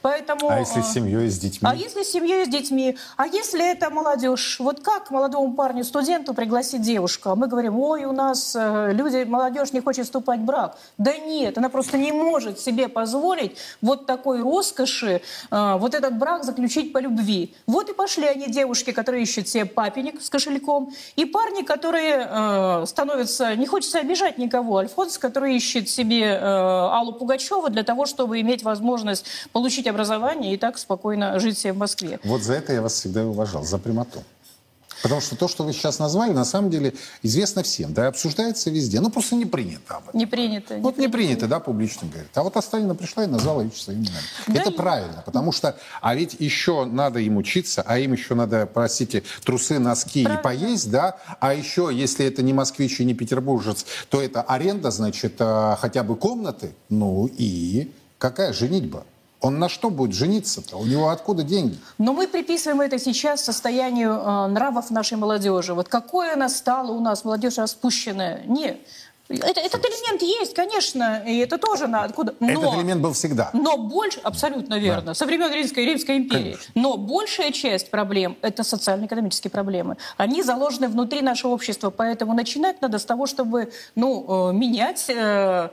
Поэтому, 0.00 0.48
А 0.48 0.58
если 0.58 0.80
с 0.80 0.90
семьей, 0.90 1.28
с 1.28 1.38
детьми? 1.38 1.68
а 1.70 1.74
если 1.74 2.02
с 2.02 2.10
семьей, 2.10 2.46
с 2.46 2.48
детьми? 2.48 2.96
А 3.18 3.26
если 3.26 3.70
это 3.70 3.90
молодежь? 3.90 4.58
Вот 4.58 4.80
как 4.80 5.10
молодому 5.10 5.52
парню, 5.52 5.84
студенту 5.84 6.32
пригласить 6.32 6.80
девушку? 6.80 7.28
А 7.28 7.36
мы 7.36 7.46
говорим, 7.46 7.78
ой, 7.78 8.04
у 8.06 8.12
нас 8.12 8.56
э, 8.58 8.92
люди, 8.94 9.24
молодежь 9.24 9.74
не 9.74 9.80
хочет 9.80 10.06
вступать 10.06 10.40
в 10.40 10.44
брак. 10.44 10.78
Да 10.96 11.14
нет, 11.18 11.58
она 11.58 11.68
просто 11.68 11.98
не 11.98 12.10
может 12.10 12.58
себе 12.58 12.88
позволить 12.88 13.58
вот 13.82 14.06
такой 14.06 14.40
роскоши, 14.40 15.20
э, 15.50 15.76
вот 15.78 15.94
этот 15.94 16.16
брак 16.16 16.44
заключить 16.44 16.94
по 16.94 16.98
любви. 16.98 17.54
Вот 17.66 17.90
и 17.90 17.92
пошли 17.92 18.24
они, 18.24 18.46
девушки, 18.46 18.92
которые 18.92 19.24
ищут 19.24 19.46
себе 19.46 19.66
папенек 19.66 20.22
с 20.22 20.30
кошельком, 20.30 20.90
и 21.16 21.26
парни, 21.26 21.64
которые 21.64 22.29
э, 22.30 22.86
становятся, 22.86 23.56
не 23.56 23.66
хочется 23.66 23.98
обижать 23.98 24.38
никого, 24.38 24.78
Альфонс, 24.78 25.18
который 25.18 25.56
ищет 25.56 25.88
себе 25.88 26.22
э, 26.22 26.38
Аллу 26.38 27.12
Пугачеву 27.12 27.68
для 27.68 27.82
того, 27.82 28.06
чтобы 28.06 28.40
иметь 28.40 28.62
возможность 28.62 29.26
получить 29.52 29.86
образование 29.86 30.54
и 30.54 30.56
так 30.56 30.78
спокойно 30.78 31.38
жить 31.40 31.58
себе 31.58 31.72
в 31.72 31.78
Москве. 31.78 32.20
Вот 32.24 32.42
за 32.42 32.54
это 32.54 32.72
я 32.72 32.82
вас 32.82 32.94
всегда 32.94 33.22
и 33.22 33.24
уважал, 33.24 33.64
за 33.64 33.78
прямоту. 33.78 34.22
Потому 35.02 35.20
что 35.20 35.36
то, 35.36 35.48
что 35.48 35.64
вы 35.64 35.72
сейчас 35.72 35.98
назвали, 35.98 36.32
на 36.32 36.44
самом 36.44 36.70
деле 36.70 36.94
известно 37.22 37.62
всем, 37.62 37.92
да, 37.94 38.04
и 38.04 38.08
обсуждается 38.08 38.70
везде. 38.70 39.00
Ну, 39.00 39.10
просто 39.10 39.34
не 39.36 39.46
принято 39.46 39.96
об 39.96 40.08
этом. 40.08 40.18
Не 40.18 40.26
принято. 40.26 40.76
Вот 40.78 40.98
не 40.98 41.08
принято, 41.08 41.46
да, 41.46 41.60
публично 41.60 42.08
говорить. 42.08 42.30
А 42.34 42.42
вот 42.42 42.56
Останина 42.56 42.94
пришла 42.94 43.24
и 43.24 43.26
назвала 43.26 43.62
вещи 43.62 43.80
своими 43.82 44.00
именами. 44.02 44.24
Да 44.48 44.60
Это 44.60 44.70
и- 44.70 44.74
правильно, 44.74 45.22
потому 45.24 45.52
что, 45.52 45.76
а 46.00 46.14
ведь 46.14 46.36
еще 46.38 46.84
надо 46.84 47.18
им 47.20 47.36
учиться, 47.36 47.82
а 47.86 47.98
им 47.98 48.12
еще 48.12 48.34
надо, 48.34 48.66
простите, 48.66 49.22
трусы, 49.44 49.78
носки 49.78 50.24
Правильно. 50.24 50.40
и 50.40 50.42
поесть, 50.42 50.90
да, 50.90 51.16
а 51.40 51.54
еще, 51.54 51.90
если 51.92 52.26
это 52.26 52.42
не 52.42 52.52
москвич 52.52 53.00
и 53.00 53.04
не 53.04 53.14
петербуржец, 53.14 53.84
то 54.08 54.20
это 54.20 54.42
аренда, 54.42 54.90
значит, 54.90 55.34
а, 55.38 55.76
хотя 55.80 56.02
бы 56.02 56.16
комнаты, 56.16 56.74
ну 56.88 57.28
и 57.38 57.90
какая 58.18 58.52
женитьба? 58.52 59.04
Он 59.40 59.58
на 59.58 59.68
что 59.68 59.90
будет 59.90 60.14
жениться-то? 60.14 60.76
У 60.76 60.84
него 60.84 61.08
откуда 61.08 61.42
деньги? 61.42 61.78
Но 61.98 62.12
мы 62.12 62.28
приписываем 62.28 62.80
это 62.82 62.98
сейчас 62.98 63.42
состоянию 63.42 64.12
э, 64.12 64.46
нравов 64.48 64.90
нашей 64.90 65.16
молодежи. 65.16 65.72
Вот 65.72 65.88
какое 65.88 66.34
она 66.34 66.48
стала 66.48 66.92
у 66.92 67.00
нас, 67.00 67.24
молодежь 67.24 67.56
распущенная. 67.56 68.42
Нет. 68.46 68.78
Это, 69.30 69.60
этот 69.60 69.84
элемент 69.84 70.22
есть, 70.22 70.54
конечно, 70.54 71.22
и 71.24 71.38
это 71.38 71.56
тоже 71.56 71.86
надо. 71.86 72.06
Откуда? 72.06 72.34
Но, 72.40 72.50
этот 72.50 72.74
элемент 72.74 73.00
был 73.00 73.12
всегда. 73.12 73.50
Но 73.52 73.76
больше, 73.76 74.18
абсолютно 74.24 74.76
верно, 74.78 75.02
да. 75.02 75.14
со 75.14 75.24
времен 75.24 75.52
Римской, 75.52 75.84
Римской 75.84 76.16
империи. 76.16 76.42
Конечно. 76.42 76.72
Но 76.74 76.96
большая 76.96 77.52
часть 77.52 77.90
проблем– 77.90 78.36
это 78.42 78.64
социально-экономические 78.64 79.52
проблемы. 79.52 79.96
Они 80.16 80.42
заложены 80.42 80.88
внутри 80.88 81.22
нашего 81.22 81.52
общества, 81.52 81.90
поэтому 81.90 82.34
начинать 82.34 82.82
надо 82.82 82.98
с 82.98 83.04
того, 83.04 83.26
чтобы 83.26 83.72
ну, 83.94 84.50
э, 84.50 84.52
менять 84.52 85.04
э, 85.08 85.70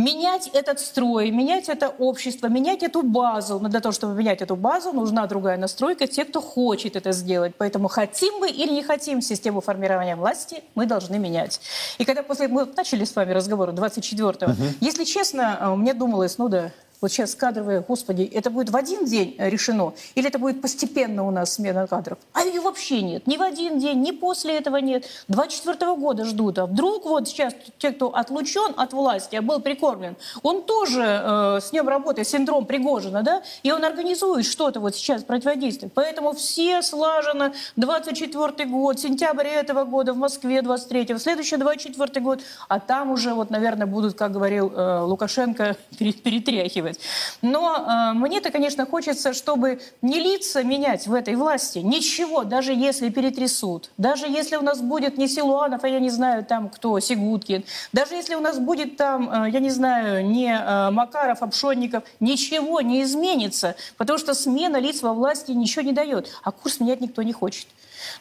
менять 0.00 0.50
этот 0.52 0.80
строй, 0.80 1.30
менять 1.30 1.68
это 1.68 1.88
общество, 1.88 2.48
менять 2.48 2.82
эту 2.82 3.02
базу. 3.02 3.58
Но 3.60 3.68
для 3.68 3.80
того, 3.80 3.92
чтобы 3.92 4.14
менять 4.14 4.42
эту 4.42 4.56
базу, 4.56 4.92
нужна 4.92 5.26
другая 5.26 5.56
настройка, 5.56 6.06
те, 6.06 6.24
кто 6.24 6.40
хочет 6.40 6.96
это 6.96 7.12
сделать. 7.12 7.54
Поэтому 7.58 7.88
хотим 7.88 8.34
мы 8.40 8.50
или 8.50 8.72
не 8.72 8.82
хотим 8.82 9.20
систему 9.22 9.60
формирования 9.60 10.16
власти, 10.16 10.62
мы 10.74 10.86
должны 10.86 11.18
менять. 11.18 11.60
И 11.98 12.04
когда 12.04 12.22
после 12.22 12.48
мы 12.48 12.64
начали 12.64 13.04
с 13.04 13.14
вами 13.14 13.32
разговор 13.32 13.70
24-го, 13.70 14.52
угу. 14.52 14.62
если 14.80 15.04
честно, 15.04 15.58
э, 15.60 15.74
мне 15.76 15.94
думалось, 15.94 16.38
ну 16.38 16.48
да, 16.48 16.70
вот 17.00 17.10
сейчас 17.10 17.34
кадровые, 17.34 17.82
господи, 17.86 18.22
это 18.22 18.50
будет 18.50 18.70
в 18.70 18.76
один 18.76 19.04
день 19.06 19.34
э, 19.38 19.48
решено, 19.48 19.94
или 20.14 20.28
это 20.28 20.38
будет 20.38 20.60
постепенно 20.60 21.26
у 21.26 21.30
нас 21.30 21.54
смена 21.54 21.86
кадров? 21.86 22.18
А 22.34 22.42
ее 22.42 22.60
вообще 22.60 23.00
нет. 23.00 23.26
Ни 23.26 23.36
в 23.36 23.42
один 23.42 23.78
день, 23.78 24.00
ни 24.02 24.10
после 24.10 24.58
этого 24.58 24.76
нет. 24.76 25.06
24 25.28 25.94
года 25.96 26.24
ждут. 26.24 26.58
А 26.58 26.66
вдруг 26.66 27.06
вот 27.06 27.28
сейчас 27.28 27.54
те, 27.78 27.92
кто 27.92 28.14
отлучен 28.14 28.74
от 28.76 28.92
власти, 28.92 29.36
а 29.36 29.42
был 29.42 29.60
прикормлен, 29.60 30.16
он 30.42 30.62
тоже 30.62 31.02
э, 31.02 31.60
с 31.62 31.72
ним 31.72 31.88
работает, 31.88 32.28
синдром 32.28 32.66
Пригожина, 32.66 33.22
да, 33.22 33.42
и 33.62 33.72
он 33.72 33.84
организует 33.84 34.44
что-то 34.44 34.80
вот 34.80 34.94
сейчас 34.94 35.24
противодействие. 35.24 35.90
Поэтому 35.94 36.32
все 36.34 36.82
слажено. 36.82 37.52
24 37.76 38.68
год, 38.68 39.00
сентябрь 39.00 39.46
этого 39.46 39.84
года 39.84 40.12
в 40.12 40.16
Москве 40.16 40.60
23 40.60 41.18
следующий 41.18 41.56
24 41.56 42.20
год, 42.20 42.40
а 42.68 42.78
там 42.78 43.10
уже 43.10 43.32
вот, 43.32 43.50
наверное, 43.50 43.86
будут, 43.86 44.14
как 44.14 44.32
говорил 44.32 44.70
э, 44.74 45.00
Лукашенко, 45.00 45.76
перетряхивать 45.98 46.89
делать. 46.90 47.00
Но 47.42 47.76
э, 47.76 48.12
мне-то, 48.14 48.50
конечно, 48.50 48.86
хочется, 48.86 49.32
чтобы 49.32 49.80
не 50.02 50.20
лица 50.20 50.62
менять 50.62 51.06
в 51.06 51.14
этой 51.14 51.36
власти, 51.36 51.78
ничего, 51.78 52.44
даже 52.44 52.72
если 52.72 53.08
перетрясут, 53.10 53.90
даже 53.98 54.26
если 54.26 54.56
у 54.56 54.62
нас 54.62 54.80
будет 54.80 55.18
не 55.18 55.28
Силуанов, 55.28 55.84
а 55.84 55.88
я 55.88 56.00
не 56.00 56.10
знаю 56.10 56.44
там 56.44 56.68
кто, 56.68 56.98
Сигуткин, 57.00 57.64
даже 57.92 58.14
если 58.14 58.34
у 58.34 58.40
нас 58.40 58.58
будет 58.58 58.96
там, 58.96 59.46
э, 59.46 59.50
я 59.50 59.60
не 59.60 59.70
знаю, 59.70 60.26
не 60.26 60.52
э, 60.52 60.90
Макаров, 60.90 61.42
Обшонников, 61.42 62.04
ничего 62.20 62.80
не 62.80 63.02
изменится, 63.02 63.76
потому 63.96 64.18
что 64.18 64.34
смена 64.34 64.76
лиц 64.78 65.02
во 65.02 65.12
власти 65.12 65.52
ничего 65.52 65.82
не 65.82 65.92
дает, 65.92 66.28
а 66.42 66.52
курс 66.52 66.80
менять 66.80 67.00
никто 67.00 67.22
не 67.22 67.32
хочет. 67.32 67.66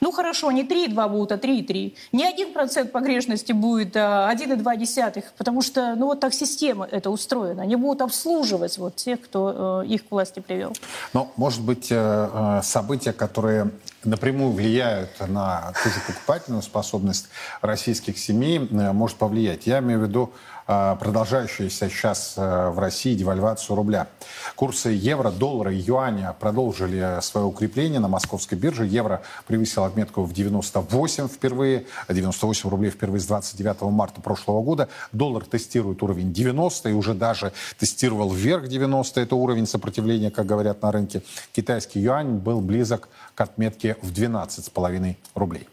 Ну 0.02 0.12
хорошо, 0.12 0.52
не 0.52 0.64
3,2 0.64 1.10
будут, 1.10 1.32
а 1.32 1.36
3,3. 1.36 1.96
Не 2.12 2.32
1% 2.32 2.88
погрешности 2.90 3.52
будет, 3.52 3.96
а 3.96 4.32
1,2, 4.34 5.24
потому 5.38 5.62
что 5.62 5.96
ну, 5.96 6.08
вот 6.08 6.20
так 6.20 6.34
система 6.34 6.88
это 6.90 7.10
устроена. 7.10 7.64
Они 7.64 7.76
будут 7.76 8.02
обслуживать 8.02 8.59
вот 8.78 8.96
тех, 8.96 9.22
кто 9.22 9.84
э, 9.84 9.88
их 9.88 10.08
к 10.08 10.12
власти 10.12 10.40
привел. 10.40 10.74
Но, 11.14 11.32
может 11.38 11.62
быть, 11.62 11.88
э, 11.92 11.96
э, 11.98 12.62
события, 12.64 13.14
которые 13.14 13.72
напрямую 14.04 14.52
влияют 14.52 15.10
на 15.28 15.74
ту 15.84 15.90
же 15.90 15.96
покупательную 16.08 16.62
способность 16.62 17.28
российских 17.62 18.18
семей, 18.18 18.60
может 18.60 19.18
повлиять. 19.18 19.68
Я 19.68 19.80
имею 19.80 20.00
в 20.00 20.04
виду 20.04 20.34
продолжающуюся 20.70 21.90
сейчас 21.90 22.36
э, 22.38 22.70
в 22.70 22.78
России 22.78 23.16
девальвацию 23.16 23.76
рубля. 23.76 24.08
Курсы 24.56 24.90
евро, 24.90 25.32
доллара 25.32 25.74
и 25.74 25.78
юаня 25.78 26.36
продолжили 26.40 27.18
свое 27.22 27.48
укрепление 27.48 28.00
на 28.00 28.08
московской 28.08 28.56
бирже. 28.56 28.86
Евро 28.86 29.24
превысил 29.48 29.84
отметку 29.84 30.24
в 30.24 30.32
98 30.32 31.28
впервые, 31.28 31.88
98 32.08 32.70
рублей 32.70 32.92
впервые 32.92 33.20
с 33.20 33.26
29 33.26 33.82
марта 33.92 34.22
прошлого 34.22 34.62
года. 34.62 34.90
Доллар 35.12 35.44
тестирует 35.44 36.04
уровень 36.04 36.32
90 36.34 36.90
и 36.90 36.94
уже 36.94 37.16
даже 37.16 37.52
тестировал 37.80 38.30
вверх 38.30 38.68
90. 38.68 39.22
Это 39.22 39.36
уровень 39.36 39.66
сопротивления, 39.66 40.30
как 40.30 40.46
говорят 40.46 40.84
на 40.84 40.92
рынке. 40.92 41.24
Китайский 41.52 42.00
юань 42.00 42.38
был 42.38 42.62
близок 42.62 43.10
к 43.34 43.42
отметке 43.42 43.98
в 44.04 44.12
12,5 44.12 45.16
рублей. 45.34 45.68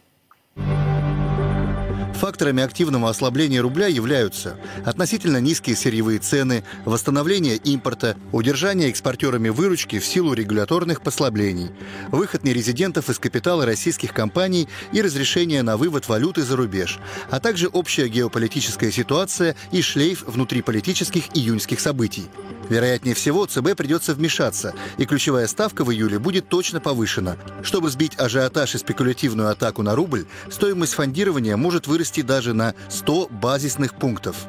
Факторами 2.16 2.62
активного 2.62 3.10
ослабления 3.10 3.60
рубля 3.60 3.88
являются 3.88 4.56
относительно 4.86 5.36
низкие 5.38 5.76
сырьевые 5.76 6.18
цены, 6.18 6.64
восстановление 6.86 7.56
импорта, 7.56 8.16
удержание 8.32 8.88
экспортерами 8.88 9.50
выручки 9.50 9.98
в 9.98 10.06
силу 10.06 10.32
регуляторных 10.32 11.02
послаблений, 11.02 11.72
выход 12.08 12.42
нерезидентов 12.42 13.10
из 13.10 13.18
капитала 13.18 13.66
российских 13.66 14.14
компаний 14.14 14.66
и 14.92 15.02
разрешение 15.02 15.62
на 15.62 15.76
вывод 15.76 16.08
валюты 16.08 16.42
за 16.42 16.56
рубеж, 16.56 16.98
а 17.30 17.38
также 17.38 17.68
общая 17.68 18.08
геополитическая 18.08 18.90
ситуация 18.90 19.54
и 19.70 19.82
шлейф 19.82 20.24
внутриполитических 20.26 21.36
июньских 21.36 21.80
событий. 21.80 22.24
Вероятнее 22.68 23.14
всего, 23.14 23.46
ЦБ 23.46 23.76
придется 23.76 24.14
вмешаться, 24.14 24.74
и 24.98 25.04
ключевая 25.04 25.46
ставка 25.46 25.84
в 25.84 25.92
июле 25.92 26.18
будет 26.18 26.48
точно 26.48 26.80
повышена. 26.80 27.36
Чтобы 27.62 27.90
сбить 27.90 28.18
ажиотаж 28.18 28.74
и 28.74 28.78
спекулятивную 28.78 29.50
атаку 29.50 29.82
на 29.82 29.94
рубль, 29.94 30.26
стоимость 30.50 30.94
фондирования 30.94 31.56
может 31.56 31.86
вырасти 31.86 32.05
даже 32.22 32.52
на 32.52 32.74
100 32.88 33.28
базисных 33.30 33.94
пунктов. 33.94 34.46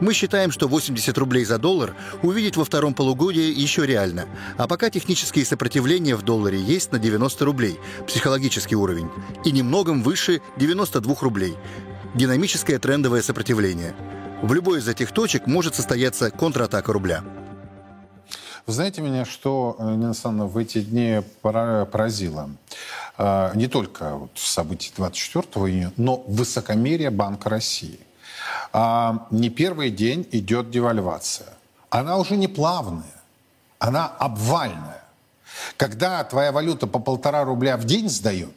Мы 0.00 0.12
считаем, 0.14 0.50
что 0.50 0.68
80 0.68 1.16
рублей 1.18 1.44
за 1.44 1.58
доллар 1.58 1.94
увидеть 2.22 2.56
во 2.56 2.64
втором 2.64 2.94
полугодии 2.94 3.52
еще 3.52 3.86
реально. 3.86 4.26
А 4.56 4.66
пока 4.66 4.90
технические 4.90 5.44
сопротивления 5.44 6.16
в 6.16 6.22
долларе 6.22 6.60
есть 6.60 6.92
на 6.92 6.98
90 6.98 7.44
рублей, 7.44 7.78
психологический 8.06 8.76
уровень, 8.76 9.10
и 9.44 9.52
немногом 9.52 10.02
выше 10.02 10.40
92 10.56 11.16
рублей, 11.20 11.54
динамическое 12.14 12.78
трендовое 12.78 13.22
сопротивление. 13.22 13.94
В 14.42 14.52
любой 14.52 14.78
из 14.78 14.88
этих 14.88 15.12
точек 15.12 15.46
может 15.46 15.74
состояться 15.74 16.30
контратака 16.30 16.92
рубля. 16.92 17.22
Вы 18.66 18.72
знаете 18.72 19.02
меня, 19.02 19.26
что, 19.26 19.76
э, 19.78 19.90
Нина 19.90 20.08
Александровна, 20.08 20.46
в 20.46 20.56
эти 20.56 20.80
дни 20.80 21.22
поразило? 21.42 22.48
А, 23.16 23.52
не 23.54 23.68
только 23.68 24.16
вот 24.16 24.30
события 24.34 24.92
24 24.96 25.66
июня, 25.66 25.92
но 25.96 26.16
высокомерие 26.26 27.10
Банка 27.10 27.48
России. 27.48 28.00
А, 28.72 29.26
не 29.30 29.50
первый 29.50 29.90
день 29.90 30.26
идет 30.32 30.70
девальвация. 30.70 31.54
Она 31.90 32.18
уже 32.18 32.36
не 32.36 32.48
плавная, 32.48 33.22
она 33.78 34.06
обвальная. 34.06 35.04
Когда 35.76 36.24
твоя 36.24 36.50
валюта 36.50 36.88
по 36.88 36.98
полтора 36.98 37.44
рубля 37.44 37.76
в 37.76 37.84
день 37.84 38.08
сдает, 38.08 38.54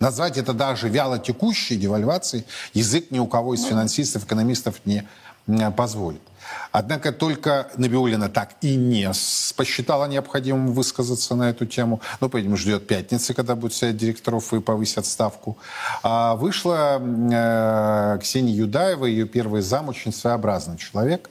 назвать 0.00 0.36
это 0.36 0.52
даже 0.52 0.88
вяло 0.88 1.20
текущей 1.20 1.76
девальвацией, 1.76 2.44
язык 2.74 3.12
ни 3.12 3.20
у 3.20 3.28
кого 3.28 3.54
из 3.54 3.64
финансистов, 3.64 4.24
экономистов 4.24 4.80
не 4.84 5.08
позволит. 5.76 6.20
Однако 6.70 7.12
только 7.12 7.68
Набиулина 7.76 8.28
так 8.28 8.54
и 8.60 8.76
не 8.76 9.10
посчитала 9.56 10.06
необходимым 10.06 10.72
высказаться 10.72 11.34
на 11.34 11.50
эту 11.50 11.66
тему. 11.66 12.00
Ну, 12.20 12.28
поэтому 12.28 12.56
ждет 12.56 12.86
пятницы, 12.86 13.34
когда 13.34 13.54
будет 13.54 13.74
совет 13.74 13.96
директоров 13.96 14.52
и 14.54 14.60
повысят 14.60 15.06
ставку. 15.06 15.58
А 16.02 16.34
вышла 16.36 17.00
э, 17.00 18.18
Ксения 18.20 18.54
Юдаева, 18.54 19.06
ее 19.06 19.26
первый 19.26 19.62
зам, 19.62 19.88
очень 19.88 20.12
своеобразный 20.12 20.78
человек. 20.78 21.28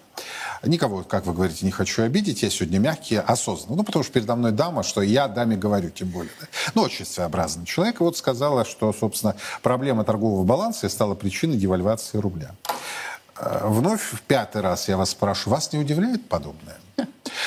Никого, 0.64 1.04
как 1.04 1.26
вы 1.26 1.34
говорите, 1.34 1.66
не 1.66 1.72
хочу 1.72 2.04
обидеть. 2.04 2.44
Я 2.44 2.50
сегодня 2.52 2.78
мягкий, 2.78 3.16
осознанно. 3.16 3.78
Ну, 3.78 3.84
потому 3.84 4.04
что 4.04 4.14
передо 4.14 4.36
мной 4.36 4.52
дама, 4.52 4.84
что 4.84 5.02
я 5.02 5.28
даме 5.28 5.58
говорю, 5.58 5.90
тем 5.90 6.10
более. 6.10 6.32
Да? 6.40 6.48
Ну, 6.76 6.82
очень 6.84 7.06
своеобразный 7.06 7.66
человек. 7.66 8.00
Вот 8.00 8.18
сказала, 8.18 8.64
что, 8.64 8.94
собственно, 8.94 9.36
проблема 9.64 10.04
торгового 10.04 10.44
баланса 10.44 10.88
стала 10.90 11.16
причиной 11.16 11.58
девальвации 11.58 12.20
рубля. 12.20 12.52
Э, 13.42 13.62
вновь 13.64 14.02
в 14.02 14.22
пятый 14.22 14.62
раз 14.62 14.88
я 14.88 14.98
вас 14.98 15.12
спрашиваю, 15.12 15.56
вас 15.56 15.74
не 15.74 15.80
удивляет 15.80 16.28
подобное? 16.30 16.78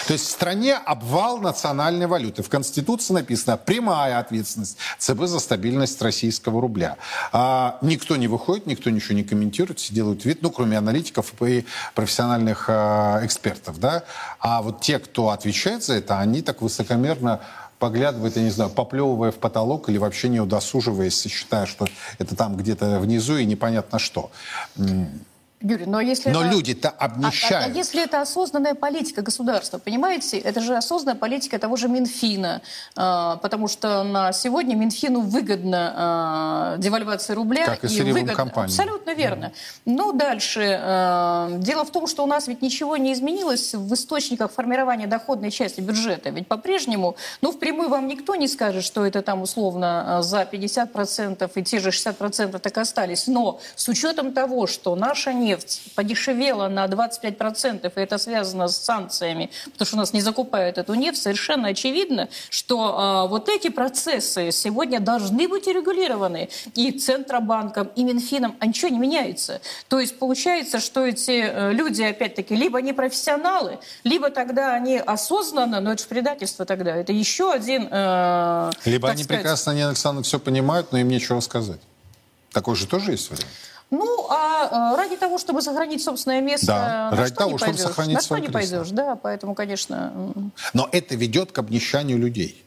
То 0.07 0.13
есть 0.13 0.27
в 0.27 0.31
стране 0.31 0.75
обвал 0.75 1.39
национальной 1.39 2.07
валюты. 2.07 2.43
В 2.43 2.49
Конституции 2.49 3.15
написано 3.15 3.57
прямая 3.57 4.19
ответственность 4.19 4.77
ЦБ 4.99 5.25
за 5.25 5.39
стабильность 5.39 6.01
российского 6.03 6.61
рубля. 6.61 6.97
А 7.33 7.79
никто 7.81 8.17
не 8.17 8.27
выходит, 8.27 8.67
никто 8.67 8.91
ничего 8.91 9.15
не 9.15 9.23
комментирует, 9.23 9.79
все 9.79 9.95
делают 9.95 10.25
вид, 10.25 10.43
ну, 10.43 10.51
кроме 10.51 10.79
аналитиков 10.79 11.33
и 11.43 11.65
профессиональных 11.95 12.65
э, 12.69 13.21
экспертов. 13.23 13.79
Да? 13.79 14.03
А 14.41 14.63
вот 14.63 14.81
те, 14.81 14.99
кто 14.99 15.29
отвечает 15.29 15.85
за 15.85 15.95
это, 15.95 16.19
они 16.19 16.43
так 16.43 16.61
высокомерно 16.61 17.41
поглядывает, 17.79 18.37
я 18.37 18.43
не 18.43 18.51
знаю, 18.51 18.71
поплевывая 18.71 19.31
в 19.31 19.37
потолок 19.37 19.89
или 19.89 19.99
вообще 19.99 20.29
не 20.29 20.41
удосуживаясь, 20.41 21.23
считая, 21.23 21.67
что 21.67 21.87
это 22.19 22.35
там 22.35 22.57
где-то 22.57 22.99
внизу 22.99 23.37
и 23.37 23.45
непонятно 23.45 23.99
что. 23.99 24.31
Юрий, 25.61 25.87
но 25.87 26.01
если 26.01 26.31
но 26.31 26.43
это... 26.43 26.51
люди-то 26.51 26.91
обнищают. 26.91 27.67
А, 27.67 27.69
а, 27.69 27.73
а 27.73 27.75
если 27.75 28.03
это 28.03 28.21
осознанная 28.21 28.75
политика 28.75 29.23
государства, 29.23 29.79
понимаете? 29.79 30.39
Это 30.39 30.61
же 30.61 30.77
осознанная 30.77 31.19
политика 31.19 31.59
того 31.59 31.77
же 31.77 31.89
Минфина, 31.89 32.61
э, 32.97 33.37
потому 33.41 33.69
что 33.69 34.03
на 34.03 34.33
сегодня 34.33 34.75
Минфину 34.75 35.21
выгодна 35.21 36.75
э, 36.77 36.83
девальвация 36.83 37.35
рубля. 37.35 37.65
Как 37.65 37.85
и, 37.85 37.87
и 37.87 38.03
выгодно. 38.03 38.35
компаниям. 38.35 38.71
Абсолютно 38.71 39.15
верно. 39.15 39.53
Да. 39.87 39.93
Ну, 39.93 40.13
дальше. 40.13 40.79
Э, 40.83 41.49
дело 41.59 41.85
в 41.85 41.91
том, 41.91 42.07
что 42.09 42.25
у 42.25 42.27
нас 42.27 42.47
ведь 42.47 42.61
ничего 42.61 42.99
не 42.99 43.13
изменилось 43.15 43.75
в 43.75 43.95
источниках 43.95 44.53
формирования 44.53 45.07
доходной 45.07 45.51
части 45.51 45.81
бюджета. 45.81 46.29
Ведь 46.31 46.47
по-прежнему, 46.47 47.17
ну, 47.41 47.53
впрямую 47.53 47.89
вам 47.89 48.07
никто 48.07 48.35
не 48.35 48.49
скажет, 48.49 48.85
что 48.85 49.07
это 49.07 49.23
там 49.23 49.41
условно 49.41 50.19
за 50.23 50.43
50% 50.43 51.51
и 51.55 51.63
те 51.63 51.79
же 51.81 51.89
60% 51.89 52.59
так 52.59 52.79
остались. 52.79 53.27
Но 53.27 53.61
с 53.77 53.89
учетом 53.89 54.33
того, 54.33 54.67
что 54.67 54.95
наша 54.95 55.33
нефть 55.45 55.83
подешевела 55.95 56.69
на 56.69 56.87
25%, 56.87 57.93
и 57.95 58.01
это 58.01 58.19
связано 58.19 58.69
с 58.69 58.77
санкциями, 58.77 59.51
потому 59.65 59.87
что 59.87 59.97
у 59.97 59.99
нас 60.01 60.13
не 60.13 60.21
закупают 60.21 60.79
эту 60.79 60.95
нефть, 60.95 61.23
совершенно 61.23 61.69
очевидно, 61.69 62.29
что 62.51 63.25
э, 63.27 63.29
вот 63.29 63.49
эти 63.49 63.69
процессы 63.69 64.51
сегодня 64.51 65.01
должны 65.01 65.49
быть 65.49 65.67
регулированы 65.67 66.49
и 66.75 66.91
Центробанком, 66.93 67.91
и 67.95 68.05
Минфином, 68.05 68.57
а 68.61 68.67
ничего 68.67 68.89
не 68.89 68.99
меняется. 68.99 69.61
То 69.89 70.01
есть 70.01 70.19
получается, 70.19 70.81
что 70.81 71.05
эти 71.07 71.45
э, 71.45 71.73
люди, 71.73 72.03
опять-таки, 72.03 72.57
либо 72.57 72.81
не 72.81 72.93
профессионалы, 72.93 73.79
либо 74.05 74.31
тогда 74.31 74.75
они 74.75 74.99
осознанно, 74.99 75.81
но 75.81 75.93
это 75.93 76.03
же 76.03 76.09
предательство 76.09 76.65
тогда, 76.65 76.97
это 76.97 77.13
еще 77.13 77.53
один... 77.53 77.89
Э, 77.91 78.71
либо 78.85 79.11
они 79.11 79.23
сказать... 79.23 79.43
прекрасно, 79.43 79.73
они, 79.73 79.83
Александр, 79.83 80.23
все 80.23 80.39
понимают, 80.39 80.93
но 80.93 80.99
им 80.99 81.09
нечего 81.09 81.41
сказать. 81.41 81.81
Такой 82.53 82.77
же 82.77 82.87
тоже 82.87 83.11
есть 83.11 83.31
вариант? 83.31 83.49
Ну, 83.95 84.27
а 84.31 84.97
ради 84.97 85.17
того, 85.17 85.39
чтобы 85.39 85.63
сохранить 85.63 86.03
собственное 86.03 86.41
место, 86.41 86.67
да, 86.67 87.11
на 87.11 87.17
ради 87.17 87.29
что 87.29 87.37
того, 87.37 87.51
не 87.53 87.59
чтобы 87.59 87.71
пойдешь? 87.73 87.87
сохранить 87.87 88.15
на 88.15 88.21
что 88.23 88.39
не 88.39 88.47
кресло. 88.49 88.59
пойдешь, 88.77 88.91
да, 88.91 89.17
поэтому, 89.17 89.55
конечно... 89.55 90.13
Но 90.73 90.89
это 90.91 91.15
ведет 91.15 91.53
к 91.53 91.59
обнищанию 91.59 92.19
людей. 92.19 92.64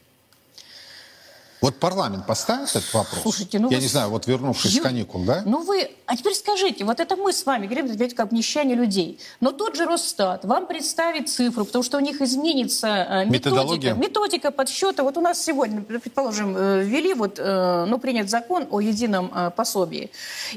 Вот 1.60 1.76
парламент 1.76 2.26
поставит 2.26 2.70
этот 2.70 2.92
вопрос? 2.94 3.22
Слушайте, 3.22 3.58
ну 3.58 3.68
Я 3.70 3.78
вы... 3.78 3.82
не 3.82 3.88
знаю, 3.88 4.10
вот 4.10 4.26
вернувшись 4.26 4.74
Ю... 4.74 4.80
с 4.80 4.82
каникул, 4.82 5.22
да? 5.24 5.42
Ну 5.44 5.62
вы... 5.64 5.90
А 6.06 6.16
теперь 6.16 6.34
скажите, 6.34 6.84
вот 6.84 7.00
это 7.00 7.16
мы 7.16 7.32
с 7.32 7.44
вами 7.44 7.66
говорим, 7.66 7.86
ведь 7.86 8.14
как 8.14 8.28
обнищание 8.28 8.76
людей. 8.76 9.18
Но 9.40 9.52
тот 9.52 9.76
же 9.76 9.84
Росстат 9.84 10.44
вам 10.44 10.66
представит 10.66 11.28
цифру, 11.28 11.64
потому 11.64 11.82
что 11.82 11.98
у 11.98 12.00
них 12.00 12.20
изменится 12.22 12.86
э, 12.86 13.24
методика, 13.26 13.94
методика 13.94 14.50
подсчета. 14.50 15.02
Вот 15.02 15.16
у 15.16 15.20
нас 15.20 15.42
сегодня, 15.42 15.82
предположим, 15.82 16.56
э, 16.56 16.82
ввели, 16.84 17.14
вот, 17.14 17.38
э, 17.38 17.84
ну, 17.86 17.98
принят 17.98 18.30
закон 18.30 18.66
о 18.70 18.80
едином 18.80 19.32
пособии. 19.56 20.10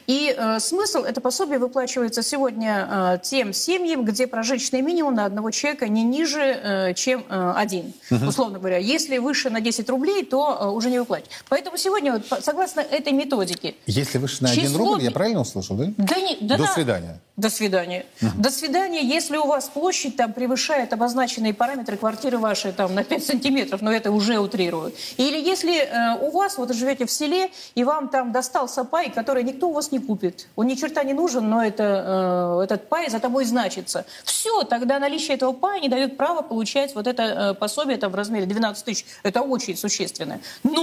И 0.08 0.38
смысл, 0.60 1.00
это 1.00 1.22
пособие 1.22 1.60
выплачивается 1.60 2.22
сегодня 2.22 3.20
тем 3.24 3.54
семьям, 3.54 4.06
где 4.06 4.28
прожиточный 4.28 4.82
минимум 4.82 5.16
на 5.16 5.26
одного 5.26 5.52
человека 5.52 5.88
не 5.88 6.04
ниже, 6.04 6.94
чем 6.96 7.26
один. 7.30 7.94
Угу. 8.10 8.28
Условно 8.28 8.60
говоря, 8.60 8.78
если 8.78 9.18
выше 9.18 9.50
на 9.50 9.62
10 9.62 9.90
рублей, 9.90 10.26
то 10.26 10.72
уже 10.72 10.91
не 10.92 11.00
выплатить. 11.00 11.30
Поэтому 11.50 11.78
сегодня, 11.78 12.14
вот, 12.14 12.44
согласно 12.44 12.82
этой 12.82 13.14
методике... 13.14 13.76
Если 13.86 14.18
выше 14.18 14.44
на 14.44 14.52
1 14.52 14.64
число... 14.64 14.78
рубль, 14.78 15.04
я 15.04 15.12
правильно 15.12 15.42
услышал, 15.42 15.76
да? 15.76 15.86
Да 15.98 16.16
не, 16.20 16.38
да, 16.42 16.58
До 16.58 16.68
свидания. 16.68 17.20
До 17.38 17.50
свидания. 17.50 18.06
Угу. 18.22 18.32
До 18.38 18.52
свидания, 18.52 19.02
если 19.02 19.38
у 19.38 19.48
вас 19.48 19.70
площадь 19.70 20.16
там 20.18 20.34
превышает 20.34 20.94
обозначенные 20.94 21.54
параметры 21.54 21.98
квартиры 21.98 22.38
вашей 22.38 22.72
там 22.72 22.94
на 22.94 23.04
5 23.04 23.26
сантиметров, 23.26 23.82
но 23.82 23.92
это 23.92 24.12
уже 24.12 24.38
утрирую. 24.38 24.94
Или 25.18 25.40
если 25.40 25.78
э, 25.78 26.20
у 26.22 26.30
вас, 26.30 26.58
вот 26.58 26.74
живете 26.76 27.06
в 27.06 27.12
селе, 27.12 27.50
и 27.74 27.84
вам 27.84 28.10
там 28.10 28.32
достался 28.32 28.84
пай, 28.84 29.10
который 29.10 29.44
никто 29.44 29.70
у 29.70 29.74
вас 29.74 29.92
не 29.92 30.00
купит. 30.00 30.48
Он 30.56 30.68
ни 30.68 30.76
черта 30.76 31.04
не 31.04 31.14
нужен, 31.14 31.50
но 31.50 31.64
это, 31.64 32.60
э, 32.60 32.64
этот 32.66 32.90
пай 32.90 33.10
за 33.10 33.20
тобой 33.20 33.46
значится. 33.46 34.06
Все, 34.24 34.64
тогда 34.64 35.00
наличие 35.00 35.36
этого 35.36 35.54
пая 35.54 35.80
не 35.80 35.90
дает 35.90 36.18
права 36.18 36.42
получать 36.42 36.94
вот 36.96 37.08
это 37.08 37.24
э, 37.24 37.54
пособие 37.54 37.98
там, 37.98 38.12
в 38.12 38.16
размере 38.16 38.46
12 38.46 38.86
тысяч. 38.86 39.06
Это 39.24 39.42
очень 39.42 39.78
существенно. 39.78 40.40
Но 40.64 40.81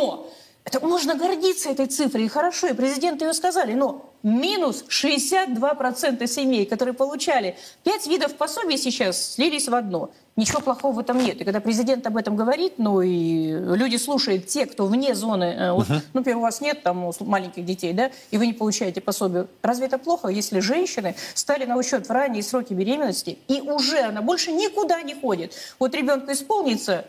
это 0.68 0.86
можно 0.86 1.14
гордиться 1.14 1.70
этой 1.70 1.86
цифрой, 1.86 2.24
и 2.24 2.28
хорошо, 2.28 2.66
и 2.66 2.74
президенты 2.74 3.24
ее 3.24 3.32
сказали, 3.32 3.72
но 3.72 4.12
минус 4.22 4.84
62% 4.88 6.26
семей, 6.26 6.66
которые 6.66 6.92
получали 6.92 7.56
5 7.84 8.06
видов 8.06 8.34
пособий 8.34 8.76
сейчас, 8.76 9.34
слились 9.34 9.68
в 9.68 9.74
одно. 9.74 10.10
Ничего 10.36 10.60
плохого 10.60 10.92
в 10.92 10.98
этом 10.98 11.18
нет. 11.18 11.40
И 11.40 11.44
когда 11.44 11.60
президент 11.60 12.06
об 12.06 12.16
этом 12.16 12.36
говорит, 12.36 12.74
ну 12.76 13.00
и 13.00 13.50
люди 13.50 13.96
слушают 13.96 14.46
те, 14.46 14.66
кто 14.66 14.84
вне 14.86 15.14
зоны, 15.14 15.56
uh-huh. 15.58 15.72
вот, 15.72 15.88
ну, 15.88 16.00
например, 16.12 16.38
у 16.38 16.42
вас 16.42 16.60
нет 16.60 16.82
там 16.82 17.10
маленьких 17.20 17.64
детей, 17.64 17.94
да, 17.94 18.10
и 18.30 18.36
вы 18.36 18.46
не 18.46 18.52
получаете 18.52 19.00
пособие. 19.00 19.46
Разве 19.62 19.86
это 19.86 19.96
плохо, 19.96 20.28
если 20.28 20.60
женщины 20.60 21.16
стали 21.34 21.64
на 21.64 21.76
учет 21.76 22.08
в 22.08 22.10
ранние 22.10 22.42
сроки 22.42 22.74
беременности, 22.74 23.38
и 23.48 23.62
уже 23.62 24.00
она 24.00 24.20
больше 24.20 24.52
никуда 24.52 25.00
не 25.02 25.14
ходит? 25.14 25.54
Вот 25.78 25.94
ребенку 25.94 26.30
исполнится 26.30 27.06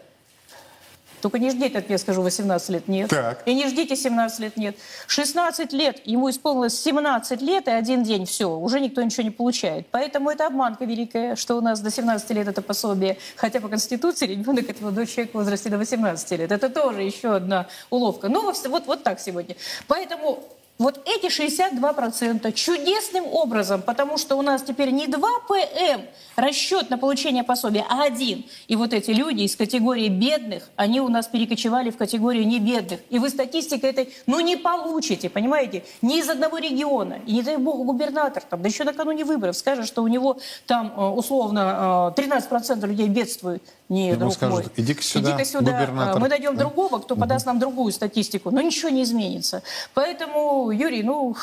только 1.22 1.40
не 1.40 1.50
ждите 1.50 1.78
от 1.78 1.88
меня, 1.90 1.98
скажу, 1.98 2.22
18 2.22 2.70
лет, 2.70 2.88
нет. 2.88 3.10
Так. 3.10 3.42
И 3.46 3.54
не 3.54 3.68
ждите 3.68 3.96
17 3.96 4.40
лет, 4.40 4.58
нет. 4.58 4.76
16 5.08 5.74
лет, 5.74 6.02
ему 6.06 6.30
исполнилось 6.30 6.80
17 6.80 7.42
лет 7.42 7.68
и 7.68 7.72
один 7.72 8.04
день, 8.04 8.26
все, 8.26 8.50
уже 8.50 8.80
никто 8.80 9.02
ничего 9.02 9.24
не 9.24 9.32
получает. 9.32 9.88
Поэтому 9.92 10.30
это 10.30 10.48
обманка 10.48 10.86
великая, 10.86 11.36
что 11.36 11.56
у 11.56 11.62
нас 11.62 11.80
до 11.80 11.92
17 11.92 12.30
лет 12.32 12.48
это 12.48 12.62
пособие. 12.62 13.18
Хотя 13.36 13.60
по 13.60 13.68
Конституции 13.68 14.28
ребенок 14.28 14.70
это 14.70 14.82
молодой 14.82 15.08
человек 15.08 15.32
в 15.32 15.38
возрасте 15.38 15.70
до 15.70 15.78
18 15.78 16.32
лет. 16.32 16.52
Это 16.52 16.70
тоже 16.70 17.02
еще 17.02 17.36
одна 17.36 17.68
уловка. 17.90 18.30
Ну, 18.30 18.44
вот, 18.44 18.86
вот 18.86 19.04
так 19.04 19.20
сегодня. 19.20 19.56
Поэтому 19.88 20.44
вот 20.80 21.02
эти 21.06 21.28
62% 21.28 22.54
чудесным 22.54 23.26
образом, 23.28 23.82
потому 23.82 24.18
что 24.18 24.38
у 24.38 24.42
нас 24.42 24.64
теперь 24.64 24.92
не 24.92 25.08
2 25.08 25.20
ПМ 25.48 26.02
расчет 26.38 26.90
на 26.90 26.98
получение 26.98 27.44
пособия, 27.44 27.86
а 27.90 28.04
один. 28.04 28.46
И 28.70 28.78
вот 28.78 28.94
эти 28.94 29.12
люди 29.12 29.42
из 29.42 29.58
категории 29.58 30.08
бедных, 30.08 30.70
они 30.78 31.02
у 31.02 31.10
нас 31.10 31.28
перекочевали 31.28 31.90
в 31.90 31.98
категорию 31.98 32.48
небедных. 32.48 33.02
И 33.10 33.20
вы 33.20 33.30
статистикой 33.30 33.90
этой, 33.90 34.14
ну, 34.26 34.40
не 34.40 34.56
получите, 34.56 35.30
понимаете? 35.30 35.84
Ни 36.02 36.20
из 36.20 36.30
одного 36.30 36.58
региона. 36.58 37.20
И 37.26 37.34
не 37.34 37.44
дай 37.44 37.58
бог 37.58 37.86
губернатор, 37.86 38.42
там, 38.42 38.62
да 38.62 38.70
еще 38.70 38.86
накануне 38.86 39.26
выборов, 39.26 39.58
скажет, 39.58 39.86
что 39.86 40.02
у 40.02 40.08
него 40.08 40.38
там 40.66 40.94
э, 40.96 41.02
условно 41.02 42.14
13% 42.16 42.84
э, 42.84 42.88
людей 42.88 43.10
бедствует. 43.10 43.62
Не, 43.90 44.10
Ему 44.10 44.20
друг 44.20 44.34
скажут, 44.34 44.66
мой. 44.66 44.72
иди-ка 44.78 45.02
сюда, 45.02 45.36
иди 45.36 45.46
сюда. 45.46 45.72
губернатор. 45.72 46.22
Мы 46.22 46.30
найдем 46.30 46.56
да? 46.56 46.60
другого, 46.60 47.00
кто 47.00 47.16
подаст 47.16 47.48
нам 47.48 47.58
другую 47.58 47.92
статистику. 47.92 48.52
Но 48.52 48.62
ничего 48.62 48.90
не 48.90 49.02
изменится. 49.02 49.64
Поэтому, 49.96 50.69
Юрий, 50.72 51.04
ну, 51.04 51.36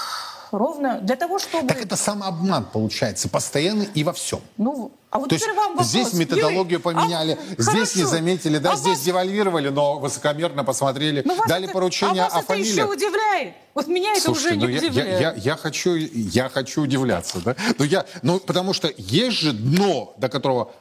ровно 0.51 1.01
для 1.01 1.17
того, 1.17 1.39
чтобы... 1.39 1.69
Так 1.69 1.83
это 1.83 1.97
самообман 1.97 2.65
получается, 2.65 3.29
постоянно 3.29 3.83
и 3.83 4.05
во 4.05 4.13
всем. 4.13 4.41
Ну, 4.57 4.93
а 5.11 5.19
вот 5.19 5.29
То 5.29 5.35
есть 5.35 5.47
вам 5.47 5.71
вопрос. 5.71 5.87
здесь 5.87 6.13
методологию 6.13 6.79
Юрий, 6.79 6.83
поменяли, 6.83 7.33
а, 7.33 7.63
здесь 7.63 7.93
хорошо. 7.93 7.99
не 7.99 8.05
заметили, 8.05 8.59
да, 8.59 8.73
а 8.73 8.77
здесь 8.77 8.99
вас... 8.99 9.05
девальвировали, 9.05 9.69
но 9.69 9.99
высокомерно 9.99 10.65
посмотрели, 10.65 11.23
но 11.25 11.37
дали 11.47 11.65
это, 11.65 11.73
поручение 11.73 12.23
а 12.23 12.27
вас 12.27 12.35
о 12.35 12.39
это 12.39 12.47
фамилиях. 12.47 12.75
еще 12.75 12.85
удивляет. 12.85 13.55
Вот 13.75 13.87
меня 13.87 14.13
это 14.13 14.21
Слушайте, 14.21 14.49
уже 14.49 14.57
не 14.57 14.67
ну 14.67 14.71
я, 14.71 14.79
удивляет. 14.79 15.21
Я, 15.21 15.33
я, 15.33 15.35
я, 15.35 15.57
хочу, 15.57 15.95
я 15.95 16.49
хочу 16.49 16.83
удивляться, 16.83 17.41
да? 17.41 17.57
Ну, 17.79 17.85
я, 17.85 18.05
ну, 18.23 18.41
потому 18.41 18.73
что 18.73 18.93
есть 18.97 19.37
же 19.37 19.53
дно, 19.53 20.15
до 20.19 20.29
которого 20.29 20.73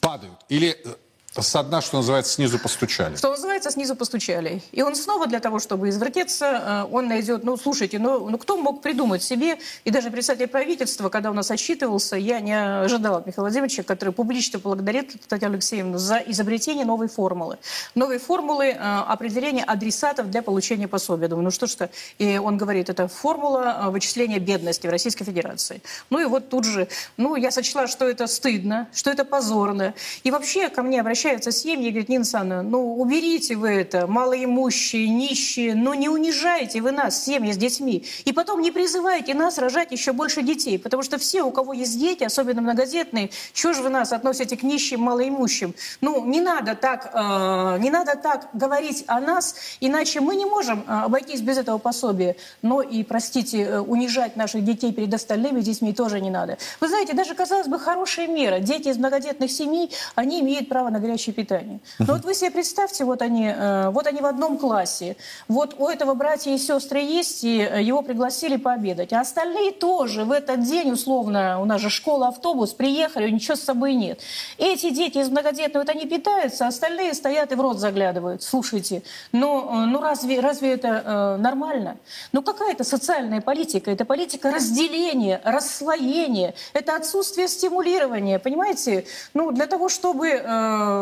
падают. 0.00 0.38
Или 0.48 0.76
э, 0.84 0.94
со 1.36 1.62
дна, 1.62 1.80
что 1.80 1.98
называется, 1.98 2.32
снизу 2.32 2.58
постучали. 2.58 3.14
Что 3.16 3.30
называется, 3.30 3.70
снизу 3.70 3.94
постучали. 3.94 4.62
И 4.72 4.82
он 4.82 4.96
снова 4.96 5.26
для 5.26 5.40
того, 5.40 5.58
чтобы 5.58 5.90
извертеться, 5.90 6.86
э, 6.90 6.92
он 6.92 7.08
найдет, 7.08 7.44
ну, 7.44 7.56
слушайте, 7.56 7.98
ну, 7.98 8.28
ну 8.28 8.38
кто 8.38 8.56
мог 8.56 8.80
придумать 8.80 9.22
себе, 9.22 9.58
и 9.84 9.90
даже 9.90 10.10
представитель 10.10 10.48
правительства, 10.48 11.10
когда 11.10 11.30
у 11.30 11.34
нас 11.34 11.50
отчитывался, 11.50 12.16
я 12.16 12.40
не 12.40 12.58
ожидал 12.58 13.16
от 13.16 13.26
Михаила 13.26 13.44
Владимировича, 13.44 13.82
который 13.82 14.12
публично 14.12 14.58
благодарит 14.58 15.14
Татьяну 15.28 15.54
Алексеевну 15.54 15.98
за 15.98 16.18
изобретение 16.18 16.84
новой 16.84 17.08
формулы. 17.08 17.58
Новой 17.94 18.18
формулы 18.18 18.66
э, 18.66 18.76
определения 18.78 19.64
адресатов 19.64 20.30
для 20.30 20.42
получения 20.42 20.88
пособия. 20.88 21.28
Думаю, 21.28 21.44
ну 21.44 21.50
что 21.50 21.66
ж-то, 21.66 21.90
и 22.18 22.38
он 22.38 22.56
говорит, 22.56 22.88
это 22.88 23.06
формула 23.06 23.84
э, 23.84 23.90
вычисления 23.90 24.38
бедности 24.38 24.86
в 24.86 24.90
Российской 24.90 25.24
Федерации. 25.24 25.82
Ну 26.10 26.20
и 26.20 26.24
вот 26.24 26.48
тут 26.48 26.64
же, 26.64 26.88
ну, 27.16 27.36
я 27.36 27.50
сочла, 27.50 27.86
что 27.86 28.08
это 28.08 28.26
стыдно, 28.26 28.88
что 28.92 29.10
это 29.10 29.24
позорно. 29.24 29.94
И 30.24 30.30
вообще 30.30 30.68
ко 30.68 30.82
мне 30.82 31.00
обращаются 31.00 31.17
обращаются 31.18 31.50
семьи, 31.50 31.90
говорят, 31.90 32.08
Нина 32.08 32.20
Александровна, 32.20 32.62
ну 32.62 32.96
уберите 32.96 33.56
вы 33.56 33.70
это, 33.70 34.06
малоимущие, 34.06 35.08
нищие, 35.08 35.74
ну 35.74 35.92
не 35.92 36.08
унижайте 36.08 36.80
вы 36.80 36.92
нас, 36.92 37.24
семьи 37.24 37.50
с 37.50 37.56
детьми. 37.56 38.04
И 38.24 38.32
потом 38.32 38.60
не 38.60 38.70
призывайте 38.70 39.34
нас 39.34 39.58
рожать 39.58 39.90
еще 39.90 40.12
больше 40.12 40.42
детей, 40.42 40.78
потому 40.78 41.02
что 41.02 41.18
все, 41.18 41.42
у 41.42 41.50
кого 41.50 41.72
есть 41.72 41.98
дети, 41.98 42.22
особенно 42.22 42.62
многодетные, 42.62 43.30
чего 43.52 43.72
же 43.72 43.82
вы 43.82 43.88
нас 43.88 44.12
относите 44.12 44.56
к 44.56 44.62
нищим, 44.62 45.00
малоимущим? 45.00 45.74
Ну 46.00 46.24
не 46.24 46.40
надо 46.40 46.76
так, 46.76 47.10
э, 47.12 47.78
не 47.80 47.90
надо 47.90 48.14
так 48.14 48.48
говорить 48.52 49.02
о 49.08 49.18
нас, 49.20 49.56
иначе 49.80 50.20
мы 50.20 50.36
не 50.36 50.46
можем 50.46 50.84
э, 50.86 51.02
обойтись 51.06 51.40
без 51.40 51.58
этого 51.58 51.78
пособия. 51.78 52.36
Но 52.62 52.80
и, 52.80 53.02
простите, 53.02 53.62
э, 53.62 53.80
унижать 53.80 54.36
наших 54.36 54.64
детей 54.64 54.92
перед 54.92 55.12
остальными 55.12 55.62
детьми 55.62 55.92
тоже 55.92 56.20
не 56.20 56.30
надо. 56.30 56.58
Вы 56.78 56.86
знаете, 56.86 57.14
даже, 57.14 57.34
казалось 57.34 57.66
бы, 57.66 57.80
хорошая 57.80 58.28
мера. 58.28 58.60
Дети 58.60 58.86
из 58.86 58.98
многодетных 58.98 59.50
семей, 59.50 59.90
они 60.14 60.40
имеют 60.42 60.68
право 60.68 60.90
на 60.90 61.00
горячее 61.08 61.34
питание. 61.34 61.80
Но 61.98 62.14
вот 62.14 62.24
вы 62.24 62.34
себе 62.34 62.50
представьте, 62.50 63.04
вот 63.04 63.22
они, 63.22 63.46
э, 63.48 63.90
вот 63.90 64.06
они 64.06 64.20
в 64.20 64.26
одном 64.26 64.58
классе, 64.58 65.16
вот 65.48 65.74
у 65.78 65.88
этого 65.88 66.14
братья 66.14 66.50
и 66.50 66.58
сестры 66.58 67.00
есть, 67.00 67.44
и 67.44 67.60
э, 67.60 67.82
его 67.82 68.02
пригласили 68.02 68.56
пообедать, 68.56 69.12
а 69.12 69.20
остальные 69.20 69.72
тоже 69.72 70.24
в 70.24 70.32
этот 70.32 70.62
день, 70.62 70.90
условно, 70.90 71.60
у 71.60 71.64
нас 71.64 71.80
же 71.80 71.90
школа, 71.90 72.28
автобус, 72.28 72.72
приехали, 72.72 73.30
ничего 73.30 73.56
с 73.56 73.60
собой 73.60 73.94
нет. 73.94 74.20
Эти 74.58 74.90
дети 74.90 75.18
из 75.18 75.28
многодетных, 75.30 75.84
вот 75.84 75.88
они 75.88 76.06
питаются, 76.06 76.66
а 76.66 76.68
остальные 76.68 77.14
стоят 77.14 77.52
и 77.52 77.54
в 77.54 77.60
рот 77.60 77.78
заглядывают. 77.78 78.42
Слушайте, 78.42 79.02
ну, 79.32 79.82
э, 79.82 79.86
ну 79.86 80.00
разве, 80.00 80.40
разве 80.40 80.74
это 80.74 80.88
э, 80.88 81.36
нормально? 81.40 81.96
Ну 82.32 82.42
какая 82.42 82.72
это 82.72 82.84
социальная 82.84 83.40
политика? 83.40 83.90
Это 83.90 84.04
политика 84.04 84.50
разделения, 84.50 85.40
расслоения, 85.44 86.54
это 86.74 86.96
отсутствие 86.96 87.48
стимулирования, 87.48 88.38
понимаете? 88.38 89.06
Ну 89.34 89.52
для 89.52 89.66
того, 89.66 89.88
чтобы... 89.88 90.28
Э, 90.28 90.97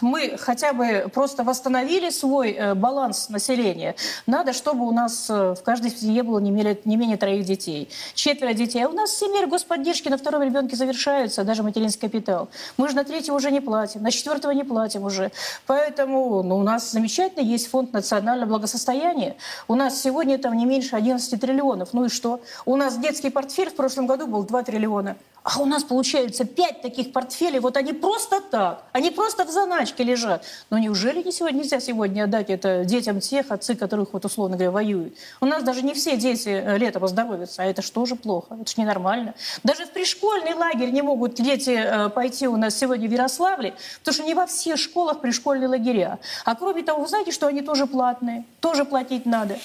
мы 0.00 0.36
хотя 0.38 0.72
бы 0.72 1.10
просто 1.12 1.44
восстановили 1.44 2.10
свой 2.10 2.52
э, 2.52 2.74
баланс 2.74 3.28
населения, 3.28 3.94
надо, 4.26 4.52
чтобы 4.52 4.86
у 4.86 4.92
нас 4.92 5.26
э, 5.28 5.54
в 5.54 5.62
каждой 5.62 5.90
семье 5.90 6.22
было 6.22 6.38
не 6.38 6.50
менее, 6.50 6.78
не 6.84 6.96
менее 6.96 7.16
троих 7.16 7.44
детей. 7.44 7.88
Четверо 8.14 8.52
детей. 8.52 8.84
А 8.84 8.88
у 8.88 8.92
нас 8.92 9.20
меры 9.22 9.46
господдержки 9.46 10.08
на 10.08 10.18
втором 10.18 10.42
ребенке 10.42 10.76
завершаются, 10.76 11.44
даже 11.44 11.62
материнский 11.62 12.08
капитал. 12.08 12.48
Мы 12.76 12.88
же 12.88 12.96
на 12.96 13.04
третьего 13.04 13.36
уже 13.36 13.50
не 13.50 13.60
платим, 13.60 14.02
на 14.02 14.10
четвертого 14.10 14.52
не 14.52 14.64
платим 14.64 15.04
уже. 15.04 15.30
Поэтому 15.66 16.42
ну, 16.42 16.56
у 16.56 16.62
нас 16.62 16.90
замечательно 16.92 17.42
есть 17.42 17.68
фонд 17.68 17.92
национального 17.92 18.48
благосостояния. 18.48 19.36
У 19.68 19.74
нас 19.74 20.00
сегодня 20.00 20.38
там 20.38 20.56
не 20.56 20.66
меньше 20.66 20.96
11 20.96 21.40
триллионов. 21.40 21.90
Ну 21.92 22.06
и 22.06 22.08
что? 22.08 22.40
У 22.64 22.76
нас 22.76 22.96
детский 22.98 23.30
портфель 23.30 23.70
в 23.70 23.74
прошлом 23.74 24.06
году 24.06 24.26
был 24.26 24.44
2 24.44 24.62
триллиона. 24.62 25.16
А 25.44 25.60
у 25.60 25.66
нас 25.66 25.84
получается 25.84 26.46
пять 26.46 26.80
таких 26.80 27.12
портфелей, 27.12 27.58
вот 27.58 27.76
они 27.76 27.92
просто 27.92 28.40
так, 28.40 28.82
они 28.92 29.10
просто 29.10 29.44
в 29.44 29.50
заначке 29.50 30.02
лежат. 30.02 30.42
Но 30.70 30.78
неужели 30.78 31.22
не 31.22 31.32
сегодня, 31.32 31.58
нельзя 31.58 31.80
сегодня 31.80 32.24
отдать 32.24 32.48
это 32.48 32.86
детям 32.86 33.20
тех, 33.20 33.50
отцы 33.50 33.74
которых, 33.74 34.14
вот 34.14 34.24
условно 34.24 34.56
говоря, 34.56 34.70
воюют? 34.70 35.14
У 35.42 35.46
нас 35.46 35.62
даже 35.62 35.82
не 35.82 35.92
все 35.92 36.16
дети 36.16 36.48
э, 36.48 36.78
летом 36.78 37.04
оздоровятся, 37.04 37.62
а 37.62 37.66
это 37.66 37.82
что 37.82 38.06
же 38.06 38.16
плохо? 38.16 38.56
Это 38.58 38.70
же 38.70 38.80
ненормально. 38.80 39.34
Даже 39.62 39.84
в 39.84 39.90
пришкольный 39.90 40.54
лагерь 40.54 40.90
не 40.90 41.02
могут 41.02 41.34
дети 41.34 41.76
э, 41.76 42.08
пойти 42.08 42.48
у 42.48 42.56
нас 42.56 42.74
сегодня 42.74 43.06
в 43.06 43.12
Ярославле, 43.12 43.74
потому 43.98 44.14
что 44.14 44.24
не 44.24 44.32
во 44.32 44.46
всех 44.46 44.78
школах 44.78 45.20
пришкольные 45.20 45.68
лагеря. 45.68 46.20
А 46.46 46.54
кроме 46.54 46.82
того, 46.82 47.02
вы 47.02 47.08
знаете, 47.08 47.32
что 47.32 47.48
они 47.48 47.60
тоже 47.60 47.86
платные, 47.86 48.46
тоже 48.60 48.86
платить 48.86 49.26
надо. 49.26 49.58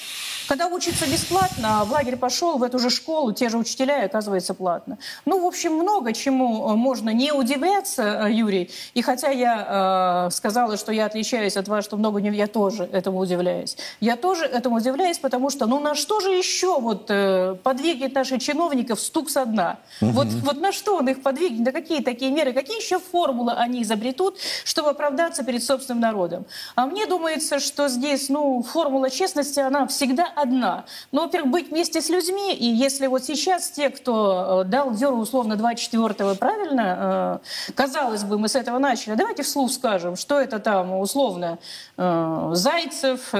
Когда 0.49 0.65
учится 0.65 1.05
бесплатно, 1.05 1.81
а 1.81 1.85
в 1.85 1.91
лагерь 1.91 2.17
пошел, 2.17 2.57
в 2.57 2.63
эту 2.63 2.79
же 2.79 2.89
школу, 2.89 3.31
те 3.31 3.49
же 3.49 3.57
учителя, 3.59 4.01
и 4.01 4.05
оказывается 4.07 4.55
платно. 4.55 4.97
Ну, 5.25 5.39
в 5.39 5.45
общем, 5.45 5.68
много 5.69 6.13
чему 6.13 6.71
э, 6.71 6.75
можно 6.75 7.09
не 7.11 7.31
удивляться, 7.31 8.27
э, 8.27 8.31
Юрий. 8.33 8.69
И 8.93 9.01
хотя 9.01 9.29
я 9.29 10.27
э, 10.27 10.31
сказала, 10.31 10.77
что 10.77 10.91
я 10.91 11.05
отличаюсь 11.05 11.57
от 11.57 11.67
вас, 11.67 11.85
что 11.85 11.97
много 11.97 12.21
не... 12.21 12.29
Я 12.29 12.47
тоже 12.47 12.83
этому 12.91 13.19
удивляюсь. 13.19 13.77
Я 13.99 14.15
тоже 14.15 14.45
этому 14.45 14.77
удивляюсь, 14.77 15.17
потому 15.17 15.49
что, 15.49 15.65
ну, 15.65 15.79
на 15.79 15.95
что 15.95 16.19
же 16.19 16.31
еще 16.31 16.79
вот 16.79 17.05
э, 17.09 17.55
подвигнет 17.63 18.13
наших 18.13 18.41
чиновников 18.41 18.99
стук 18.99 19.29
со 19.29 19.45
дна? 19.45 19.77
Угу. 20.01 20.11
Вот, 20.11 20.27
вот 20.27 20.61
на 20.61 20.71
что 20.71 20.97
он 20.97 21.09
их 21.09 21.21
подвигнет? 21.21 21.65
На 21.65 21.71
какие 21.71 22.01
такие 22.01 22.31
меры? 22.31 22.53
Какие 22.53 22.77
еще 22.77 22.99
формулы 22.99 23.53
они 23.53 23.83
изобретут, 23.83 24.37
чтобы 24.63 24.89
оправдаться 24.89 25.43
перед 25.43 25.63
собственным 25.63 26.01
народом? 26.01 26.45
А 26.75 26.85
мне 26.85 27.05
думается, 27.05 27.59
что 27.59 27.87
здесь, 27.87 28.29
ну, 28.29 28.63
формула 28.63 29.09
честности, 29.09 29.59
она 29.59 29.87
всегда 29.87 30.27
одна. 30.35 30.85
Ну, 31.11 31.21
во-первых, 31.21 31.51
быть 31.51 31.69
вместе 31.69 32.01
с 32.01 32.09
людьми, 32.09 32.53
и 32.53 32.65
если 32.65 33.07
вот 33.07 33.23
сейчас 33.23 33.69
те, 33.69 33.89
кто 33.89 34.63
э, 34.65 34.69
дал 34.69 34.91
дёру 34.91 35.17
условно 35.17 35.55
24-го, 35.59 36.35
правильно, 36.35 37.41
э, 37.67 37.71
казалось 37.73 38.23
бы, 38.23 38.37
мы 38.37 38.47
с 38.47 38.55
этого 38.55 38.79
начали, 38.79 39.15
давайте 39.15 39.43
вслух 39.43 39.71
скажем, 39.71 40.15
что 40.15 40.39
это 40.39 40.59
там 40.59 40.97
условно 40.99 41.59
э, 41.97 42.49
Зайцев, 42.53 43.33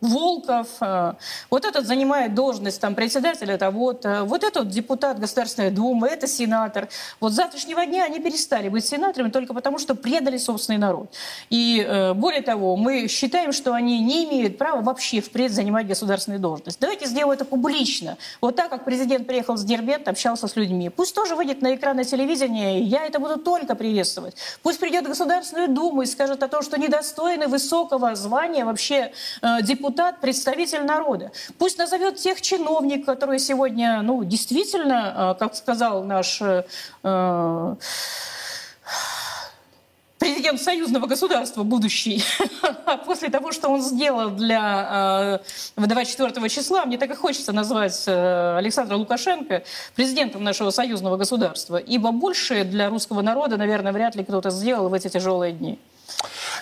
Волков, 0.00 0.68
вот 1.50 1.64
этот 1.64 1.86
занимает 1.86 2.34
должность 2.34 2.80
там 2.80 2.94
председателя 2.94 3.58
того-то, 3.58 4.24
вот 4.24 4.44
этот 4.44 4.68
депутат 4.68 5.18
Государственной 5.18 5.70
Думы, 5.70 6.08
это 6.08 6.26
сенатор. 6.26 6.88
Вот 7.20 7.32
с 7.32 7.36
завтрашнего 7.36 7.84
дня 7.86 8.04
они 8.04 8.20
перестали 8.20 8.68
быть 8.68 8.86
сенаторами 8.86 9.30
только 9.30 9.54
потому, 9.54 9.78
что 9.78 9.94
предали 9.94 10.38
собственный 10.38 10.78
народ. 10.78 11.12
И 11.50 12.12
более 12.14 12.42
того, 12.42 12.76
мы 12.76 13.08
считаем, 13.08 13.52
что 13.52 13.74
они 13.74 14.00
не 14.00 14.24
имеют 14.24 14.58
права 14.58 14.80
вообще 14.80 15.20
впредь 15.20 15.52
занимать 15.52 15.86
государственные 15.86 16.38
должность. 16.38 16.80
Давайте 16.80 17.06
сделаем 17.06 17.32
это 17.32 17.44
публично. 17.44 18.16
Вот 18.40 18.56
так, 18.56 18.70
как 18.70 18.84
президент 18.84 19.26
приехал 19.26 19.56
с 19.56 19.64
Дербент, 19.64 20.08
общался 20.08 20.48
с 20.48 20.56
людьми. 20.56 20.88
Пусть 20.88 21.14
тоже 21.14 21.34
выйдет 21.34 21.49
на 21.58 21.74
экраны 21.74 22.04
телевидения, 22.04 22.80
я 22.80 23.04
это 23.04 23.18
буду 23.18 23.36
только 23.36 23.74
приветствовать. 23.74 24.36
Пусть 24.62 24.80
придет 24.80 25.06
Государственную 25.06 25.68
Думу 25.68 26.02
и 26.02 26.06
скажет 26.06 26.42
о 26.42 26.48
том, 26.48 26.62
что 26.62 26.78
недостойный 26.78 27.46
высокого 27.46 28.14
звания 28.14 28.64
вообще 28.64 29.12
э, 29.42 29.62
депутат, 29.62 30.20
представитель 30.20 30.84
народа. 30.84 31.32
Пусть 31.58 31.78
назовет 31.78 32.16
тех 32.16 32.40
чиновников, 32.40 33.06
которые 33.06 33.38
сегодня, 33.38 34.02
ну, 34.02 34.24
действительно, 34.24 35.34
э, 35.36 35.38
как 35.38 35.54
сказал 35.54 36.04
наш... 36.04 36.40
Э, 36.42 36.64
э 37.02 37.74
президент 40.20 40.60
союзного 40.60 41.06
государства 41.06 41.64
будущий, 41.64 42.22
после 43.06 43.30
того, 43.30 43.50
что 43.52 43.68
он 43.68 43.82
сделал 43.82 44.30
для 44.30 45.40
24 45.76 46.32
э, 46.36 46.48
числа, 46.48 46.84
мне 46.84 46.98
так 46.98 47.10
и 47.10 47.14
хочется 47.14 47.52
назвать 47.52 48.04
э, 48.06 48.56
Александра 48.58 48.96
Лукашенко 48.96 49.64
президентом 49.96 50.44
нашего 50.44 50.70
союзного 50.70 51.16
государства, 51.16 51.78
ибо 51.78 52.12
больше 52.12 52.64
для 52.64 52.90
русского 52.90 53.22
народа, 53.22 53.56
наверное, 53.56 53.92
вряд 53.92 54.14
ли 54.14 54.22
кто-то 54.22 54.50
сделал 54.50 54.90
в 54.90 54.94
эти 54.94 55.08
тяжелые 55.08 55.52
дни. 55.52 55.78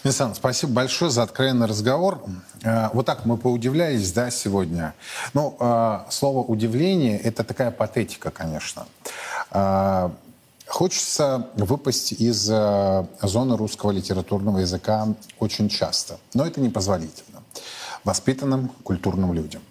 Нисан, 0.05 0.37
спасибо 0.37 0.73
большое 0.73 1.11
за 1.11 1.25
откровенный 1.25 1.67
разговор. 1.67 2.23
Э, 2.63 2.91
вот 2.93 3.07
так 3.07 3.27
мы 3.27 3.37
поудивлялись, 3.37 4.13
да, 4.13 4.31
сегодня. 4.31 4.95
Ну, 5.35 5.57
слово 6.11 6.45
«удивление»— 6.45 7.19
это 7.25 7.43
такая 7.43 7.73
патетика, 7.73 8.31
конечно. 8.31 8.87
Хочется 10.69 11.49
выпасть 11.55 12.13
из 12.13 12.49
э, 12.51 13.07
зоны 13.23 13.57
русского 13.57 13.91
литературного 13.91 14.59
языка 14.59 15.09
очень 15.39 15.71
часто, 15.71 16.19
но 16.35 16.47
это 16.47 16.61
непозволительно 16.61 17.43
воспитанным 18.05 18.69
культурным 18.85 19.33
людям, 19.33 19.63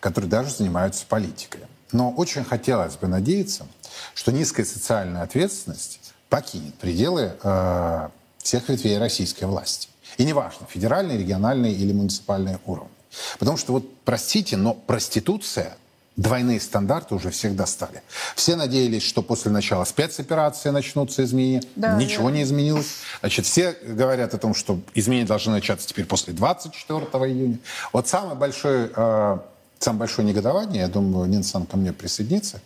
которые 0.00 0.28
даже 0.28 0.50
занимаются 0.50 1.06
политикой. 1.06 1.60
Но 1.92 2.10
очень 2.10 2.44
хотелось 2.44 2.96
бы 2.96 3.06
надеяться, 3.06 3.66
что 4.14 4.32
низкая 4.32 4.66
социальная 4.66 5.22
ответственность 5.22 6.00
покинет 6.28 6.74
пределы 6.74 7.36
э, 7.40 8.08
всех 8.38 8.68
ветвей 8.68 8.98
российской 8.98 9.44
власти. 9.44 9.88
И 10.18 10.24
неважно, 10.24 10.66
федеральный, 10.68 11.16
региональный 11.16 11.72
или 11.72 11.92
муниципальный 11.92 12.58
уровень. 12.66 12.90
Потому 13.38 13.56
что 13.56 13.72
вот, 13.72 13.84
простите, 14.04 14.56
но 14.56 14.74
проституция 14.74 15.76
Двойные 16.16 16.60
стандарты 16.60 17.16
уже 17.16 17.30
всех 17.30 17.56
достали. 17.56 18.00
Все 18.36 18.54
надеялись, 18.54 19.02
что 19.02 19.20
после 19.20 19.50
начала 19.50 19.84
спецоперации 19.84 20.70
начнутся 20.70 21.24
изменения. 21.24 21.62
Да, 21.74 21.96
Ничего 21.96 22.28
да. 22.28 22.36
не 22.36 22.42
изменилось. 22.44 22.98
Значит, 23.18 23.46
все 23.46 23.72
говорят 23.82 24.32
о 24.32 24.38
том, 24.38 24.54
что 24.54 24.78
изменения 24.94 25.26
должны 25.26 25.52
начаться 25.52 25.88
теперь 25.88 26.04
после 26.04 26.32
24 26.32 27.00
июня. 27.00 27.58
Вот 27.92 28.06
самое 28.06 28.36
большое, 28.36 28.92
э, 28.94 29.38
самое 29.80 29.98
большое 29.98 30.28
негодование, 30.28 30.82
я 30.82 30.88
думаю, 30.88 31.28
Нинсан 31.28 31.66
ко 31.66 31.76
мне 31.76 31.92
присоединится, 31.92 32.60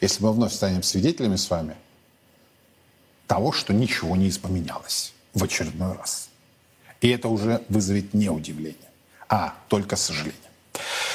если 0.00 0.22
мы 0.22 0.32
вновь 0.32 0.54
станем 0.54 0.82
свидетелями 0.82 1.36
с 1.36 1.50
вами 1.50 1.76
того, 3.26 3.52
что 3.52 3.74
ничего 3.74 4.16
не 4.16 4.30
поменялось 4.30 5.12
в 5.34 5.44
очередной 5.44 5.94
раз. 5.94 6.30
И 7.02 7.08
это 7.10 7.28
уже 7.28 7.62
вызовет 7.68 8.14
не 8.14 8.30
удивление, 8.30 8.88
а 9.28 9.54
только 9.68 9.96
сожаление. 9.96 10.40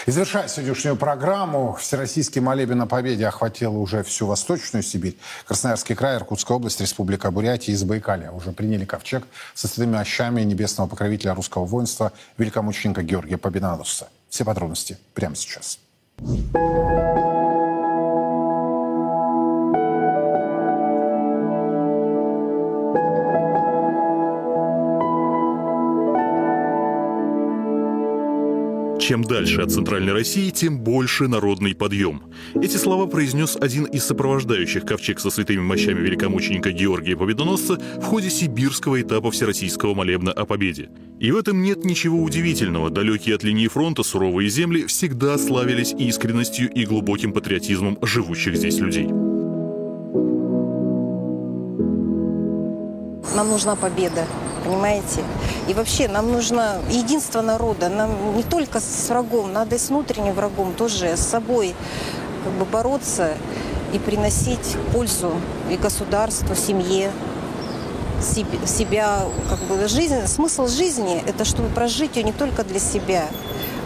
И 0.05 0.11
завершая 0.11 0.47
сегодняшнюю 0.47 0.95
программу, 0.95 1.75
Всероссийский 1.79 2.41
молебен 2.41 2.81
о 2.81 2.87
победе 2.87 3.27
охватил 3.27 3.75
уже 3.75 4.03
всю 4.03 4.25
Восточную 4.27 4.83
Сибирь, 4.83 5.17
Красноярский 5.45 5.95
край, 5.95 6.17
Иркутская 6.17 6.57
область, 6.57 6.81
Республика 6.81 7.31
Бурятия 7.31 7.73
и 7.73 7.77
Забайкалье. 7.77 8.31
Уже 8.31 8.51
приняли 8.51 8.85
ковчег 8.85 9.25
со 9.53 9.67
святыми 9.67 9.97
ощами 9.97 10.41
небесного 10.41 10.87
покровителя 10.87 11.33
русского 11.33 11.65
воинства, 11.65 12.11
великомученика 12.37 13.03
Георгия 13.03 13.37
Победоносца. 13.37 14.09
Все 14.29 14.45
подробности 14.45 14.97
прямо 15.13 15.35
сейчас. 15.35 15.79
Thank 16.21 17.58
Чем 29.09 29.23
дальше 29.23 29.61
от 29.61 29.71
Центральной 29.71 30.13
России, 30.13 30.51
тем 30.51 30.81
больше 30.81 31.27
народный 31.27 31.73
подъем. 31.73 32.21
Эти 32.53 32.77
слова 32.77 33.07
произнес 33.07 33.57
один 33.59 33.85
из 33.85 34.03
сопровождающих 34.03 34.85
ковчег 34.85 35.19
со 35.19 35.31
святыми 35.31 35.61
мощами 35.61 35.99
великомученика 35.99 36.71
Георгия 36.71 37.17
Победоносца 37.17 37.79
в 37.97 38.03
ходе 38.03 38.29
сибирского 38.29 39.01
этапа 39.01 39.31
Всероссийского 39.31 39.95
молебна 39.95 40.31
о 40.31 40.45
победе. 40.45 40.91
И 41.19 41.31
в 41.31 41.37
этом 41.37 41.63
нет 41.63 41.85
ничего 41.85 42.21
удивительного. 42.21 42.91
Далекие 42.91 43.33
от 43.33 43.43
линии 43.43 43.67
фронта 43.67 44.03
суровые 44.03 44.47
земли 44.47 44.85
всегда 44.85 45.39
славились 45.39 45.91
искренностью 45.91 46.71
и 46.71 46.85
глубоким 46.85 47.33
патриотизмом 47.33 47.97
живущих 48.03 48.57
здесь 48.57 48.77
людей. 48.77 49.07
Нам 53.35 53.49
нужна 53.49 53.75
победа 53.75 54.25
понимаете? 54.63 55.23
И 55.67 55.73
вообще 55.73 56.07
нам 56.07 56.31
нужно 56.31 56.81
единство 56.89 57.41
народа, 57.41 57.89
нам 57.89 58.35
не 58.35 58.43
только 58.43 58.79
с 58.79 59.09
врагом, 59.09 59.53
надо 59.53 59.75
и 59.75 59.79
с 59.79 59.89
внутренним 59.89 60.33
врагом 60.33 60.73
тоже 60.73 61.15
с 61.15 61.21
собой 61.21 61.75
как 62.43 62.53
бы 62.53 62.65
бороться 62.65 63.33
и 63.93 63.99
приносить 63.99 64.77
пользу 64.93 65.31
и 65.69 65.75
государству, 65.75 66.55
семье, 66.55 67.11
себя, 68.21 69.21
как 69.49 69.59
бы 69.59 69.87
жизнь, 69.87 70.27
смысл 70.27 70.67
жизни– 70.67 71.23
это 71.25 71.45
чтобы 71.45 71.69
прожить 71.69 72.17
ее 72.17 72.23
не 72.23 72.33
только 72.33 72.63
для 72.63 72.79
себя, 72.79 73.25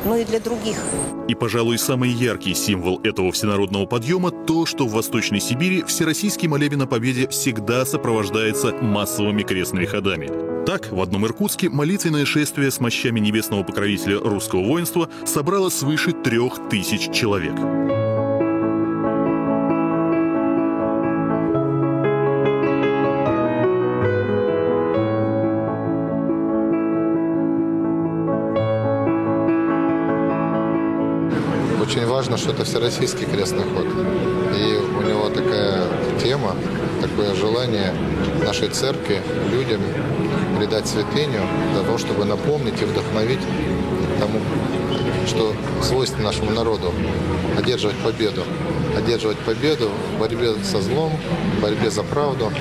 но 0.05 0.17
и 0.17 0.25
для 0.25 0.39
других. 0.39 0.77
И, 1.27 1.35
пожалуй, 1.35 1.77
самый 1.77 2.09
яркий 2.09 2.53
символ 2.53 2.99
этого 3.03 3.31
всенародного 3.31 3.85
подъема– 3.85 4.31
то, 4.47 4.65
что 4.65 4.85
в 4.85 4.91
Восточной 4.91 5.39
Сибири 5.39 5.83
Всероссийский 5.83 6.47
молебен 6.47 6.81
о 6.81 6.87
победе 6.87 7.27
всегда 7.29 7.85
сопровождается 7.85 8.73
массовыми 8.73 9.43
крестными 9.43 9.85
ходами. 9.85 10.65
Так, 10.65 10.91
в 10.91 11.01
одном 11.01 11.25
Иркутске 11.25 11.69
молитвенное 11.69 12.25
шествие 12.25 12.71
с 12.71 12.79
мощами 12.79 13.19
небесного 13.19 13.63
покровителя 13.63 14.19
русского 14.19 14.63
воинства 14.63 15.09
собрало 15.25 15.69
свыше 15.69 16.11
трех 16.11 16.69
тысяч 16.69 17.11
человек. 17.11 17.53
Важно, 32.23 32.37
что 32.37 32.51
это 32.51 32.63
всероссийский 32.63 33.25
крестный 33.25 33.65
ход. 33.65 33.85
И 33.85 34.77
у 34.77 35.01
него 35.01 35.27
такая 35.27 35.83
тема, 36.23 36.55
такое 37.01 37.35
желание 37.35 37.93
нашей 38.41 38.69
церкви 38.69 39.21
людям 39.51 39.81
придать 40.57 40.87
святыню 40.87 41.41
для 41.73 41.83
того, 41.83 41.97
чтобы 41.97 42.23
напомнить 42.23 42.81
и 42.81 42.85
вдохновить 42.85 43.41
тому, 44.21 44.39
что 45.27 45.53
свойственно 45.81 46.27
нашему 46.27 46.51
народу 46.51 46.93
одерживать 47.57 47.97
победу. 47.97 48.43
Одерживать 48.95 49.39
победу 49.39 49.89
в 50.15 50.19
борьбе 50.21 50.53
со 50.63 50.79
злом, 50.79 51.19
в 51.57 51.61
борьбе 51.61 51.89
за 51.89 52.03
правду. 52.03 52.53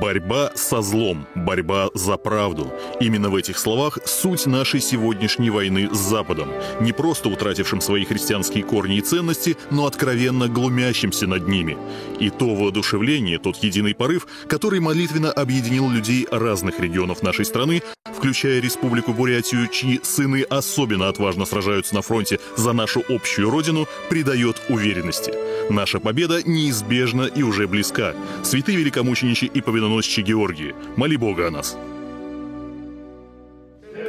Борьба 0.00 0.52
со 0.54 0.80
злом, 0.80 1.26
борьба 1.34 1.90
за 1.92 2.16
правду. 2.16 2.72
Именно 3.00 3.28
в 3.28 3.36
этих 3.36 3.58
словах 3.58 3.98
суть 4.06 4.46
нашей 4.46 4.80
сегодняшней 4.80 5.50
войны 5.50 5.90
с 5.92 5.98
Западом. 5.98 6.48
Не 6.80 6.92
просто 6.92 7.28
утратившим 7.28 7.82
свои 7.82 8.06
христианские 8.06 8.64
корни 8.64 8.96
и 8.96 9.02
ценности, 9.02 9.58
но 9.70 9.84
откровенно 9.84 10.48
глумящимся 10.48 11.26
над 11.26 11.48
ними. 11.48 11.76
И 12.18 12.30
то 12.30 12.54
воодушевление, 12.54 13.38
тот 13.38 13.56
единый 13.58 13.94
порыв, 13.94 14.26
который 14.46 14.80
молитвенно 14.80 15.30
объединил 15.30 15.90
людей 15.90 16.26
разных 16.30 16.80
регионов 16.80 17.22
нашей 17.22 17.44
страны, 17.44 17.82
включая 18.06 18.60
Республику 18.60 19.12
Бурятию, 19.12 19.68
чьи 19.68 20.00
сыны 20.02 20.42
особенно 20.42 21.08
отважно 21.08 21.44
сражаются 21.44 21.94
на 21.94 22.00
фронте 22.00 22.40
за 22.56 22.72
нашу 22.72 23.02
общую 23.10 23.50
родину, 23.50 23.86
придает 24.08 24.62
уверенности. 24.70 25.34
Наша 25.70 26.00
победа 26.00 26.42
неизбежна 26.42 27.22
и 27.22 27.42
уже 27.42 27.68
близка. 27.68 28.14
Святые 28.42 28.78
великомученичи 28.78 29.44
и 29.44 29.60
победоносчи 29.90 30.22
Георгии, 30.22 30.74
моли 30.96 31.16
Бога 31.16 31.48
о 31.48 31.50
нас. 31.50 31.76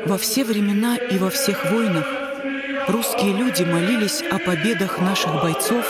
Во 0.06 0.18
все 0.18 0.44
времена 0.44 0.96
и 0.98 1.18
во 1.18 1.30
всех 1.30 1.72
войнах 1.72 2.06
русские 2.88 3.34
люди 3.34 3.64
молились 3.64 4.22
о 4.32 4.38
победах 4.38 5.00
наших 5.00 5.42
бойцов 5.42 5.86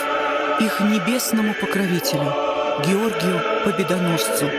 их 0.61 0.79
небесному 0.81 1.53
покровителю, 1.53 2.31
Георгию 2.87 3.41
Победоносцу. 3.65 4.49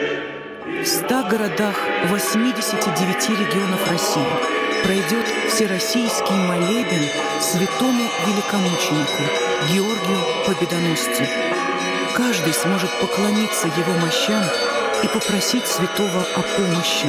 В 0.83 0.87
100 0.87 1.29
городах 1.31 1.77
89 2.09 3.31
регионов 3.31 3.91
России 3.91 4.33
пройдет 4.85 5.27
всероссийский 5.49 6.37
молебен 6.37 7.05
святому 7.41 8.05
великомученику 8.27 9.23
Георгию 9.73 10.21
Победоносцу. 10.47 11.25
Каждый 12.17 12.53
сможет 12.53 12.91
поклониться 13.01 13.69
его 13.69 13.93
мощам 14.01 14.45
и 15.03 15.09
попросить 15.09 15.67
святого 15.67 16.23
о 16.37 16.43
помощи. 16.57 17.07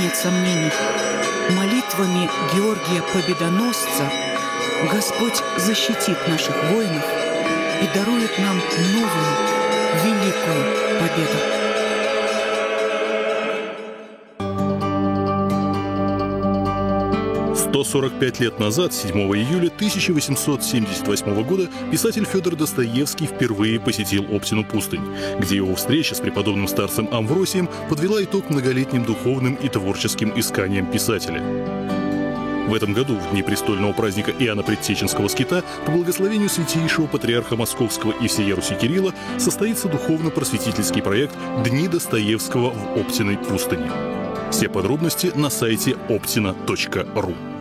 Нет 0.00 0.16
сомнений, 0.16 0.72
молитвами 1.50 2.28
Георгия 2.54 3.02
Победоносца 3.12 4.10
Господь 4.90 5.42
защитит 5.58 6.16
наших 6.26 6.56
воинов 6.70 7.04
и 7.82 7.86
дарует 7.94 8.38
нам 8.38 8.56
новую, 8.92 9.36
великую 10.02 11.00
победу. 11.00 11.61
145 17.84 18.40
лет 18.40 18.58
назад, 18.58 18.94
7 18.94 19.12
июля 19.12 19.66
1878 19.66 21.42
года, 21.42 21.68
писатель 21.90 22.24
Федор 22.24 22.54
Достоевский 22.54 23.26
впервые 23.26 23.80
посетил 23.80 24.24
Оптину 24.34 24.64
пустынь, 24.64 25.02
где 25.38 25.56
его 25.56 25.74
встреча 25.74 26.14
с 26.14 26.20
преподобным 26.20 26.68
старцем 26.68 27.08
Амвросием 27.12 27.68
подвела 27.88 28.22
итог 28.22 28.50
многолетним 28.50 29.04
духовным 29.04 29.54
и 29.54 29.68
творческим 29.68 30.32
исканиям 30.38 30.86
писателя. 30.86 31.42
В 32.68 32.74
этом 32.74 32.92
году, 32.92 33.16
в 33.16 33.32
дни 33.32 33.42
престольного 33.42 33.92
праздника 33.92 34.30
Иоанна 34.30 34.62
Предтеченского 34.62 35.28
скита, 35.28 35.64
по 35.84 35.92
благословению 35.92 36.48
святейшего 36.48 37.06
патриарха 37.06 37.56
Московского 37.56 38.12
и 38.12 38.28
всея 38.28 38.54
Руси 38.54 38.74
Кирилла 38.80 39.12
состоится 39.38 39.88
духовно-просветительский 39.88 41.02
проект 41.02 41.34
«Дни 41.64 41.88
Достоевского 41.88 42.70
в 42.70 42.98
Оптиной 42.98 43.36
пустыне». 43.36 43.90
Все 44.52 44.68
подробности 44.68 45.32
на 45.34 45.50
сайте 45.50 45.96
optina.ru. 46.08 47.51